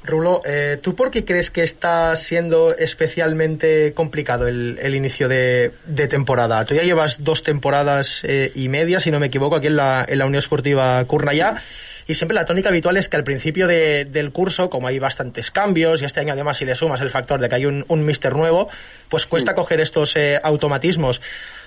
Rulo, 0.03 0.41
eh, 0.43 0.79
¿tú 0.81 0.95
por 0.95 1.11
qué 1.11 1.23
crees 1.23 1.51
que 1.51 1.61
está 1.61 2.15
siendo 2.15 2.75
especialmente 2.75 3.93
complicado 3.93 4.47
el, 4.47 4.79
el 4.81 4.95
inicio 4.95 5.27
de, 5.27 5.71
de 5.85 6.07
temporada? 6.07 6.65
Tú 6.65 6.73
ya 6.73 6.81
llevas 6.81 7.23
dos 7.23 7.43
temporadas 7.43 8.21
eh, 8.23 8.51
y 8.55 8.69
media, 8.69 8.99
si 8.99 9.11
no 9.11 9.19
me 9.19 9.27
equivoco, 9.27 9.57
aquí 9.57 9.67
en 9.67 9.75
la, 9.75 10.03
en 10.07 10.17
la 10.17 10.25
Unión 10.25 10.39
Esportiva 10.39 11.05
Cornellà, 11.05 11.61
y 12.07 12.15
siempre 12.15 12.33
la 12.33 12.45
tónica 12.45 12.69
habitual 12.69 12.97
es 12.97 13.07
que 13.07 13.17
al 13.17 13.23
principio 13.23 13.67
de- 13.67 14.05
del 14.05 14.31
curso, 14.31 14.69
como 14.71 14.87
hay 14.87 14.97
bastantes 14.97 15.51
cambios, 15.51 16.01
y 16.01 16.05
este 16.05 16.21
año 16.21 16.33
además 16.33 16.57
si 16.57 16.65
le 16.65 16.73
sumas 16.73 17.01
el 17.01 17.11
factor 17.11 17.39
de 17.39 17.49
que 17.49 17.55
hay 17.55 17.65
un, 17.67 17.85
un 17.87 18.03
mister 18.03 18.33
nuevo, 18.35 18.67
pues 19.09 19.27
cuesta 19.27 19.53
coger 19.53 19.79
estos 19.79 20.15
eh, 20.15 20.39
automatismos. 20.41 21.21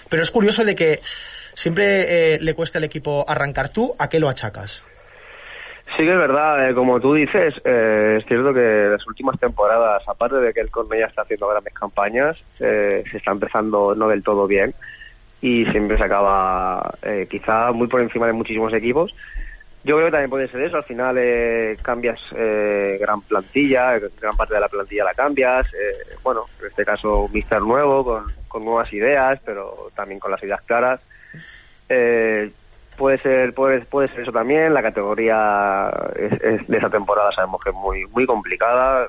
Pero 0.09 0.23
es 0.23 0.31
curioso 0.33 0.65
de 0.65 0.75
que 0.75 1.01
siempre 1.55 2.35
eh, 2.35 2.39
le 2.41 2.55
cuesta 2.55 2.79
al 2.79 2.85
equipo 2.85 3.25
arrancar. 3.29 3.69
¿Tú 3.71 3.95
a 3.99 4.09
qué 4.09 4.21
lo 4.21 4.29
achacas? 4.29 4.83
Sí 5.97 6.05
que 6.05 6.11
es 6.11 6.19
verdad, 6.19 6.71
eh, 6.71 6.75
como 6.75 6.99
tú 7.01 7.13
dices, 7.13 7.53
eh, 7.65 8.17
es 8.19 8.27
cierto 8.27 8.55
que 8.55 8.89
las 8.91 9.07
últimas 9.07 9.39
temporadas, 9.39 10.03
aparte 10.09 10.37
de 10.37 10.55
que 10.55 10.61
el 10.61 10.71
Cornellá 10.71 11.07
está 11.07 11.21
haciendo 11.21 11.49
grandes 11.49 11.75
campañas, 11.75 12.39
eh, 12.61 13.05
se 13.11 13.19
está 13.19 13.33
empezando 13.33 13.95
no 13.95 14.09
del 14.09 14.23
todo 14.23 14.47
bien 14.47 14.73
y 15.43 15.67
siempre 15.67 15.99
se 15.99 16.05
acaba 16.05 16.95
eh, 17.03 17.27
quizá 17.29 17.73
muy 17.73 17.89
por 17.89 18.01
encima 18.01 18.27
de 18.27 18.33
muchísimos 18.33 18.73
equipos. 18.73 19.15
Yo 19.85 19.97
creo 19.97 20.07
que 20.07 20.13
también 20.13 20.31
puede 20.31 20.49
ser 20.49 20.63
eso, 20.63 20.79
al 20.79 20.85
final 20.85 21.17
eh, 21.19 21.77
cambias 21.83 22.21
gran 22.31 23.21
plantilla, 23.21 23.99
gran 23.99 24.37
parte 24.37 24.55
de 24.55 24.61
la 24.61 24.69
plantilla 24.69 25.05
la 25.05 25.13
cambias, 25.13 25.67
bueno, 26.23 26.47
en 26.61 26.69
este 26.69 26.87
caso 26.87 27.25
un 27.25 27.33
mister 27.33 27.61
nuevo, 27.61 28.03
con, 28.03 28.33
con 28.49 28.65
nuevas 28.65 28.91
ideas, 28.95 29.41
pero 29.45 29.91
también 29.95 30.21
con 30.21 30.31
las 30.31 30.43
ideas 30.43 30.63
claras. 30.63 31.01
Eh, 31.89 32.51
puede 32.97 33.19
ser 33.19 33.55
puede, 33.55 33.81
puede 33.81 34.09
ser 34.09 34.21
eso 34.21 34.33
también. 34.33 34.75
La 34.75 34.83
categoría 34.83 35.91
de 36.15 36.77
esa 36.77 36.91
temporada 36.91 37.33
sabemos 37.33 37.61
que 37.63 37.71
es 37.71 37.77
muy 37.77 38.07
muy 38.07 38.27
complicada. 38.27 39.09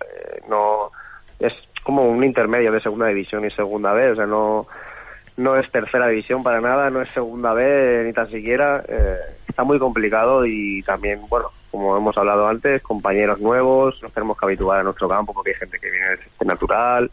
Eh, 0.00 0.40
no 0.48 0.90
es 1.38 1.52
como 1.82 2.08
un 2.08 2.22
intermedio 2.24 2.72
de 2.72 2.80
segunda 2.80 3.06
división 3.06 3.44
y 3.44 3.50
segunda 3.50 3.92
B 3.92 4.10
o 4.10 4.16
sea 4.16 4.26
no 4.26 4.66
no 5.36 5.56
es 5.56 5.70
tercera 5.70 6.08
división 6.08 6.42
para 6.42 6.60
nada 6.60 6.88
no 6.90 7.02
es 7.02 7.10
segunda 7.10 7.52
B 7.52 8.02
ni 8.06 8.12
tan 8.12 8.30
siquiera. 8.30 8.82
Eh, 8.88 9.16
está 9.48 9.64
muy 9.64 9.78
complicado 9.78 10.46
y 10.46 10.82
también 10.82 11.20
bueno 11.28 11.50
como 11.70 11.96
hemos 11.96 12.16
hablado 12.16 12.48
antes 12.48 12.82
compañeros 12.82 13.40
nuevos 13.40 14.02
nos 14.02 14.12
tenemos 14.12 14.38
que 14.38 14.46
habituar 14.46 14.80
a 14.80 14.82
nuestro 14.82 15.08
campo 15.08 15.34
porque 15.34 15.50
hay 15.50 15.56
gente 15.56 15.78
que 15.78 15.90
viene 15.90 16.08
del 16.10 16.48
natural. 16.48 17.10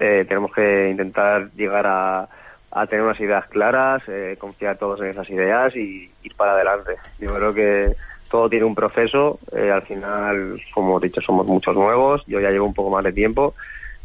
Eh, 0.00 0.24
tenemos 0.28 0.52
que 0.52 0.90
intentar 0.90 1.50
llegar 1.56 1.84
a, 1.86 2.28
a 2.70 2.86
tener 2.86 3.04
unas 3.04 3.20
ideas 3.20 3.46
claras, 3.48 4.02
eh, 4.08 4.36
confiar 4.38 4.76
todos 4.76 5.00
en 5.00 5.08
esas 5.08 5.28
ideas 5.30 5.74
y 5.74 6.10
ir 6.22 6.34
para 6.36 6.52
adelante. 6.52 6.96
Yo 7.18 7.34
creo 7.34 7.54
que 7.54 7.96
todo 8.30 8.48
tiene 8.48 8.66
un 8.66 8.74
proceso, 8.74 9.38
eh, 9.52 9.70
al 9.70 9.82
final, 9.82 10.60
como 10.74 10.98
he 10.98 11.04
dicho, 11.04 11.20
somos 11.20 11.46
muchos 11.46 11.74
nuevos, 11.74 12.22
yo 12.26 12.40
ya 12.40 12.50
llevo 12.50 12.66
un 12.66 12.74
poco 12.74 12.90
más 12.90 13.04
de 13.04 13.12
tiempo 13.12 13.54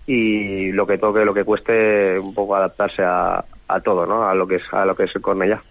y 0.05 0.71
lo 0.71 0.87
que 0.87 0.97
toque, 0.97 1.25
lo 1.25 1.33
que 1.33 1.43
cueste, 1.43 2.17
un 2.19 2.33
poco 2.33 2.55
adaptarse 2.55 3.03
a, 3.03 3.43
a 3.67 3.79
todo, 3.81 4.05
¿no? 4.05 4.27
A 4.27 4.33
lo 4.33 4.47
que 4.47 4.55
es, 4.55 4.63
a 4.71 4.85
lo 4.85 4.95
que 4.95 5.03
es 5.03 5.15
el 5.15 5.21
Cornellá. 5.21 5.61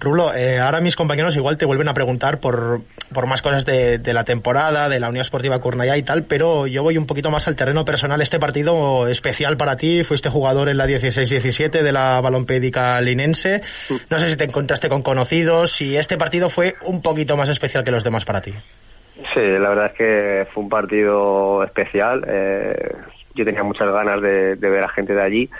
Rulo, 0.00 0.32
eh, 0.32 0.60
ahora 0.60 0.80
mis 0.80 0.94
compañeros 0.94 1.34
igual 1.34 1.58
te 1.58 1.66
vuelven 1.66 1.88
a 1.88 1.94
preguntar 1.94 2.38
por, 2.38 2.82
por 3.12 3.26
más 3.26 3.42
cosas 3.42 3.66
de, 3.66 3.98
de 3.98 4.12
la 4.12 4.22
temporada, 4.22 4.88
de 4.88 5.00
la 5.00 5.08
Unión 5.08 5.22
Esportiva 5.22 5.60
Cornellá 5.60 5.96
y 5.96 6.04
tal, 6.04 6.22
pero 6.22 6.68
yo 6.68 6.84
voy 6.84 6.96
un 6.96 7.06
poquito 7.06 7.32
más 7.32 7.48
al 7.48 7.56
terreno 7.56 7.84
personal. 7.84 8.22
Este 8.22 8.38
partido 8.38 9.08
especial 9.08 9.56
para 9.56 9.76
ti, 9.76 10.04
fuiste 10.04 10.28
jugador 10.28 10.68
en 10.68 10.76
la 10.76 10.86
16-17 10.86 11.82
de 11.82 11.92
la 11.92 12.20
balompédica 12.20 13.00
linense. 13.00 13.60
No 14.08 14.20
sé 14.20 14.30
si 14.30 14.36
te 14.36 14.44
encontraste 14.44 14.88
con 14.88 15.02
conocidos, 15.02 15.72
si 15.72 15.96
este 15.96 16.16
partido 16.16 16.48
fue 16.48 16.76
un 16.82 17.02
poquito 17.02 17.36
más 17.36 17.48
especial 17.48 17.82
que 17.82 17.90
los 17.90 18.04
demás 18.04 18.24
para 18.24 18.40
ti. 18.40 18.54
Sí, 19.34 19.40
la 19.40 19.70
verdad 19.70 19.86
es 19.86 19.92
que 19.94 20.46
fue 20.52 20.62
un 20.62 20.68
partido 20.68 21.64
especial. 21.64 22.24
eh, 22.28 22.92
yo 23.34 23.44
tenía 23.44 23.62
muchas 23.64 23.88
ganas 23.92 24.20
de, 24.20 24.56
de 24.56 24.70
ver 24.70 24.84
a 24.84 24.88
gente 24.88 25.14
de 25.14 25.22
allí. 25.22 25.50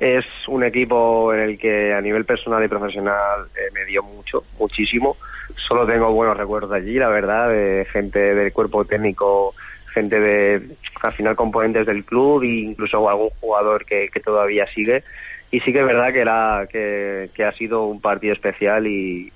Es 0.00 0.24
un 0.48 0.64
equipo 0.64 1.34
en 1.34 1.40
el 1.40 1.58
que 1.58 1.92
a 1.92 2.00
nivel 2.00 2.24
personal 2.24 2.64
y 2.64 2.68
profesional 2.68 3.46
eh, 3.54 3.70
me 3.74 3.84
dio 3.84 4.02
mucho, 4.02 4.42
muchísimo. 4.58 5.18
Solo 5.56 5.86
tengo 5.86 6.10
buenos 6.10 6.38
recuerdos 6.38 6.72
allí, 6.72 6.94
la 6.94 7.10
verdad, 7.10 7.50
de 7.50 7.86
gente 7.92 8.34
del 8.34 8.50
cuerpo 8.50 8.86
técnico, 8.86 9.54
gente 9.92 10.18
de, 10.18 10.62
al 11.02 11.12
final, 11.12 11.36
componentes 11.36 11.84
del 11.84 12.02
club 12.04 12.44
e 12.44 12.46
incluso 12.46 13.10
algún 13.10 13.28
jugador 13.40 13.84
que, 13.84 14.08
todavía 14.24 14.66
sigue. 14.74 15.04
Y 15.50 15.60
sí 15.60 15.70
que 15.70 15.80
es 15.80 15.86
verdad 15.86 16.14
que, 16.14 16.20
era, 16.20 16.66
que, 16.66 17.44
ha 17.44 17.52
sido 17.52 17.84
un 17.84 18.00
partido 18.00 18.32
especial 18.32 18.86
y, 18.86 19.30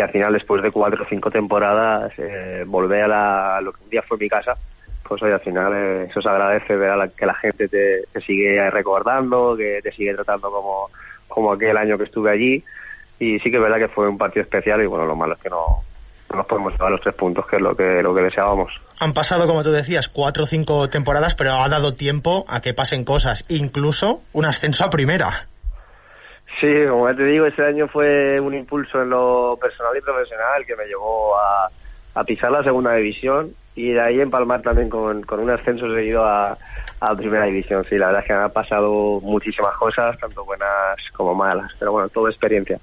al 0.00 0.10
final 0.10 0.32
después 0.32 0.62
de 0.62 0.70
cuatro 0.70 1.02
o 1.02 1.08
cinco 1.08 1.30
temporadas 1.30 2.12
eh, 2.18 2.64
a, 2.64 3.08
la, 3.08 3.56
a 3.56 3.60
lo 3.60 3.72
que 3.72 3.82
un 3.82 3.90
día 3.90 4.02
fue 4.02 4.18
mi 4.18 4.28
casa 4.28 4.56
pues 5.06 5.22
hoy 5.22 5.32
al 5.32 5.40
final 5.40 5.72
eh, 5.74 6.06
eso 6.10 6.20
se 6.20 6.28
agradece 6.28 6.76
ver 6.76 6.90
a 6.90 6.96
la, 6.96 7.08
que 7.08 7.26
la 7.26 7.34
gente 7.34 7.68
te, 7.68 8.02
te 8.12 8.20
sigue 8.20 8.70
recordando 8.70 9.56
que 9.56 9.80
te 9.82 9.92
sigue 9.92 10.14
tratando 10.14 10.50
como, 10.50 10.90
como 11.28 11.52
aquel 11.52 11.76
año 11.76 11.98
que 11.98 12.04
estuve 12.04 12.30
allí. 12.30 12.64
Y 13.18 13.38
sí 13.38 13.50
que 13.50 13.56
es 13.56 13.62
verdad 13.62 13.78
que 13.78 13.88
fue 13.88 14.08
un 14.08 14.18
partido 14.18 14.42
especial 14.42 14.82
y 14.82 14.86
bueno 14.86 15.06
lo 15.06 15.14
malo 15.14 15.34
es 15.34 15.40
que 15.40 15.50
no, 15.50 15.82
no 16.30 16.36
nos 16.36 16.46
podemos 16.46 16.72
llevar 16.72 16.90
los 16.90 17.00
tres 17.00 17.14
puntos 17.14 17.46
que 17.46 17.56
es 17.56 17.62
lo 17.62 17.76
que 17.76 18.02
lo 18.02 18.14
que 18.14 18.22
deseábamos. 18.22 18.72
Han 18.98 19.12
pasado, 19.12 19.46
como 19.46 19.62
tú 19.62 19.70
decías, 19.70 20.08
cuatro 20.08 20.44
o 20.44 20.46
cinco 20.46 20.88
temporadas, 20.88 21.34
pero 21.34 21.52
ha 21.52 21.68
dado 21.68 21.94
tiempo 21.94 22.44
a 22.48 22.60
que 22.60 22.74
pasen 22.74 23.04
cosas, 23.04 23.44
incluso 23.48 24.22
un 24.32 24.46
ascenso 24.46 24.84
a 24.84 24.90
primera. 24.90 25.46
Sí, 26.60 26.72
como 26.88 27.10
ya 27.10 27.16
te 27.16 27.24
digo, 27.24 27.46
ese 27.46 27.64
año 27.64 27.88
fue 27.88 28.38
un 28.40 28.54
impulso 28.54 29.02
en 29.02 29.10
lo 29.10 29.58
personal 29.60 29.96
y 29.96 30.00
profesional 30.00 30.64
que 30.64 30.76
me 30.76 30.86
llevó 30.86 31.36
a, 31.36 31.68
a 32.14 32.24
pisar 32.24 32.52
la 32.52 32.62
segunda 32.62 32.94
división 32.94 33.52
y 33.74 33.92
de 33.92 34.00
ahí 34.00 34.20
empalmar 34.20 34.62
también 34.62 34.88
con, 34.88 35.22
con 35.22 35.40
un 35.40 35.50
ascenso 35.50 35.92
seguido 35.94 36.24
a, 36.24 36.56
a 37.00 37.14
primera 37.14 37.44
división. 37.44 37.84
Sí, 37.88 37.98
la 37.98 38.06
verdad 38.06 38.22
es 38.22 38.26
que 38.26 38.32
han 38.32 38.50
pasado 38.50 39.20
muchísimas 39.20 39.74
cosas, 39.76 40.18
tanto 40.18 40.44
buenas 40.44 40.96
como 41.12 41.34
malas, 41.34 41.72
pero 41.78 41.92
bueno, 41.92 42.08
todo 42.08 42.28
experiencia. 42.28 42.78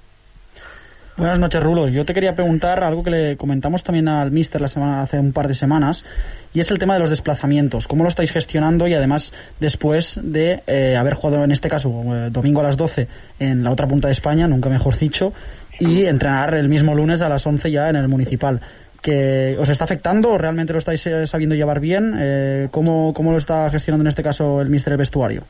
Buenas 1.14 1.38
noches, 1.38 1.62
Rulo. 1.62 1.88
Yo 1.88 2.06
te 2.06 2.14
quería 2.14 2.34
preguntar 2.34 2.82
algo 2.82 3.04
que 3.04 3.10
le 3.10 3.36
comentamos 3.36 3.84
también 3.84 4.08
al 4.08 4.30
Mister 4.30 4.62
la 4.62 4.68
semana, 4.68 5.02
hace 5.02 5.18
un 5.18 5.32
par 5.32 5.46
de 5.46 5.54
semanas, 5.54 6.06
y 6.54 6.60
es 6.60 6.70
el 6.70 6.78
tema 6.78 6.94
de 6.94 7.00
los 7.00 7.10
desplazamientos. 7.10 7.86
¿Cómo 7.86 8.02
lo 8.02 8.08
estáis 8.08 8.32
gestionando? 8.32 8.88
Y 8.88 8.94
además, 8.94 9.34
después 9.60 10.18
de 10.22 10.62
eh, 10.66 10.96
haber 10.96 11.12
jugado, 11.14 11.44
en 11.44 11.52
este 11.52 11.68
caso, 11.68 11.90
eh, 12.06 12.30
domingo 12.30 12.60
a 12.60 12.62
las 12.62 12.78
12 12.78 13.08
en 13.40 13.62
la 13.62 13.70
otra 13.70 13.86
punta 13.86 14.08
de 14.08 14.12
España, 14.12 14.48
nunca 14.48 14.70
mejor 14.70 14.96
dicho, 14.96 15.34
y 15.78 16.06
entrenar 16.06 16.54
el 16.54 16.70
mismo 16.70 16.94
lunes 16.94 17.20
a 17.20 17.28
las 17.28 17.46
11 17.46 17.70
ya 17.70 17.90
en 17.90 17.96
el 17.96 18.08
municipal. 18.08 18.60
Que 19.02 19.56
¿Os 19.58 19.68
está 19.68 19.84
afectando 19.84 20.30
o 20.30 20.38
realmente 20.38 20.72
lo 20.72 20.78
estáis 20.78 21.04
eh, 21.06 21.26
sabiendo 21.26 21.56
llevar 21.56 21.80
bien? 21.80 22.14
Eh, 22.16 22.68
¿cómo, 22.70 23.12
¿Cómo 23.12 23.32
lo 23.32 23.38
está 23.38 23.68
gestionando 23.68 24.02
en 24.02 24.08
este 24.08 24.22
caso 24.22 24.60
el 24.62 24.70
Mister 24.70 24.96
vestuario? 24.96 25.42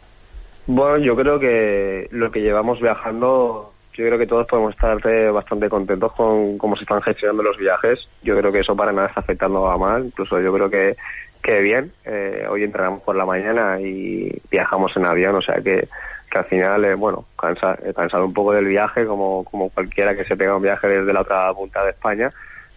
Bueno, 0.66 0.98
yo 0.98 1.14
creo 1.16 1.38
que 1.38 2.08
lo 2.12 2.30
que 2.30 2.40
llevamos 2.40 2.80
viajando, 2.80 3.72
yo 3.94 4.06
creo 4.06 4.18
que 4.18 4.26
todos 4.26 4.46
podemos 4.46 4.72
estar 4.72 4.96
eh, 5.06 5.30
bastante 5.30 5.68
contentos 5.68 6.12
con 6.12 6.56
cómo 6.56 6.76
se 6.76 6.84
están 6.84 7.02
gestionando 7.02 7.42
los 7.42 7.58
viajes. 7.58 8.08
Yo 8.22 8.36
creo 8.38 8.52
que 8.52 8.60
eso 8.60 8.76
para 8.76 8.92
nada 8.92 9.08
está 9.08 9.20
afectando 9.20 9.68
a 9.68 9.76
mal, 9.76 10.06
incluso 10.06 10.40
yo 10.40 10.52
creo 10.52 10.70
que, 10.70 10.96
que 11.42 11.60
bien. 11.60 11.92
Eh, 12.04 12.46
hoy 12.48 12.62
entrenamos 12.62 13.02
por 13.02 13.16
la 13.16 13.26
mañana 13.26 13.80
y 13.80 14.32
viajamos 14.50 14.96
en 14.96 15.04
avión, 15.04 15.34
o 15.34 15.42
sea 15.42 15.56
que, 15.56 15.88
que 16.30 16.38
al 16.38 16.44
final, 16.44 16.84
eh, 16.84 16.94
bueno, 16.94 17.26
cansa, 17.36 17.76
cansado 17.94 18.24
un 18.24 18.32
poco 18.32 18.52
del 18.52 18.66
viaje, 18.66 19.04
como, 19.04 19.44
como 19.44 19.68
cualquiera 19.68 20.14
que 20.14 20.24
se 20.24 20.36
pega 20.36 20.56
un 20.56 20.62
viaje 20.62 20.86
desde 20.86 21.12
la 21.12 21.22
otra 21.22 21.52
punta 21.52 21.84
de 21.84 21.90
España, 21.90 22.32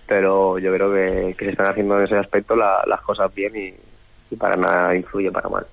pero 0.08 0.58
yo 0.60 0.74
creo 0.74 0.94
que, 0.94 1.36
que 1.38 1.46
se 1.46 1.52
están 1.52 1.68
haciendo 1.68 1.98
en 1.98 2.06
ese 2.06 2.18
aspecto 2.18 2.56
la- 2.56 2.84
las 2.88 3.02
cosas 3.02 3.34
bien 3.34 3.54
y, 3.56 3.74
y 4.34 4.36
para 4.38 4.56
nada 4.56 4.96
influye 4.96 5.32
para 5.32 5.50
mal. 5.50 5.66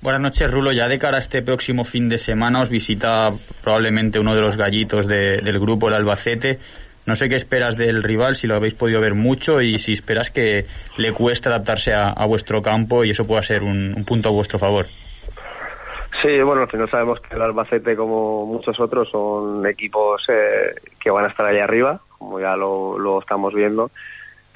Buenas 0.00 0.20
noches, 0.20 0.50
Rulo. 0.50 0.72
Ya 0.72 0.88
de 0.88 0.98
cara 0.98 1.18
a 1.18 1.20
este 1.20 1.42
próximo 1.42 1.84
fin 1.84 2.08
de 2.08 2.18
semana 2.18 2.60
os 2.60 2.68
visita 2.70 3.32
probablemente 3.62 4.18
uno 4.18 4.34
de 4.34 4.40
los 4.40 4.56
gallitos 4.56 5.06
de- 5.06 5.38
del 5.38 5.60
grupo, 5.60 5.88
el 5.88 5.94
Albacete. 5.94 6.58
No 7.06 7.16
sé 7.16 7.28
qué 7.28 7.34
esperas 7.36 7.76
del 7.76 8.02
rival, 8.02 8.36
si 8.36 8.46
lo 8.46 8.54
habéis 8.54 8.74
podido 8.74 9.00
ver 9.00 9.14
mucho 9.14 9.60
y 9.60 9.78
si 9.80 9.92
esperas 9.92 10.30
que 10.30 10.66
le 10.98 11.12
cueste 11.12 11.48
adaptarse 11.48 11.92
a, 11.94 12.10
a 12.10 12.26
vuestro 12.26 12.62
campo 12.62 13.04
y 13.04 13.10
eso 13.10 13.26
pueda 13.26 13.42
ser 13.42 13.62
un, 13.64 13.92
un 13.96 14.04
punto 14.04 14.28
a 14.28 14.32
vuestro 14.32 14.58
favor. 14.58 14.86
Sí, 16.20 16.40
bueno, 16.42 16.62
al 16.62 16.70
final 16.70 16.88
sabemos 16.90 17.18
que 17.20 17.34
el 17.34 17.42
Albacete, 17.42 17.96
como 17.96 18.46
muchos 18.46 18.78
otros, 18.78 19.08
son 19.10 19.66
equipos 19.66 20.22
eh, 20.28 20.74
que 21.00 21.10
van 21.10 21.24
a 21.24 21.28
estar 21.28 21.46
ahí 21.46 21.58
arriba, 21.58 22.00
como 22.22 22.40
ya 22.40 22.56
lo, 22.56 22.98
lo 22.98 23.20
estamos 23.20 23.52
viendo. 23.52 23.90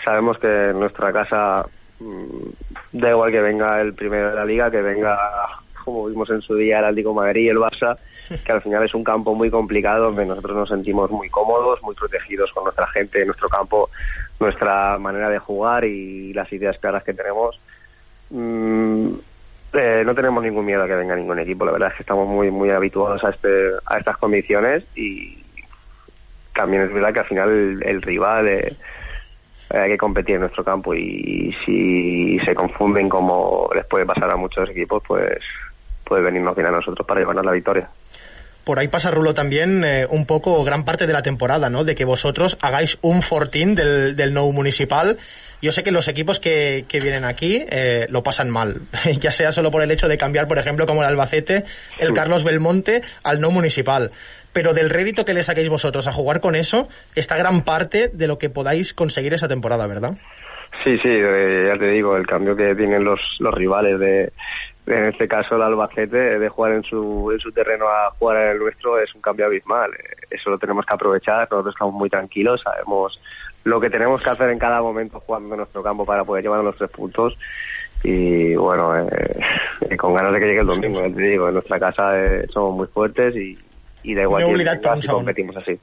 Sabemos 0.05 0.39
que 0.39 0.71
en 0.71 0.79
nuestra 0.79 1.13
casa 1.13 1.67
mm, 1.99 2.49
da 2.93 3.11
igual 3.11 3.33
que 3.33 3.41
venga 3.41 3.81
el 3.81 3.93
primero 3.93 4.31
de 4.31 4.37
la 4.37 4.45
liga, 4.45 4.71
que 4.71 4.83
venga, 4.83 5.19
como 5.85 6.07
vimos 6.07 6.31
en 6.31 6.41
su 6.43 6.55
día, 6.55 6.79
el 6.79 6.85
Atlético 6.87 7.15
Madrid 7.15 7.43
y 7.43 7.49
el 7.49 7.59
Barça, 7.59 7.97
que 8.45 8.53
al 8.53 8.63
final 8.63 8.85
es 8.85 8.95
un 8.95 9.03
campo 9.03 9.35
muy 9.35 9.51
complicado 9.51 10.05
donde 10.05 10.27
nosotros 10.27 10.57
nos 10.57 10.69
sentimos 10.69 11.11
muy 11.11 11.29
cómodos, 11.29 11.83
muy 11.83 11.95
protegidos 11.95 12.53
con 12.53 12.65
nuestra 12.65 12.87
gente, 12.89 13.25
nuestro 13.25 13.49
campo, 13.49 13.91
nuestra 14.39 14.99
manera 14.99 15.29
de 15.29 15.39
jugar 15.39 15.85
y 15.85 16.33
las 16.35 16.53
ideas 16.53 16.79
claras 16.79 17.03
que 17.03 17.15
tenemos. 17.15 17.59
Mm, 18.31 19.09
eh, 19.73 20.03
no 20.07 20.15
tenemos 20.15 20.43
ningún 20.43 20.65
miedo 20.65 20.85
a 20.85 20.87
que 20.87 20.95
venga 20.95 21.17
ningún 21.17 21.41
equipo. 21.41 21.65
La 21.65 21.73
verdad 21.73 21.89
es 21.91 21.97
que 21.97 22.03
estamos 22.05 22.29
muy 22.29 22.51
muy 22.51 22.71
habituados 22.71 23.25
a 23.25 23.31
este 23.31 23.71
a 23.87 23.99
estas 23.99 24.17
condiciones 24.17 24.85
y 24.95 25.46
también 26.57 26.83
es 26.83 26.93
verdad 26.93 27.13
que 27.13 27.21
al 27.21 27.27
final 27.27 27.51
el, 27.51 27.83
el 27.85 28.03
rival 28.03 28.49
eh, 28.49 28.77
hay 29.71 29.91
que 29.91 29.99
competir 29.99 30.37
en 30.37 30.43
nuestro 30.43 30.65
campo 30.65 30.95
y, 30.95 31.55
si 31.65 32.39
se 32.45 32.55
confunden 32.55 33.09
como 33.09 33.69
les 33.75 33.85
puede 33.87 34.07
pasar 34.07 34.31
a 34.31 34.37
muchos 34.37 34.69
equipos, 34.71 35.03
pues 35.07 35.41
puede 36.05 36.23
venirnos 36.23 36.55
bien 36.55 36.69
a 36.69 36.71
nosotros 36.71 37.07
para 37.07 37.21
llevarnos 37.21 37.45
la 37.45 37.53
victoria. 37.53 37.89
Por 38.65 38.81
ahí 38.81 38.89
pasa, 38.89 39.13
Rulo, 39.13 39.33
también 39.33 39.85
eh, 39.85 40.07
un 40.11 40.27
poco 40.27 40.65
gran 40.65 40.85
parte 40.85 41.07
de 41.07 41.13
la 41.13 41.23
temporada, 41.23 41.71
¿no? 41.71 41.85
De 41.85 41.95
que 41.95 42.05
vosotros 42.05 42.59
hagáis 42.61 42.99
un 43.01 43.23
fortín 43.23 43.77
del, 43.77 44.17
del 44.17 44.35
nou 44.35 44.51
municipal. 44.51 45.19
Yo 45.63 45.71
sé 45.71 45.83
que 45.83 45.93
los 45.95 46.09
equipos 46.09 46.41
que, 46.41 46.85
que 46.89 46.99
vienen 46.99 47.25
aquí 47.25 47.65
eh, 47.71 48.07
lo 48.11 48.23
pasan 48.23 48.51
mal, 48.51 48.83
ya 49.21 49.31
sea 49.31 49.53
solo 49.53 49.71
por 49.71 49.83
el 49.83 49.91
hecho 49.91 50.09
de 50.09 50.19
cambiar, 50.19 50.49
por 50.49 50.59
ejemplo, 50.59 50.87
como 50.87 51.03
el 51.03 51.09
Albacete, 51.09 51.65
el 51.99 52.13
Carlos 52.13 52.43
Belmonte 52.43 53.03
al 53.23 53.41
no 53.41 53.51
municipal. 53.51 54.11
Pero 54.57 54.73
del 54.73 54.89
rédito 54.89 55.27
que 55.27 55.35
le 55.35 55.43
saquéis 55.43 55.69
vosotros 55.69 56.07
a 56.07 56.15
jugar 56.15 56.41
con 56.41 56.57
eso, 56.57 56.89
está 57.15 57.37
gran 57.37 57.61
parte 57.61 58.09
de 58.11 58.27
lo 58.27 58.39
que 58.39 58.49
podáis 58.49 58.95
conseguir 58.95 59.35
esa 59.35 59.49
temporada, 59.49 59.87
¿verdad? 59.87 60.15
Sí, 60.83 60.97
sí, 60.97 61.11
eh, 61.11 61.67
ya 61.69 61.79
te 61.79 61.91
digo, 61.91 62.17
el 62.17 62.27
cambio 62.27 62.57
que 62.57 62.75
tienen 62.75 63.05
los, 63.05 63.21
los 63.39 63.53
rivales 63.53 64.01
de, 64.01 64.33
en 64.87 65.05
este 65.05 65.29
caso 65.29 65.57
el 65.57 65.63
Albacete, 65.63 66.39
de 66.39 66.49
jugar 66.49 66.73
en 66.73 66.83
su, 66.85 67.31
en 67.33 67.39
su 67.39 67.53
terreno 67.53 67.85
a 67.87 68.11
jugar 68.13 68.45
en 68.45 68.53
el 68.53 68.59
nuestro 68.61 68.99
es 68.99 69.15
un 69.15 69.21
cambio 69.21 69.45
abismal. 69.45 69.91
Eh, 69.93 70.25
Eso 70.31 70.49
lo 70.49 70.57
tenemos 70.57 70.87
que 70.87 70.95
aprovechar, 70.95 71.47
nosotros 71.51 71.75
estamos 71.75 71.93
muy 71.93 72.09
tranquilos, 72.09 72.63
sabemos 72.63 73.21
lo 73.65 73.79
que 73.79 73.91
tenemos 73.91 74.23
que 74.23 74.31
hacer 74.31 74.49
en 74.49 74.59
cada 74.59 74.81
momento 74.81 75.21
jugando 75.21 75.53
en 75.53 75.59
nuestro 75.59 75.83
campo 75.83 76.07
para 76.07 76.25
poder 76.25 76.45
llevar 76.45 76.65
los 76.65 76.79
tres 76.79 76.89
puntos 76.89 77.37
y 78.03 78.55
bueno, 78.55 78.97
eh, 78.97 79.97
con 79.99 80.15
ganas 80.15 80.33
de 80.33 80.41
que 80.41 80.47
llegue 80.47 80.61
el 80.61 80.67
domingo, 80.67 81.07
ya 81.07 81.15
te 81.15 81.21
digo, 81.21 81.47
en 81.47 81.55
nuestra 81.55 81.79
casa 81.79 82.19
eh, 82.19 82.47
somos 82.51 82.75
muy 82.75 82.87
fuertes 82.87 83.37
y, 83.37 83.59
y 84.11 84.15
da 84.15 84.23
igual 84.23 84.43
No 84.43 85.03
si 85.03 85.09
competimos 85.09 85.57
así. 85.57 85.79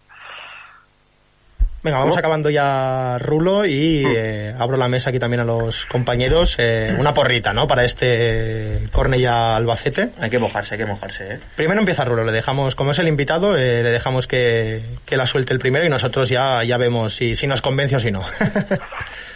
Venga, 1.84 1.98
vamos 1.98 2.14
¿Cómo? 2.16 2.20
acabando 2.20 2.50
ya, 2.50 3.18
Rulo, 3.20 3.66
y 3.66 4.06
eh, 4.08 4.56
abro 4.58 4.78
la 4.78 4.88
mesa 4.88 5.10
aquí 5.10 5.20
también 5.20 5.42
a 5.42 5.44
los 5.44 5.86
compañeros. 5.88 6.56
Eh, 6.58 6.96
una 6.98 7.14
porrita, 7.14 7.52
¿no? 7.52 7.68
Para 7.68 7.84
este 7.84 8.88
Cornella 8.94 9.58
Albacete. 9.58 10.12
Hay 10.22 10.30
que 10.30 10.40
mojarse, 10.40 10.76
hay 10.76 10.80
que 10.80 10.86
mojarse, 10.86 11.34
¿eh? 11.34 11.40
Primero 11.58 11.82
empieza 11.82 12.06
Rulo, 12.06 12.24
le 12.24 12.32
dejamos, 12.32 12.76
como 12.76 12.92
es 12.92 13.00
el 13.00 13.10
invitado, 13.10 13.58
eh, 13.58 13.84
le 13.84 13.90
dejamos 13.90 14.28
que, 14.28 14.82
que 15.06 15.18
la 15.18 15.28
suelte 15.28 15.52
el 15.52 15.60
primero 15.60 15.86
y 15.86 15.90
nosotros 15.90 16.30
ya, 16.30 16.64
ya 16.64 16.78
vemos 16.78 17.16
si, 17.16 17.36
si 17.36 17.48
nos 17.48 17.62
convence 17.62 17.98
o 17.98 18.00
si 18.00 18.12
no. 18.12 18.24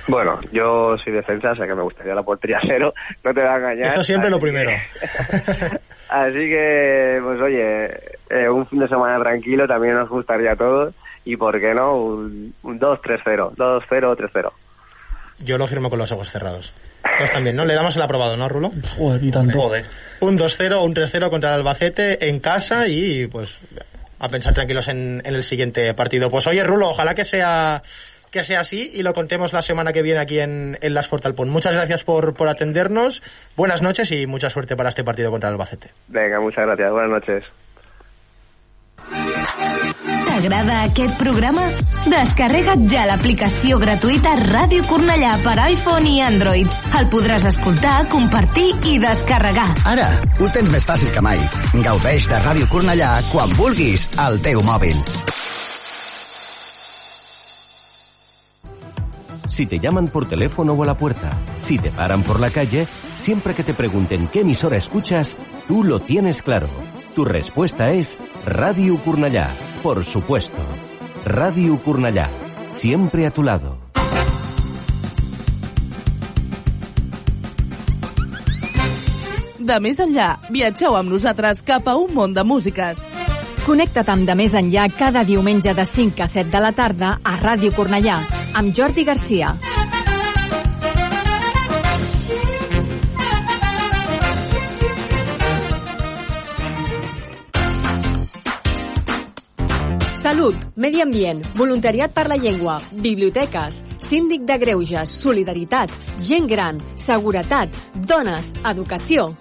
Bueno, 0.10 0.40
yo 0.54 0.96
soy 1.04 1.12
defensa, 1.12 1.52
o 1.52 1.56
sea 1.58 1.68
que 1.68 1.76
me 1.76 1.82
gustaría 1.82 2.16
la 2.16 2.24
portería 2.24 2.60
cero, 2.66 2.94
no 3.26 3.34
te 3.34 3.42
va 3.44 3.56
a 3.56 3.58
engañar. 3.58 3.88
Eso 3.88 4.02
siempre 4.04 4.30
lo 4.30 4.38
que- 4.38 4.44
primero. 4.44 4.72
Así 6.10 6.34
que, 6.34 7.20
pues 7.24 7.42
oye, 7.42 7.90
eh, 8.30 8.50
un 8.50 8.66
fin 8.66 8.80
de 8.80 8.88
semana 8.88 9.20
tranquilo 9.20 9.68
también 9.68 9.96
nos 9.96 10.10
gustaría 10.10 10.54
a 10.54 10.56
todos. 10.56 10.94
Y 11.26 11.36
por 11.36 11.60
qué 11.60 11.74
no, 11.74 11.96
un, 11.96 12.54
un 12.64 12.80
2-3-0, 12.80 13.56
2-0, 13.56 13.86
3-0. 13.90 14.52
Yo 15.40 15.58
lo 15.58 15.68
firmo 15.68 15.90
con 15.90 16.00
los 16.00 16.12
ojos 16.12 16.32
cerrados. 16.32 16.72
Pues 17.18 17.32
también, 17.32 17.56
¿no? 17.56 17.66
Le 17.66 17.74
damos 17.74 17.96
el 17.96 18.02
aprobado, 18.02 18.38
¿no, 18.38 18.48
Rulo? 18.48 18.72
Joder, 18.98 19.24
y 19.24 19.32
tanto. 19.32 19.60
Joder. 19.60 19.86
Un 20.20 20.38
2-0 20.38 20.74
o 20.74 20.84
un 20.84 20.96
3-0 20.96 21.30
contra 21.30 21.50
el 21.50 21.56
Albacete 21.58 22.30
en 22.30 22.40
casa 22.40 22.88
y 22.88 23.28
pues 23.28 23.60
a 24.20 24.30
pensar 24.30 24.54
tranquilos 24.54 24.88
en, 24.88 25.22
en 25.26 25.36
el 25.36 25.44
siguiente 25.44 25.94
partido. 25.94 26.32
Pues 26.32 26.48
oye, 26.48 26.64
Rulo, 26.64 26.90
ojalá 26.90 27.14
que 27.14 27.24
sea 27.24 27.84
que 28.38 28.44
sea 28.44 28.60
así 28.60 28.92
y 28.94 29.02
lo 29.02 29.14
contemos 29.14 29.52
la 29.52 29.64
semana 29.64 29.92
que 29.92 30.04
viene 30.04 30.20
aquí 30.20 30.40
en, 30.40 30.78
en 30.80 30.94
Las 30.94 31.08
Portal 31.08 31.34
Punt. 31.34 31.52
Muchas 31.52 31.74
gracias 31.74 32.04
por, 32.04 32.36
por 32.36 32.48
atendernos, 32.48 33.24
buenas 33.56 33.82
noches 33.82 34.12
y 34.12 34.28
mucha 34.28 34.50
suerte 34.52 34.76
para 34.76 34.90
este 34.90 35.04
partido 35.04 35.32
contra 35.32 35.50
el 35.50 35.54
Albacete. 35.54 35.90
Venga, 36.08 36.40
muchas 36.40 36.66
gracias, 36.68 36.92
buenas 36.92 37.10
noches. 37.10 37.44
T'agrada 40.28 40.84
aquest 40.84 41.18
programa? 41.18 41.64
Descarrega't 42.12 42.84
ja 42.92 43.08
l'aplicació 43.10 43.80
gratuïta 43.82 44.36
Ràdio 44.42 44.84
Cornellà 44.86 45.32
per 45.42 45.56
iPhone 45.66 46.12
i 46.12 46.20
Android. 46.22 46.78
El 47.00 47.10
podràs 47.14 47.48
escoltar, 47.50 48.04
compartir 48.14 48.68
i 48.92 49.00
descarregar. 49.02 49.70
Ara 49.90 50.12
ho 50.38 50.52
tens 50.54 50.70
més 50.74 50.86
fàcil 50.86 51.10
que 51.16 51.26
mai. 51.26 51.42
Gaudeix 51.88 52.30
de 52.30 52.44
Ràdio 52.46 52.70
Cornellà 52.70 53.16
quan 53.32 53.58
vulguis 53.58 54.10
al 54.22 54.38
teu 54.46 54.62
mòbil. 54.68 55.02
Si 59.48 59.66
te 59.66 59.80
llaman 59.80 60.08
por 60.10 60.28
teléfono 60.28 60.74
o 60.74 60.84
a 60.84 60.86
la 60.86 60.98
puerta, 60.98 61.38
si 61.60 61.80
te 61.80 61.90
paran 61.90 62.22
por 62.22 62.40
la 62.40 62.50
calle, 62.50 62.86
siempre 63.16 63.54
que 63.56 63.64
te 63.64 63.74
pregunten 63.74 64.28
qué 64.28 64.42
emisora 64.42 64.76
escuchas, 64.76 65.38
tú 65.68 65.84
lo 65.84 66.00
tienes 66.02 66.42
claro. 66.42 66.68
Tu 67.16 67.24
respuesta 67.24 67.92
es 67.92 68.20
Radio 68.46 68.98
Curnallá, 68.98 69.50
por 69.82 70.04
supuesto. 70.04 70.62
Radio 71.26 71.80
Curnallá, 71.82 72.30
siempre 72.70 73.26
a 73.26 73.32
tu 73.32 73.44
lado. 73.44 73.78
De 79.68 79.82
més 79.84 79.98
enllà, 80.00 80.38
viatgeu 80.48 80.96
amb 80.96 81.12
nosaltres 81.12 81.60
cap 81.68 81.90
a 81.92 81.98
un 82.00 82.14
món 82.16 82.36
de 82.36 82.44
músiques. 82.48 83.02
Connecta't 83.68 84.08
amb 84.08 84.24
De 84.24 84.32
Més 84.40 84.54
Enllà 84.56 84.86
cada 84.96 85.26
diumenge 85.28 85.74
de 85.76 85.84
5 85.84 86.22
a 86.24 86.28
7 86.32 86.54
de 86.54 86.60
la 86.64 86.70
tarda 86.72 87.10
a 87.20 87.34
Ràdio 87.36 87.74
Cornellà 87.76 88.16
amb 88.56 88.72
Jordi 88.72 89.04
Garcia. 89.04 89.50
Salut, 100.24 100.56
medi 100.80 101.04
ambient, 101.04 101.44
voluntariat 101.60 102.16
per 102.16 102.30
la 102.32 102.40
llengua, 102.40 102.80
biblioteques, 103.04 103.84
síndic 104.00 104.48
de 104.48 104.62
greuges, 104.64 105.20
solidaritat, 105.28 105.92
gent 106.24 106.48
gran, 106.48 106.80
seguretat, 106.96 107.76
dones, 108.00 108.54
educació. 108.64 109.34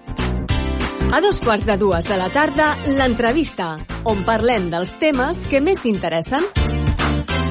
A 1.13 1.21
dos 1.21 1.41
quarts 1.41 1.65
de 1.65 1.77
dues 1.79 2.05
de 2.05 2.17
la 2.19 2.27
tarda, 2.35 2.73
l'entrevista, 2.99 3.77
on 4.05 4.25
parlem 4.27 4.67
dels 4.73 4.91
temes 5.01 5.45
que 5.47 5.61
més 5.63 5.79
t'interessen. 5.81 6.43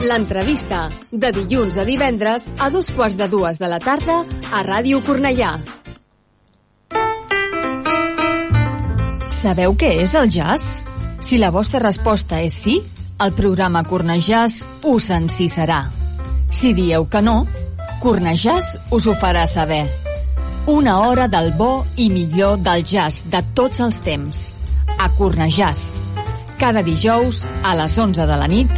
L'entrevista, 0.06 0.90
de 1.12 1.32
dilluns 1.34 1.78
a 1.80 1.86
divendres, 1.88 2.50
a 2.60 2.70
dos 2.70 2.92
quarts 2.92 3.16
de 3.18 3.30
dues 3.32 3.58
de 3.58 3.72
la 3.72 3.80
tarda, 3.80 4.20
a 4.52 4.62
Ràdio 4.68 5.00
Cornellà. 5.08 5.56
Sabeu 9.40 9.76
què 9.80 9.96
és 10.04 10.14
el 10.20 10.30
jazz? 10.30 10.84
Si 11.24 11.40
la 11.42 11.50
vostra 11.50 11.80
resposta 11.80 12.44
és 12.44 12.60
sí, 12.68 12.80
el 13.24 13.34
programa 13.34 13.86
Cornejàs 13.88 14.66
us 14.84 15.10
encisarà. 15.16 15.86
Si 16.52 16.76
dieu 16.76 17.08
que 17.10 17.24
no, 17.24 17.46
Cornejàs 18.04 18.76
us 18.92 19.08
ho 19.08 19.16
farà 19.22 19.48
saber. 19.50 19.86
Una 20.68 21.00
hora 21.02 21.28
del 21.28 21.52
bo 21.54 21.86
i 21.96 22.08
millor 22.10 22.58
del 22.58 22.82
jazz 22.90 23.22
de 23.30 23.44
tots 23.54 23.78
els 23.86 24.00
temps. 24.02 24.40
A 24.98 25.12
Cornejàs. 25.14 25.84
Cada 26.58 26.82
dijous 26.82 27.44
a 27.62 27.76
les 27.78 28.00
11 28.02 28.26
de 28.26 28.40
la 28.42 28.50
nit 28.50 28.74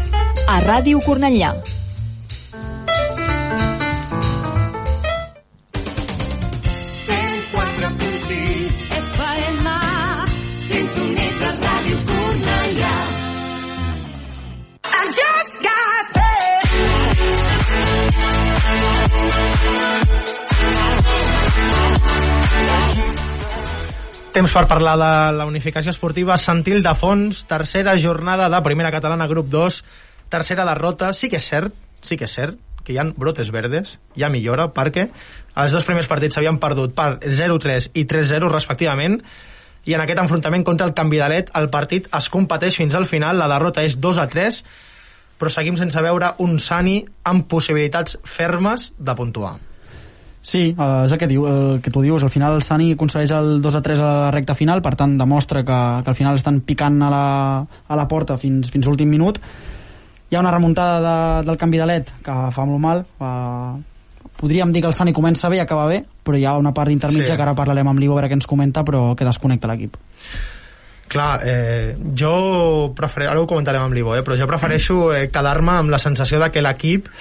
a 0.52 0.60
Ràdio 0.68 1.00
Cornellà. 1.08 1.54
Temps 24.38 24.52
per 24.54 24.68
parlar 24.70 24.92
de 25.02 25.14
la 25.34 25.46
unificació 25.50 25.90
esportiva 25.90 26.36
Santil 26.38 26.84
de 26.86 26.92
Fons, 26.94 27.40
tercera 27.50 27.96
jornada 27.98 28.46
de 28.54 28.58
Primera 28.62 28.92
Catalana 28.94 29.26
Grup 29.26 29.48
2, 29.50 29.80
tercera 30.30 30.66
derrota. 30.68 31.08
Sí 31.18 31.26
que 31.26 31.40
és 31.42 31.48
cert, 31.50 31.74
sí 32.06 32.20
que 32.22 32.28
és 32.28 32.36
cert 32.38 32.60
que 32.86 32.94
hi 32.94 33.00
ha 33.02 33.06
brotes 33.18 33.50
verdes, 33.50 33.96
hi 34.14 34.22
ha 34.22 34.30
millora, 34.30 34.68
perquè 34.76 35.08
els 35.64 35.74
dos 35.74 35.88
primers 35.88 36.06
partits 36.12 36.38
s'havien 36.38 36.60
perdut 36.62 36.94
per 36.94 37.08
0-3 37.18 37.88
i 37.98 38.04
3-0 38.06 38.52
respectivament, 38.54 39.18
i 39.90 39.98
en 39.98 40.04
aquest 40.04 40.22
enfrontament 40.22 40.66
contra 40.68 40.86
el 40.86 40.94
Canvidalet 40.94 41.50
el 41.58 41.72
partit 41.74 42.06
es 42.20 42.28
competeix 42.30 42.78
fins 42.78 42.94
al 42.94 43.10
final, 43.10 43.42
la 43.42 43.50
derrota 43.50 43.88
és 43.90 43.98
2-3, 43.98 44.62
però 45.42 45.50
seguim 45.50 45.82
sense 45.82 46.06
veure 46.06 46.36
un 46.46 46.60
Sani 46.62 47.00
amb 47.26 47.50
possibilitats 47.50 48.22
fermes 48.38 48.92
de 49.00 49.18
puntuar. 49.18 49.56
Sí, 50.48 50.70
eh, 50.72 51.04
és 51.04 51.12
el 51.12 51.20
que, 51.20 51.28
diu, 51.28 51.44
el 51.50 51.82
que 51.84 51.92
tu 51.92 52.00
dius. 52.00 52.24
Al 52.24 52.32
final 52.32 52.56
el 52.56 52.64
Sani 52.64 52.94
aconsegueix 52.96 53.34
el 53.36 53.58
2 53.62 53.76
a 53.76 53.82
3 53.84 54.00
a 54.00 54.12
la 54.24 54.30
recta 54.32 54.56
final, 54.56 54.80
per 54.86 54.94
tant 54.96 55.18
demostra 55.20 55.66
que, 55.68 55.80
que 56.06 56.14
al 56.14 56.16
final 56.16 56.40
estan 56.40 56.62
picant 56.64 57.02
a 57.04 57.10
la, 57.12 57.26
a 57.68 57.98
la 58.00 58.06
porta 58.08 58.38
fins, 58.40 58.72
fins 58.72 58.88
l'últim 58.88 59.12
minut. 59.12 59.42
Hi 60.30 60.38
ha 60.38 60.44
una 60.44 60.54
remuntada 60.56 61.02
de, 61.04 61.48
del 61.50 61.60
canvi 61.60 61.82
de 61.82 61.88
LED 61.92 62.14
que 62.24 62.36
fa 62.56 62.66
molt 62.70 62.80
mal. 62.80 63.04
Eh, 63.20 64.30
podríem 64.40 64.72
dir 64.72 64.86
que 64.86 64.88
el 64.88 64.96
Sani 64.96 65.12
comença 65.12 65.52
bé 65.52 65.60
i 65.60 65.64
acaba 65.66 65.90
bé, 65.92 66.00
però 66.24 66.40
hi 66.40 66.46
ha 66.48 66.56
una 66.56 66.72
part 66.78 66.96
intermitja 66.96 67.34
sí. 67.34 67.36
que 67.36 67.44
ara 67.44 67.56
parlarem 67.58 67.92
amb 67.92 68.00
l'Ivo 68.00 68.16
a 68.16 68.22
veure 68.22 68.32
què 68.32 68.40
ens 68.40 68.48
comenta, 68.48 68.86
però 68.88 69.10
que 69.20 69.28
desconnecta 69.28 69.68
l'equip. 69.68 70.00
Clar, 71.12 71.34
eh, 71.44 71.98
jo 72.16 72.94
prefereixo, 72.96 73.34
ara 73.34 73.44
ho 73.44 73.52
comentarem 73.52 73.84
amb 73.84 74.00
l'Ivo, 74.00 74.16
eh, 74.16 74.24
però 74.24 74.40
jo 74.40 74.48
prefereixo 74.48 75.12
eh, 75.12 75.28
quedar-me 75.28 75.76
amb 75.82 75.92
la 75.92 76.00
sensació 76.00 76.40
de 76.40 76.50
que 76.56 76.64
l'equip 76.64 77.12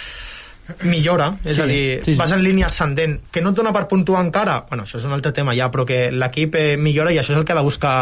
millora, 0.83 1.31
és 1.45 1.57
Sí, 1.57 1.63
a 1.63 1.67
dir, 1.67 2.01
sí, 2.05 2.13
sí. 2.15 2.19
vas 2.19 2.33
en 2.33 2.43
línia 2.43 2.67
ascendent, 2.67 3.21
que 3.33 3.41
no 3.41 3.53
et 3.53 3.59
dona 3.59 3.73
per 3.73 3.87
puntuar 3.91 4.25
encara, 4.25 4.59
bueno, 4.69 4.85
això 4.85 4.99
és 5.01 5.07
un 5.07 5.15
altre 5.17 5.33
tema 5.33 5.55
ja, 5.57 5.71
però 5.71 5.87
que 5.87 6.11
l'equip 6.11 6.59
eh, 6.59 6.77
millora 6.77 7.13
i 7.15 7.21
això 7.21 7.35
és 7.35 7.41
el 7.41 7.47
que 7.47 7.55
ha 7.55 7.61
de 7.61 7.67
buscar 7.67 7.97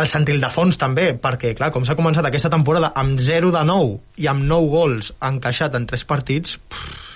el 0.00 0.06
Santil 0.06 0.40
de 0.40 0.50
Fons 0.54 0.78
també, 0.78 1.10
perquè 1.18 1.54
clar, 1.58 1.70
com 1.74 1.86
s'ha 1.86 1.98
començat 1.98 2.26
aquesta 2.26 2.50
temporada 2.52 2.92
amb 2.94 3.18
0 3.18 3.50
de 3.54 3.62
9 3.66 4.22
i 4.22 4.28
amb 4.30 4.46
9 4.46 4.68
gols 4.70 5.12
encaixat 5.30 5.74
en 5.78 5.86
3 5.90 6.04
partits, 6.10 6.58
pff, 6.70 7.08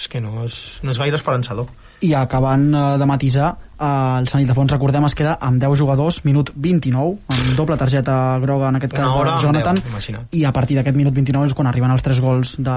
és 0.00 0.08
que 0.08 0.20
no 0.24 0.44
és, 0.44 0.56
no 0.84 0.92
és 0.92 1.00
gaire 1.00 1.16
esperançador. 1.16 1.68
I 2.00 2.14
acabant 2.16 2.70
eh, 2.74 2.84
de 2.98 3.06
matisar 3.06 3.50
eh, 3.80 4.18
el 4.20 4.28
Sant 4.28 4.42
Ildefons, 4.42 4.72
recordem, 4.72 5.04
es 5.08 5.14
queda 5.16 5.36
amb 5.40 5.60
10 5.62 5.76
jugadors, 5.80 6.20
minut 6.24 6.52
29 6.54 7.34
amb 7.34 7.50
doble 7.58 7.76
targeta 7.80 8.14
groga 8.42 8.68
en 8.68 8.78
aquest 8.80 8.94
Una 8.94 9.02
cas 9.02 9.16
hora 9.16 9.34
de 9.34 9.44
Jonathan 9.44 9.80
10, 9.80 9.90
imagina't. 9.92 10.28
i 10.36 10.44
a 10.44 10.52
partir 10.56 10.78
d'aquest 10.78 10.96
minut 10.96 11.14
29 11.16 11.50
és 11.50 11.54
quan 11.56 11.68
arriben 11.70 11.92
els 11.92 12.04
tres 12.04 12.20
gols 12.20 12.54
de, 12.60 12.76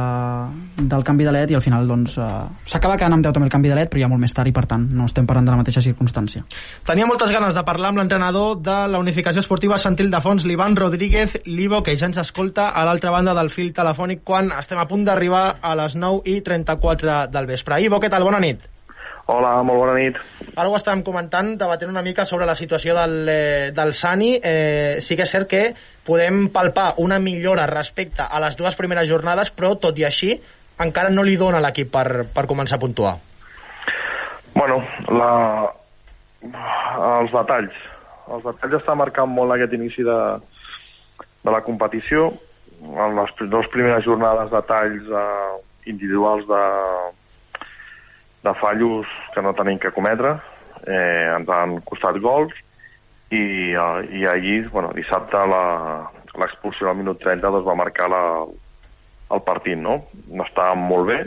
del 0.77 1.03
canvi 1.07 1.27
de 1.27 1.35
led 1.35 1.51
i 1.51 1.57
al 1.59 1.63
final 1.65 1.87
doncs 1.87 2.17
eh, 2.17 2.29
s'acaba 2.69 2.97
quedant 2.97 3.17
amb 3.17 3.27
10 3.27 3.35
també 3.37 3.49
el 3.49 3.53
canvi 3.55 3.71
de 3.71 3.79
led 3.79 3.91
però 3.91 4.03
ja 4.03 4.11
molt 4.11 4.23
més 4.23 4.35
tard 4.35 4.49
i 4.49 4.55
per 4.55 4.65
tant 4.69 4.87
no 4.91 5.07
estem 5.09 5.27
parlant 5.29 5.47
de 5.47 5.55
la 5.55 5.59
mateixa 5.61 5.83
circumstància 5.85 6.43
Tenia 6.87 7.07
moltes 7.09 7.31
ganes 7.31 7.55
de 7.55 7.63
parlar 7.67 7.93
amb 7.93 8.03
l'entrenador 8.03 8.59
de 8.63 8.77
la 8.91 8.99
Unificació 8.99 9.43
Esportiva 9.43 9.77
Santil 9.79 10.11
de 10.11 10.21
Fons, 10.23 10.45
l'Ivan 10.45 10.75
Rodríguez 10.75 11.39
Livo, 11.45 11.83
que 11.83 11.95
ja 11.97 12.07
ens 12.11 12.19
escolta 12.21 12.69
a 12.69 12.83
l'altra 12.87 13.11
banda 13.11 13.35
del 13.37 13.51
fil 13.53 13.73
telefònic 13.73 14.23
quan 14.23 14.51
estem 14.57 14.79
a 14.79 14.87
punt 14.87 15.05
d'arribar 15.07 15.59
a 15.61 15.73
les 15.79 15.95
9 15.95 16.23
i 16.29 16.41
34 16.41 17.25
del 17.33 17.49
vespre. 17.49 17.81
Ivo, 17.83 17.99
què 18.03 18.11
tal? 18.11 18.23
Bona 18.27 18.39
nit. 18.43 18.72
Hola, 19.33 19.53
molt 19.65 19.79
bona 19.81 19.93
nit. 19.97 20.17
Ara 20.53 20.69
ho 20.69 20.75
estàvem 20.77 21.01
comentant, 21.05 21.55
debatent 21.57 21.89
una 21.89 22.03
mica 22.05 22.25
sobre 22.29 22.45
la 22.45 22.53
situació 22.53 22.93
del, 22.93 23.13
eh, 23.31 23.71
del 23.73 23.93
Sani. 23.97 24.35
Eh, 24.37 24.97
sí 25.01 25.15
que 25.17 25.25
és 25.25 25.31
cert 25.33 25.49
que 25.49 25.61
podem 26.05 26.49
palpar 26.53 26.93
una 27.01 27.17
millora 27.19 27.65
respecte 27.71 28.27
a 28.29 28.41
les 28.43 28.57
dues 28.59 28.77
primeres 28.77 29.07
jornades, 29.09 29.49
però 29.49 29.73
tot 29.79 29.97
i 29.97 30.05
així 30.05 30.35
encara 30.85 31.09
no 31.09 31.23
li 31.25 31.37
dona 31.39 31.61
l'equip 31.63 31.89
per, 31.93 32.25
per 32.35 32.45
començar 32.49 32.77
a 32.77 32.83
puntuar. 32.83 33.15
Bueno, 34.53 34.83
la... 35.09 35.31
els 36.43 37.33
detalls. 37.33 37.81
Els 38.29 38.45
detalls 38.45 38.79
està 38.83 38.97
marcant 38.99 39.33
molt 39.33 39.55
aquest 39.55 39.73
inici 39.73 40.05
de, 40.05 40.19
de 41.41 41.57
la 41.57 41.63
competició. 41.65 42.29
En 42.83 43.17
les 43.17 43.33
dues 43.41 43.73
primeres 43.73 44.05
jornades 44.05 44.53
detalls 44.53 45.09
eh, 45.09 45.51
individuals 45.89 46.45
de, 46.45 46.63
de 48.43 48.53
fallos 48.59 49.07
que 49.33 49.41
no 49.41 49.55
tenim 49.55 49.79
que 49.79 49.93
cometre. 49.95 50.35
Eh, 50.83 51.31
ens 51.31 51.49
han 51.49 51.77
costat 51.87 52.19
gols 52.19 52.53
i, 53.31 53.71
eh, 53.71 54.01
i 54.19 54.25
ahir, 54.27 54.67
bueno, 54.69 54.91
dissabte 54.95 55.39
l'expulsió 55.47 56.91
al 56.91 56.99
minut 56.99 57.21
30 57.23 57.47
doncs, 57.47 57.65
va 57.67 57.79
marcar 57.79 58.09
la, 58.11 58.23
el 59.31 59.41
partit, 59.47 59.79
no? 59.79 60.01
Estàvem 60.43 60.83
molt 60.91 61.09
bé, 61.09 61.19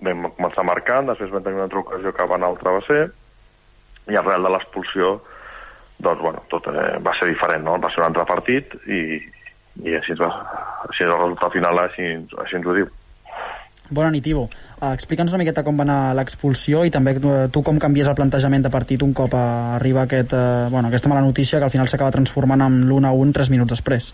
vam 0.00 0.30
començar 0.32 0.64
marcant, 0.64 1.12
després 1.12 1.32
vam 1.32 1.44
tenir 1.44 1.60
una 1.60 1.68
altra 1.68 1.84
ocasió 1.84 2.12
que 2.16 2.28
va 2.32 2.38
anar 2.40 2.52
al 2.52 2.60
travesser, 2.60 3.04
i 4.08 4.16
arrel 4.16 4.46
de 4.46 4.52
l'expulsió, 4.54 5.16
doncs, 5.98 6.20
bueno, 6.22 6.42
tot 6.52 6.68
eh, 6.72 6.96
va 7.04 7.14
ser 7.20 7.30
diferent, 7.30 7.64
no? 7.68 7.76
Va 7.82 7.92
ser 7.92 8.02
un 8.02 8.08
altre 8.10 8.26
partit 8.28 8.76
i, 8.86 9.00
i 9.84 9.96
així, 9.98 10.16
va, 10.20 10.30
així 10.88 11.04
el 11.04 11.14
resultat 11.14 11.52
final 11.56 11.84
així, 11.84 12.14
així 12.42 12.58
ens 12.58 12.68
ho 12.68 12.76
diu. 12.80 12.88
Bona 13.88 14.10
nit, 14.10 14.26
Ivo. 14.26 14.48
Uh, 14.80 14.92
Explica'ns 14.92 15.32
una 15.32 15.42
miqueta 15.44 15.62
com 15.66 15.76
va 15.78 15.84
anar 15.86 16.14
l'expulsió 16.18 16.82
i 16.86 16.90
també 16.94 17.14
uh, 17.20 17.46
tu 17.52 17.62
com 17.62 17.78
canvies 17.82 18.08
el 18.10 18.16
plantejament 18.18 18.64
de 18.66 18.72
partit 18.74 19.02
un 19.06 19.12
cop 19.14 19.34
uh, 19.34 19.76
arriba 19.76 20.02
aquest, 20.06 20.34
uh, 20.34 20.70
bueno, 20.72 20.88
aquesta 20.88 21.10
mala 21.12 21.22
notícia 21.22 21.60
que 21.60 21.68
al 21.68 21.74
final 21.74 21.88
s'acaba 21.88 22.14
transformant 22.14 22.66
en 22.66 22.80
l'1 22.88 23.06
a 23.06 23.12
1 23.14 23.36
3 23.36 23.52
minuts 23.54 23.76
després. 23.76 24.10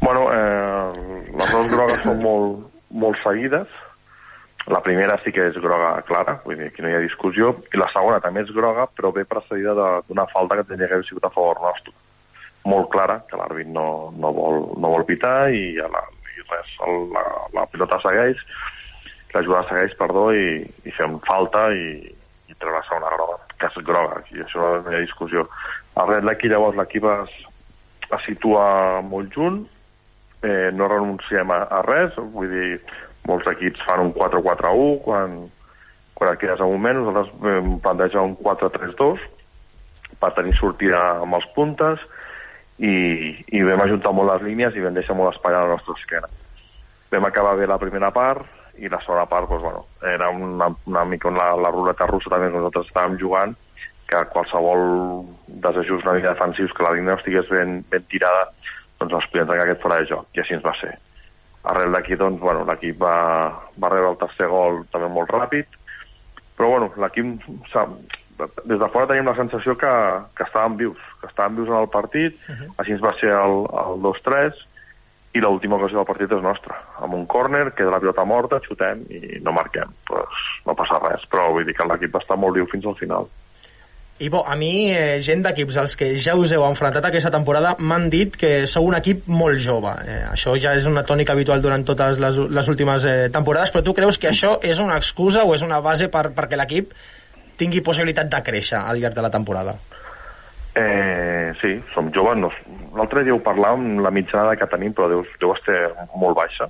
Bueno, 0.00 0.28
eh, 0.32 0.92
les 1.34 1.50
dues 1.50 1.70
grogues 1.72 2.02
són 2.04 2.22
molt, 2.22 2.64
molt 2.90 3.18
seguides. 3.24 3.68
La 4.66 4.82
primera 4.82 5.16
sí 5.22 5.32
que 5.32 5.46
és 5.48 5.56
groga 5.62 5.92
clara, 6.06 6.36
vull 6.44 6.58
dir, 6.58 6.68
aquí 6.70 6.82
no 6.82 6.90
hi 6.90 6.96
ha 6.98 7.02
discussió, 7.02 7.52
i 7.72 7.78
la 7.78 7.88
segona 7.92 8.20
també 8.22 8.42
és 8.42 8.50
groga, 8.54 8.88
però 8.90 9.12
ve 9.14 9.24
precedida 9.24 9.74
d'una 9.78 10.26
falta 10.32 10.58
que 10.58 10.66
tenia 10.68 10.88
que 10.90 10.98
haver 10.98 11.06
sigut 11.06 11.26
a 11.26 11.32
favor 11.34 11.62
nostre. 11.62 11.94
Molt 12.66 12.90
clara, 12.90 13.20
que 13.30 13.38
l'àrbit 13.38 13.70
no, 13.70 14.12
no, 14.18 14.32
vol, 14.34 14.58
no 14.82 14.90
vol 14.90 15.06
pitar 15.06 15.52
i, 15.54 15.78
a 15.78 15.86
la, 15.90 16.02
res, 16.50 16.74
el, 16.86 17.08
la, 17.14 17.24
la 17.54 17.66
pilota 17.72 17.98
segueix, 18.04 18.42
la 19.34 19.42
jugada 19.44 19.68
segueix, 19.70 19.96
perdó, 19.98 20.28
i, 20.32 20.62
i 20.86 20.94
fem 20.96 21.18
falta 21.26 21.68
i, 21.74 21.88
i 22.48 22.56
la 22.62 22.82
segona 22.88 23.12
groga, 23.14 23.38
que 23.60 23.70
és 23.70 23.86
groga, 23.86 24.22
i 24.32 24.44
això 24.44 24.76
no 24.80 24.92
hi 24.92 24.98
ha 24.98 25.04
discussió. 25.04 25.46
Arrel 26.02 26.28
d'aquí 26.28 26.50
llavors 26.52 26.78
l'equip 26.78 27.08
es, 27.12 27.34
es 28.06 28.24
situa 28.26 28.66
molt 29.04 29.34
junt, 29.34 29.62
eh, 30.46 30.70
no 30.72 30.88
renunciem 30.88 31.52
a, 31.52 31.62
a 31.78 31.82
res, 31.86 32.16
vull 32.34 32.50
dir, 32.52 32.80
molts 33.26 33.48
equips 33.50 33.82
fan 33.86 34.04
un 34.04 34.12
4-4-1 34.14 34.98
quan, 35.04 35.38
quan 36.14 36.32
et 36.32 36.40
quedes 36.40 36.60
a 36.62 36.68
un 36.68 36.78
moment, 36.78 37.02
nosaltres 37.02 37.32
vam 37.42 37.80
plantejar 37.82 38.22
un 38.28 38.36
4-3-2 38.38 39.24
per 40.20 40.30
tenir 40.36 40.54
sortida 40.56 41.00
amb 41.24 41.36
els 41.38 41.48
puntes 41.56 42.04
i, 42.78 42.94
i 43.56 43.62
vam 43.64 43.80
ajuntar 43.84 44.12
molt 44.12 44.32
les 44.34 44.44
línies 44.50 44.76
i 44.76 44.84
vam 44.84 44.96
deixar 44.96 45.16
molt 45.16 45.34
espai 45.34 45.54
a 45.54 45.64
la 45.64 45.76
nostra 45.76 45.96
esquena. 45.96 46.28
Vam 47.12 47.28
acabar 47.28 47.56
bé 47.56 47.68
la 47.68 47.80
primera 47.80 48.10
part 48.12 48.44
i 48.76 48.90
la 48.92 49.00
segona 49.00 49.24
part, 49.30 49.48
doncs, 49.48 49.62
bueno, 49.62 49.84
era 50.04 50.28
una, 50.28 50.68
una 50.86 51.04
mica 51.08 51.30
la, 51.32 51.54
la 51.56 51.72
ruleta 51.72 52.08
russa 52.10 52.32
també 52.32 52.50
que 52.50 52.58
nosaltres 52.58 52.90
estàvem 52.90 53.16
jugant, 53.20 53.54
que 54.06 54.20
qualsevol 54.32 55.24
desajust 55.64 56.04
una 56.04 56.16
mica 56.18 56.34
defensius 56.34 56.74
que 56.76 56.84
la 56.84 56.92
línia 56.94 57.14
no 57.14 57.18
estigués 57.18 57.48
ben, 57.50 57.80
ben 57.90 58.04
tirada, 58.10 58.50
doncs 59.00 59.16
ens 59.16 59.30
podien 59.32 59.48
trencar 59.48 59.64
aquest 59.66 59.82
fora 59.82 60.00
de 60.02 60.10
joc, 60.12 60.28
i 60.36 60.42
així 60.42 60.58
ens 60.58 60.66
va 60.66 60.74
ser. 60.80 60.92
Arrel 61.72 61.96
d'aquí, 61.96 62.18
doncs, 62.20 62.38
bueno, 62.42 62.66
l'equip 62.68 63.00
va, 63.00 63.16
va 63.80 63.90
rebre 63.90 64.12
el 64.12 64.20
tercer 64.20 64.50
gol 64.52 64.84
també 64.92 65.08
molt 65.10 65.32
ràpid, 65.32 65.80
però 66.56 66.74
bueno, 66.76 66.92
l'equip 67.00 67.48
des 68.38 68.78
de 68.78 68.88
fora 68.92 69.08
tenim 69.10 69.28
la 69.28 69.36
sensació 69.38 69.76
que, 69.80 69.92
que 70.36 70.46
estàvem 70.46 70.76
vius, 70.80 71.02
que 71.20 71.30
estàvem 71.30 71.60
vius 71.60 71.68
en 71.72 71.80
el 71.80 71.88
partit, 71.92 72.38
uh 72.48 72.54
-huh. 72.54 72.72
així 72.78 72.92
ens 72.92 73.04
va 73.04 73.14
ser 73.20 73.32
el, 73.32 73.56
el 73.84 74.02
2-3, 74.04 74.64
i 75.36 75.40
l'última 75.40 75.76
ocasió 75.76 76.00
del 76.00 76.08
partit 76.08 76.32
és 76.32 76.42
nostra, 76.42 76.78
amb 77.04 77.14
un 77.14 77.26
córner, 77.26 77.72
queda 77.76 77.90
la 77.90 78.00
pilota 78.00 78.24
morta, 78.24 78.60
xutem 78.64 79.02
i 79.12 79.40
no 79.44 79.52
marquem, 79.52 79.90
pues, 80.08 80.44
no 80.64 80.74
passa 80.74 81.00
res, 81.02 81.26
però 81.28 81.50
vull 81.52 81.66
dir 81.66 81.74
que 81.76 81.84
l'equip 81.84 82.14
va 82.14 82.22
estar 82.24 82.38
molt 82.40 82.56
viu 82.56 82.66
fins 82.70 82.86
al 82.86 82.96
final. 82.96 83.28
Ivo, 84.18 84.46
a 84.48 84.54
mi, 84.56 84.94
eh, 84.96 85.20
gent 85.20 85.42
d'equips 85.44 85.76
als 85.76 85.94
que 86.00 86.06
ja 86.16 86.32
us 86.40 86.52
heu 86.56 86.62
enfrontat 86.64 87.04
aquesta 87.04 87.28
temporada 87.34 87.74
m'han 87.78 88.08
dit 88.08 88.32
que 88.40 88.66
sou 88.66 88.86
un 88.88 88.96
equip 88.96 89.26
molt 89.28 89.60
jove. 89.60 89.92
Eh, 90.08 90.22
això 90.30 90.54
ja 90.56 90.72
és 90.72 90.86
una 90.88 91.02
tònica 91.04 91.34
habitual 91.36 91.60
durant 91.60 91.84
totes 91.84 92.16
les, 92.22 92.38
les 92.48 92.70
últimes 92.72 93.04
eh, 93.04 93.28
temporades, 93.28 93.74
però 93.74 93.84
tu 93.84 93.92
creus 93.92 94.16
que 94.16 94.30
això 94.30 94.54
és 94.64 94.80
una 94.80 94.96
excusa 94.96 95.44
o 95.44 95.52
és 95.52 95.60
una 95.60 95.82
base 95.84 96.08
per, 96.08 96.30
perquè 96.32 96.56
l'equip 96.56 96.96
tingui 97.58 97.80
possibilitat 97.84 98.28
de 98.32 98.40
créixer 98.44 98.78
al 98.78 99.00
llarg 99.00 99.14
de 99.16 99.22
la 99.24 99.30
temporada? 99.30 99.74
Eh, 100.76 101.52
sí, 101.60 101.82
som 101.94 102.10
joves. 102.12 102.36
No, 102.38 102.50
L'altre 102.96 103.22
dia 103.24 103.34
ho 103.34 103.40
parlàvem, 103.44 103.98
la 104.04 104.10
mitjana 104.12 104.56
que 104.56 104.66
tenim, 104.68 104.92
però 104.96 105.08
deu, 105.08 105.22
deu 105.40 105.52
estar 105.54 106.06
molt 106.16 106.36
baixa. 106.36 106.68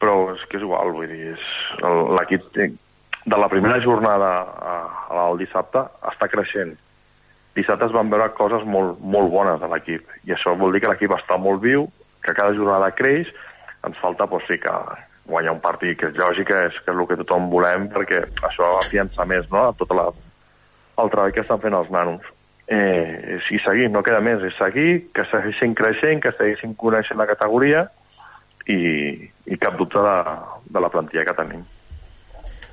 Però 0.00 0.14
és 0.34 0.42
que 0.48 0.56
és 0.58 0.64
igual, 0.64 0.90
vull 0.92 1.08
dir, 1.08 1.34
l'equip 2.18 2.48
té- 2.52 2.72
de 3.24 3.36
la 3.40 3.48
primera 3.48 3.78
jornada 3.80 4.30
a, 4.44 4.74
dissabte 5.40 5.80
està 6.10 6.28
creixent. 6.28 6.74
Dissabte 7.56 7.86
es 7.86 7.92
van 7.94 8.10
veure 8.10 8.32
coses 8.36 8.64
molt, 8.68 8.98
molt 9.00 9.30
bones 9.32 9.60
de 9.60 9.68
l'equip, 9.72 10.08
i 10.28 10.32
això 10.34 10.56
vol 10.58 10.72
dir 10.74 10.80
que 10.82 10.90
l'equip 10.90 11.12
està 11.16 11.38
molt 11.40 11.62
viu, 11.62 11.86
que 12.24 12.34
cada 12.34 12.52
jornada 12.56 12.90
creix, 12.96 13.28
ens 13.86 13.96
falta, 14.00 14.26
doncs 14.26 14.44
sí, 14.48 14.58
que 14.58 14.72
guanyar 15.26 15.54
un 15.56 15.60
partit, 15.64 15.96
que 15.98 16.10
és 16.10 16.16
lògic, 16.20 16.48
que 16.50 16.60
és, 16.68 16.78
que 16.84 16.92
és 16.92 17.00
el 17.00 17.08
que 17.08 17.18
tothom 17.22 17.48
volem, 17.52 17.88
perquè 17.92 18.24
això 18.44 18.74
afiança 18.78 19.26
més, 19.28 19.48
no?, 19.52 19.68
a 19.70 19.76
tot 19.78 19.92
la, 19.96 20.08
el 21.00 21.12
treball 21.12 21.34
que 21.34 21.44
estan 21.44 21.62
fent 21.62 21.76
els 21.76 21.92
nanos. 21.92 22.32
Eh, 22.66 23.38
i 23.52 23.60
seguir, 23.60 23.90
no 23.92 24.02
queda 24.04 24.22
més, 24.24 24.42
és 24.44 24.56
seguir, 24.56 25.10
que 25.12 25.26
segueixin 25.28 25.74
creixent, 25.76 26.22
que 26.24 26.32
segueixin 26.32 26.72
coneixent 26.80 27.20
la 27.20 27.28
categoria 27.28 27.86
i, 28.66 28.78
i 29.46 29.58
cap 29.60 29.76
dubte 29.80 30.00
de, 30.00 30.18
de 30.72 30.84
la 30.84 30.92
plantilla 30.92 31.26
que 31.28 31.36
tenim. 31.36 31.64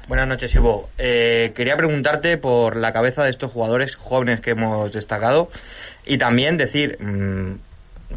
Buenas 0.07 0.27
noches, 0.27 0.53
Ivo. 0.55 0.89
Eh, 0.97 1.53
quería 1.55 1.77
preguntarte 1.77 2.37
por 2.37 2.75
la 2.75 2.91
cabeza 2.91 3.23
de 3.23 3.29
estos 3.29 3.51
jugadores 3.51 3.95
jóvenes 3.95 4.41
que 4.41 4.51
hemos 4.51 4.91
destacado 4.91 5.49
y 6.05 6.17
también 6.17 6.57
decir 6.57 6.97
mm, 6.99 7.53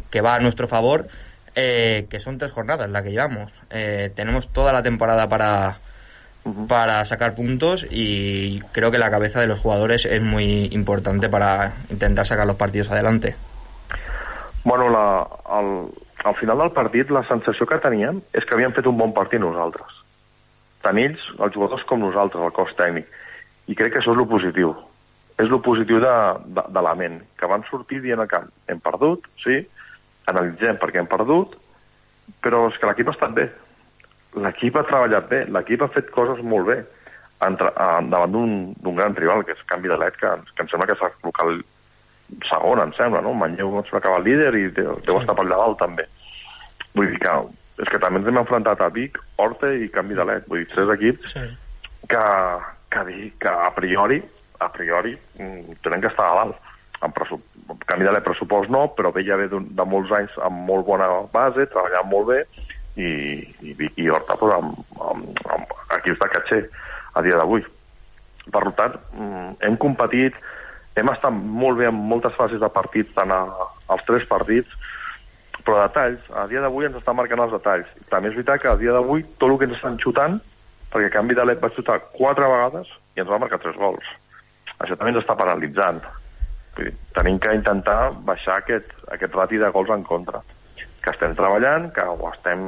que 0.09 0.21
va 0.21 0.35
a 0.35 0.39
nuestro 0.39 0.67
favor 0.67 1.07
eh, 1.55 2.07
que 2.09 2.19
son 2.19 2.37
tres 2.37 2.51
jornadas 2.51 2.89
las 2.89 3.03
que 3.03 3.11
llevamos. 3.11 3.51
Eh, 3.69 4.11
tenemos 4.15 4.51
toda 4.51 4.73
la 4.73 4.83
temporada 4.83 5.27
para, 5.27 5.77
para 6.67 7.03
sacar 7.05 7.35
puntos 7.35 7.85
y 7.89 8.59
creo 8.71 8.91
que 8.91 8.97
la 8.97 9.09
cabeza 9.09 9.39
de 9.39 9.47
los 9.47 9.59
jugadores 9.59 10.05
es 10.05 10.21
muy 10.21 10.65
importante 10.71 11.29
para 11.29 11.73
intentar 11.89 12.27
sacar 12.27 12.45
los 12.45 12.57
partidos 12.57 12.91
adelante. 12.91 13.35
Bueno, 14.63 14.89
la, 14.89 15.27
al, 15.45 15.87
al 16.23 16.35
final 16.35 16.57
del 16.57 16.71
partit 16.71 17.09
la 17.09 17.23
sensació 17.27 17.67
que 17.69 17.77
teníem 17.77 18.23
és 18.33 18.45
que 18.45 18.57
havíem 18.57 18.73
fet 18.73 18.87
un 18.89 18.97
bon 18.97 19.13
partit 19.13 19.39
nosaltres. 19.39 20.01
Tant 20.81 20.97
ells, 20.97 21.21
els 21.37 21.53
jugadors, 21.53 21.85
com 21.85 22.01
nosaltres, 22.01 22.41
el 22.41 22.53
cos 22.53 22.73
tècnic. 22.77 23.07
I 23.69 23.77
crec 23.77 23.93
que 23.93 24.01
això 24.01 24.13
és 24.13 24.21
el 24.21 24.29
positiu. 24.29 24.73
és 25.37 25.49
lo 25.51 25.59
positiu 25.61 25.99
de, 25.99 26.15
de, 26.45 26.63
de 26.71 26.81
la 26.83 26.93
ment, 26.95 27.19
que 27.37 27.49
van 27.51 27.65
sortir 27.69 28.01
dient 28.03 28.21
al 28.23 28.29
camp, 28.31 28.47
hem 28.71 28.79
perdut, 28.83 29.25
sí, 29.43 29.59
analitzem 30.31 30.77
perquè 30.81 31.01
hem 31.01 31.07
perdut, 31.11 31.55
però 32.41 32.65
és 32.71 32.77
que 32.79 32.89
l'equip 32.89 33.09
ha 33.11 33.15
estat 33.15 33.33
bé. 33.37 33.49
L'equip 34.35 34.75
ha 34.77 34.83
treballat 34.87 35.29
bé, 35.29 35.45
l'equip 35.45 35.83
ha 35.85 35.91
fet 35.93 36.09
coses 36.11 36.41
molt 36.43 36.67
bé 36.67 36.79
entre, 37.45 37.69
eh, 37.69 38.01
davant 38.09 38.31
d'un 38.81 38.95
gran 38.97 39.15
rival, 39.15 39.43
que 39.45 39.53
és 39.55 39.63
Canvi 39.69 39.91
de 39.91 39.97
Let, 40.01 40.17
que, 40.19 40.31
que 40.55 40.63
em 40.63 40.71
sembla 40.71 40.87
que 40.89 40.95
s'ha 40.99 41.11
col·locat 41.21 41.63
segon, 42.49 42.81
em 42.81 42.93
sembla, 42.97 43.21
no? 43.21 43.33
Manlleu 43.37 43.69
em 43.77 43.83
sembla 43.85 44.01
que 44.01 44.13
va 44.15 44.23
líder 44.23 44.53
i 44.57 44.67
deu, 44.73 44.97
deu 45.05 45.19
estar 45.21 45.35
per 45.37 45.45
dalt 45.49 45.77
també. 45.79 46.07
Vull 46.95 47.11
dir 47.11 47.19
que 47.21 47.35
és 47.83 47.91
que 47.91 47.99
també 47.99 48.21
ens 48.21 48.29
hem 48.31 48.39
enfrontat 48.39 48.81
a 48.81 48.87
Vic, 48.89 49.19
Horta 49.37 49.73
i 49.75 49.89
Canvi 49.91 50.15
de 50.15 50.25
Let, 50.25 50.45
vull 50.47 50.63
dir, 50.63 50.69
tres 50.71 50.89
equips 50.95 51.33
Sí. 51.35 51.43
que, 52.07 52.23
que, 52.89 53.03
que 53.43 53.51
a 53.51 53.71
priori, 53.75 54.21
a 54.63 54.69
priori 54.71 55.17
mm, 55.37 55.81
tenen 55.83 56.01
que 56.01 56.07
estar 56.07 56.29
a 56.31 56.37
dalt. 56.41 56.61
En 57.03 57.11
pressup... 57.11 57.43
Canvi 57.85 58.05
de 58.05 58.21
pressupost 58.21 58.69
no, 58.69 58.87
però 58.97 59.11
ve 59.13 59.23
ja 59.25 59.37
ve 59.37 59.47
d'un- 59.49 59.67
de 59.75 59.85
molts 59.85 60.11
anys 60.11 60.33
amb 60.43 60.65
molt 60.67 60.85
bona 60.85 61.07
base, 61.33 61.65
treballant 61.65 62.07
molt 62.09 62.27
bé, 62.27 62.39
i, 62.95 63.09
i 63.61 63.73
Vic 63.73 63.97
i 63.99 64.09
Horta 64.09 64.35
pues, 64.39 64.53
amb, 64.53 64.75
amb, 65.01 65.39
amb 65.51 65.73
equips 65.97 66.19
de 66.19 66.29
caché 66.29 66.59
a 67.13 67.21
dia 67.25 67.37
d'avui. 67.37 67.65
Per 68.51 68.61
tant, 68.77 68.95
mm, 69.17 69.55
hem 69.65 69.77
competit, 69.81 70.35
hem 70.95 71.09
estat 71.09 71.33
molt 71.33 71.77
bé 71.77 71.87
en 71.89 71.95
moltes 71.95 72.35
fases 72.37 72.59
de 72.61 72.69
partits, 72.69 73.13
tant 73.15 73.31
a, 73.33 73.41
als 73.87 74.05
tres 74.05 74.27
partits, 74.29 74.69
però 75.65 75.81
detalls, 75.81 76.21
a 76.37 76.45
dia 76.47 76.61
d'avui 76.61 76.85
ens 76.85 76.95
estan 76.99 77.17
marcant 77.17 77.41
els 77.41 77.51
detalls. 77.57 77.87
També 78.09 78.29
és 78.29 78.35
veritat 78.37 78.61
que 78.61 78.69
a 78.69 78.77
dia 78.77 78.93
d'avui 78.93 79.23
tot 79.39 79.49
el 79.49 79.57
que 79.57 79.65
ens 79.65 79.75
estan 79.79 79.97
xutant, 79.97 80.37
perquè 80.93 81.09
a 81.09 81.15
canvi 81.17 81.33
de 81.35 81.43
l'EP 81.45 81.63
va 81.65 81.73
xutar 81.73 81.97
quatre 82.13 82.45
vegades 82.45 82.87
i 83.17 83.23
ens 83.23 83.29
va 83.31 83.39
marcar 83.41 83.57
tres 83.59 83.75
gols. 83.75 84.05
Això 84.77 84.95
també 84.95 85.11
ens 85.15 85.23
està 85.23 85.35
penalitzant. 85.35 86.03
Tenim 87.15 87.39
que 87.39 87.53
intentar 87.55 88.11
baixar 88.27 88.59
aquest, 88.59 88.91
aquest 89.11 89.35
rati 89.35 89.59
de 89.61 89.69
gols 89.71 89.91
en 89.95 90.03
contra. 90.03 90.41
Que 90.75 91.13
estem 91.13 91.35
treballant, 91.37 91.91
que 91.95 92.03
ho 92.03 92.31
estem 92.31 92.65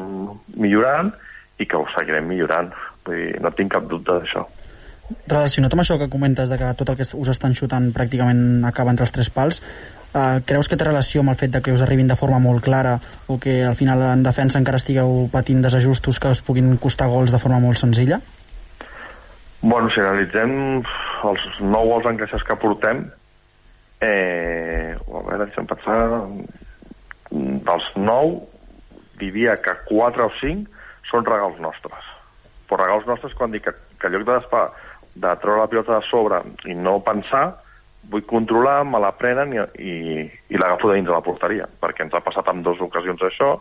millorant 0.56 1.12
i 1.60 1.66
que 1.66 1.80
ho 1.80 1.88
seguirem 1.96 2.30
millorant. 2.30 2.72
Vull 3.06 3.18
dir, 3.18 3.42
no 3.42 3.52
tinc 3.56 3.74
cap 3.74 3.90
dubte 3.90 4.20
d'això. 4.20 4.46
Relacionat 5.28 5.72
amb 5.72 5.84
això 5.84 5.96
que 6.00 6.10
comentes 6.12 6.50
de 6.52 6.58
que 6.60 6.74
tot 6.80 6.90
el 6.92 6.98
que 7.00 7.06
us 7.08 7.30
estan 7.32 7.56
xutant 7.56 7.94
pràcticament 7.96 8.66
acaba 8.68 8.92
entre 8.92 9.08
els 9.08 9.14
tres 9.16 9.30
pals, 9.32 9.62
eh, 10.14 10.40
creus 10.46 10.68
que 10.68 10.76
té 10.80 10.88
relació 10.88 11.24
amb 11.24 11.32
el 11.32 11.40
fet 11.40 11.54
de 11.54 11.62
que 11.64 11.72
us 11.72 11.84
arribin 11.86 12.10
de 12.12 12.18
forma 12.20 12.40
molt 12.44 12.64
clara 12.64 12.98
o 13.28 13.40
que 13.40 13.62
al 13.64 13.78
final 13.80 14.04
en 14.10 14.24
defensa 14.24 14.60
encara 14.60 14.82
estigueu 14.82 15.30
patint 15.32 15.64
desajustos 15.64 16.20
que 16.20 16.34
us 16.36 16.44
puguin 16.44 16.76
costar 16.78 17.08
gols 17.08 17.32
de 17.32 17.40
forma 17.40 17.62
molt 17.64 17.80
senzilla? 17.80 18.20
Bueno, 19.62 19.90
si 19.90 20.04
analitzem 20.04 20.84
els 21.32 21.46
nou 21.62 21.88
gols 21.94 22.12
encaixats 22.12 22.44
que 22.46 22.60
portem, 22.62 23.08
eh, 24.02 24.96
a 24.98 25.22
veure, 25.28 25.46
deixa'm 25.46 25.70
pensar, 25.70 25.98
dels 27.32 27.88
nou, 27.96 28.36
diria 29.22 29.58
que 29.62 29.74
4 29.90 30.28
o 30.28 30.34
5 30.40 31.10
són 31.12 31.26
regals 31.28 31.62
nostres. 31.64 32.12
Però 32.68 32.82
regals 32.84 33.08
nostres 33.10 33.34
quan 33.38 33.54
dic 33.54 33.66
que, 33.68 33.74
que 33.98 34.10
en 34.10 34.18
lloc 34.18 34.28
de, 34.28 34.34
despar, 34.34 34.66
de 35.16 35.32
treure 35.42 35.64
la 35.64 35.72
pilota 35.72 35.98
de 35.98 36.10
sobre 36.10 36.42
i 36.70 36.76
no 36.76 37.00
pensar, 37.06 37.46
vull 38.12 38.24
controlar, 38.28 38.84
me 38.88 39.02
la 39.04 39.14
prenen 39.20 39.56
i, 39.56 39.64
i, 39.84 39.96
i 40.54 40.60
l'agafo 40.60 40.92
de 40.92 41.00
dins 41.00 41.10
de 41.10 41.16
la 41.16 41.24
porteria, 41.26 41.66
perquè 41.82 42.06
ens 42.06 42.16
ha 42.16 42.24
passat 42.24 42.54
en 42.54 42.64
dues 42.64 42.84
ocasions 42.84 43.26
això, 43.28 43.58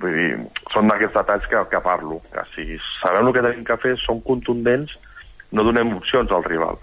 Vull 0.00 0.12
dir, 0.12 0.32
són 0.74 0.90
d'aquests 0.90 1.16
detalls 1.16 1.46
que, 1.48 1.60
que 1.72 1.80
parlo, 1.84 2.18
que 2.32 2.42
si 2.52 2.76
sabem 2.98 3.30
el 3.30 3.34
que 3.36 3.44
tenim 3.46 3.64
que 3.64 3.78
fer, 3.80 3.94
són 4.02 4.20
contundents, 4.26 4.92
no 5.56 5.64
donem 5.64 5.94
opcions 5.96 6.32
al 6.36 6.44
rival. 6.44 6.76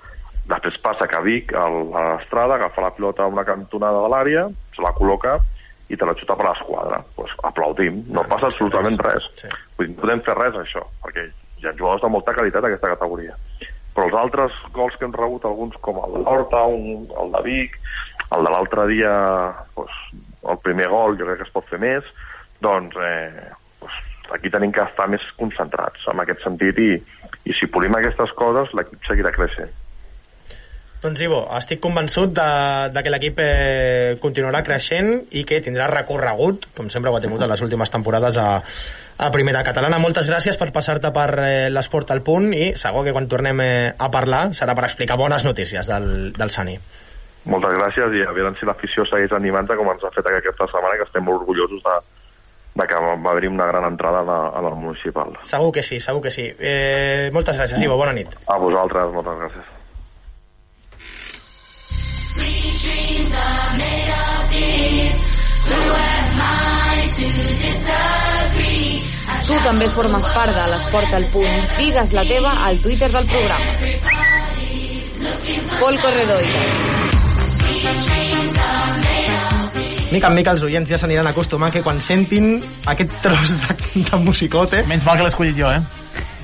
Després 0.50 0.78
passa 0.84 1.08
que 1.08 1.22
Vic, 1.24 1.54
el- 1.56 1.94
a 1.96 2.02
l'estrada, 2.18 2.56
agafa 2.56 2.82
la 2.82 2.92
pilota 2.92 3.24
a 3.24 3.28
una 3.32 3.46
cantonada 3.48 4.02
de 4.04 4.10
l'àrea, 4.12 4.48
se 4.76 4.82
la 4.82 4.92
col·loca 4.94 5.38
i 5.90 5.96
te 5.98 6.06
la 6.06 6.14
xuta 6.16 6.36
per 6.36 6.46
l'esquadra. 6.50 7.04
Pues 7.16 7.32
aplaudim, 7.44 8.04
no 8.10 8.24
passa 8.28 8.48
absolutament 8.48 8.98
res. 9.00 9.30
Vull 9.78 9.88
dir, 9.88 9.96
no 9.96 10.02
podem 10.02 10.22
fer 10.26 10.36
res, 10.36 10.56
això, 10.56 10.84
perquè 11.04 11.30
hi 11.30 11.68
ha 11.68 11.74
jugadors 11.78 12.02
de 12.02 12.10
molta 12.10 12.34
qualitat 12.34 12.64
a 12.64 12.68
aquesta 12.68 12.90
categoria. 12.96 13.36
Però 13.94 14.08
els 14.10 14.16
altres 14.18 14.52
gols 14.74 14.96
que 14.98 15.06
hem 15.06 15.14
rebut, 15.14 15.46
alguns 15.46 15.76
com 15.80 16.00
el 16.04 16.14
de 16.18 16.24
l'Horta, 16.26 16.64
un, 16.66 17.08
el 17.22 17.32
de 17.32 17.42
Vic, 17.46 17.78
el 18.34 18.44
de 18.44 18.50
l'altre 18.50 18.88
dia, 18.88 19.12
pues, 19.76 19.92
el 20.50 20.58
primer 20.58 20.90
gol, 20.90 21.16
jo 21.20 21.26
crec 21.28 21.38
que 21.38 21.44
es 21.48 21.54
pot 21.54 21.68
fer 21.70 21.80
més, 21.80 22.04
doncs 22.60 22.96
eh, 23.00 23.52
pues, 23.80 23.94
aquí 24.34 24.50
tenim 24.50 24.72
que 24.74 24.82
estar 24.82 25.08
més 25.08 25.22
concentrats 25.38 26.08
en 26.12 26.20
aquest 26.20 26.42
sentit 26.44 26.80
i, 26.80 26.90
i 27.46 27.54
si 27.54 27.68
polim 27.68 27.94
aquestes 27.96 28.34
coses 28.34 28.74
l'equip 28.74 29.06
seguirà 29.08 29.32
creixent. 29.32 29.72
Doncs 31.04 31.20
Ivo, 31.20 31.42
estic 31.58 31.82
convençut 31.84 32.32
de, 32.32 32.50
de 32.96 33.02
que 33.04 33.12
l'equip 33.12 33.40
eh, 33.44 34.16
continuarà 34.24 34.62
creixent 34.64 35.10
i 35.36 35.44
que 35.44 35.60
tindrà 35.66 35.90
recorregut, 35.92 36.70
com 36.78 36.88
sempre 36.94 37.12
ho 37.12 37.18
ha 37.18 37.24
tingut 37.24 37.44
en 37.44 37.52
les 37.52 37.64
últimes 37.66 37.92
temporades 37.92 38.40
a, 38.40 38.62
a 39.20 39.30
primera 39.36 39.66
catalana. 39.68 40.00
Moltes 40.00 40.30
gràcies 40.32 40.56
per 40.62 40.70
passar-te 40.72 41.12
per 41.12 41.28
eh, 41.44 41.68
l'esport 41.76 42.16
al 42.16 42.24
punt 42.24 42.54
i 42.56 42.72
segur 42.80 43.04
que 43.04 43.12
quan 43.12 43.28
tornem 43.28 43.60
eh, 43.66 43.92
a 43.92 44.10
parlar 44.14 44.46
serà 44.56 44.78
per 44.80 44.88
explicar 44.88 45.20
bones 45.20 45.44
notícies 45.44 45.92
del, 45.92 46.32
del 46.40 46.56
Sani. 46.56 46.78
Moltes 47.52 47.76
gràcies 47.76 48.16
i 48.16 48.24
a 48.24 48.32
veure 48.32 48.56
si 48.56 48.72
l'afició 48.72 49.04
segueix 49.04 49.36
animant 49.36 49.68
com 49.76 49.92
ens 49.92 50.08
ha 50.08 50.16
fet 50.16 50.32
aquesta 50.32 50.72
setmana, 50.72 50.96
que 50.96 51.10
estem 51.10 51.28
molt 51.28 51.44
orgullosos 51.44 51.84
de, 51.84 52.00
de 52.80 52.88
que 52.88 53.06
va 53.06 53.36
haver-hi 53.36 53.52
una 53.52 53.68
gran 53.68 53.92
entrada 53.92 54.24
a 54.24 54.30
la, 54.32 54.42
a 54.56 54.66
la 54.70 54.76
municipal. 54.88 55.36
Segur 55.52 55.76
que 55.76 55.84
sí, 55.84 56.00
segur 56.00 56.24
que 56.24 56.32
sí. 56.32 56.48
Eh, 56.48 57.28
moltes 57.36 57.60
gràcies, 57.60 57.84
Ivo, 57.84 58.00
bona 58.00 58.16
nit. 58.16 58.32
A 58.48 58.56
vosaltres, 58.56 59.12
moltes 59.12 59.42
gràcies. 59.44 59.80
Dreams 62.84 63.32
are 63.32 63.78
made 63.80 64.12
of 64.12 64.42
this. 64.52 65.20
Who 65.72 65.82
am 66.12 66.42
I 66.44 67.08
to 67.18 67.28
disagree? 67.64 69.04
Tu 69.48 69.56
també 69.64 69.88
formes 69.96 70.28
part 70.36 70.54
de 70.56 70.66
l'Esport 70.72 71.16
al 71.20 71.26
Punt. 71.32 71.72
Digues 71.80 72.14
la 72.16 72.24
teva 72.28 72.52
al 72.68 72.80
Twitter 72.84 73.10
del 73.12 73.26
programa. 73.32 73.66
Pol 75.80 76.00
Corredor. 76.04 76.44
Mica 80.14 80.30
en 80.30 80.36
mica 80.38 80.54
els 80.54 80.64
oients 80.68 80.90
ja 80.90 81.00
s'aniran 81.02 81.28
acostumant 81.32 81.74
que 81.74 81.82
quan 81.82 82.00
sentin 82.04 82.60
aquest 82.86 83.16
tros 83.24 83.58
de, 83.64 84.06
de 84.06 84.24
musicote... 84.28 84.84
Menys 84.88 85.08
mal 85.08 85.18
que 85.18 85.26
l'he 85.26 85.34
escollit 85.34 85.58
jo, 85.58 85.72
eh? 85.72 86.03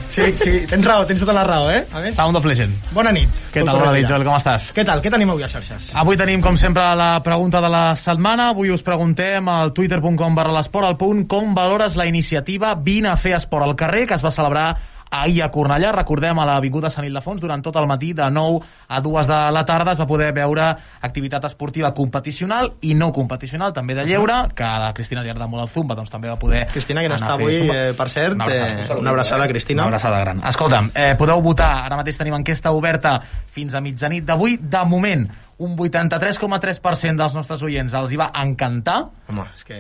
Sí, 0.09 0.25
sí, 0.41 0.51
tens 0.65 0.85
raó, 0.85 1.05
tens 1.05 1.21
tota 1.21 1.35
la 1.37 1.43
raó, 1.45 1.69
eh? 1.69 1.83
A 1.93 2.01
més, 2.01 2.15
Sound 2.17 2.37
of 2.39 2.45
Legend. 2.49 2.73
bona 2.95 3.11
nit. 3.13 3.29
Què 3.53 3.61
tal, 3.63 3.77
bona 3.77 3.93
nit, 3.93 4.07
Joel, 4.09 4.25
com 4.25 4.33
estàs? 4.35 4.71
Què 4.73 4.85
tal? 4.85 5.03
Què 5.05 5.11
tenim 5.13 5.29
avui 5.29 5.45
a 5.45 5.49
xarxes? 5.51 5.91
Avui 6.01 6.17
tenim, 6.17 6.41
com 6.41 6.57
sempre, 6.57 6.83
la 6.97 7.11
pregunta 7.23 7.61
de 7.61 7.69
la 7.69 7.83
setmana. 7.95 8.49
Avui 8.55 8.73
us 8.73 8.83
preguntem 8.85 9.47
al 9.53 9.73
twitter.com 9.77 10.35
barra 10.35 10.55
l'esport 10.57 10.89
al 10.89 10.97
punt 10.97 11.27
com 11.29 11.53
valores 11.53 11.95
la 11.95 12.07
iniciativa 12.09 12.73
Vine 12.75 13.13
a 13.13 13.17
fer 13.17 13.35
esport 13.37 13.67
al 13.67 13.75
carrer 13.77 14.07
que 14.07 14.17
es 14.17 14.25
va 14.25 14.33
celebrar 14.33 14.69
ahir 15.11 15.41
a 15.43 15.49
Cornellà, 15.51 15.91
recordem, 15.91 16.37
a 16.39 16.45
l'Avinguda 16.45 16.89
Sant 16.93 17.05
Ildefons, 17.07 17.41
durant 17.41 17.61
tot 17.65 17.75
el 17.79 17.87
matí, 17.89 18.13
de 18.13 18.29
9 18.29 18.59
a 18.87 19.01
2 19.01 19.27
de 19.27 19.39
la 19.51 19.63
tarda, 19.65 19.91
es 19.93 19.99
va 19.99 20.07
poder 20.07 20.31
veure 20.33 20.69
activitat 21.01 21.45
esportiva 21.49 21.93
competicional 21.93 22.73
i 22.81 22.93
no 22.93 23.11
competicional, 23.13 23.73
també 23.73 23.95
de 23.95 24.05
lleure, 24.05 24.41
que 24.55 24.63
a 24.63 24.79
la 24.79 24.93
Cristina 24.93 25.23
li 25.23 25.29
agrada 25.29 25.47
molt 25.49 25.63
el 25.63 25.69
Zumba, 25.69 25.95
doncs 25.95 26.09
també 26.11 26.29
va 26.29 26.37
poder 26.39 26.67
Cristina, 26.71 27.01
que 27.01 27.09
no 27.09 27.15
està 27.15 27.33
avui, 27.33 27.55
eh, 27.69 27.93
per 27.97 28.09
cert, 28.09 28.35
Una 28.35 28.45
abraçada. 28.45 28.81
eh, 28.81 28.99
una 28.99 29.09
abraçada, 29.09 29.47
Cristina. 29.47 29.81
Una 29.83 29.87
abraçada 29.95 30.19
gran. 30.19 30.43
Escolta'm, 30.47 30.91
eh, 30.93 31.15
podeu 31.17 31.41
votar, 31.41 31.85
ara 31.85 31.97
mateix 31.97 32.17
tenim 32.17 32.35
enquesta 32.35 32.71
oberta 32.71 33.19
fins 33.51 33.73
a 33.73 33.81
mitjanit 33.81 34.25
d'avui, 34.25 34.57
de 34.61 34.85
moment, 34.85 35.27
un 35.59 35.75
83,3% 35.75 37.17
dels 37.17 37.33
nostres 37.35 37.63
oients 37.63 37.93
els 37.93 38.11
hi 38.11 38.17
va 38.17 38.31
encantar, 38.43 39.09
Home, 39.29 39.43
és 39.53 39.63
que... 39.63 39.79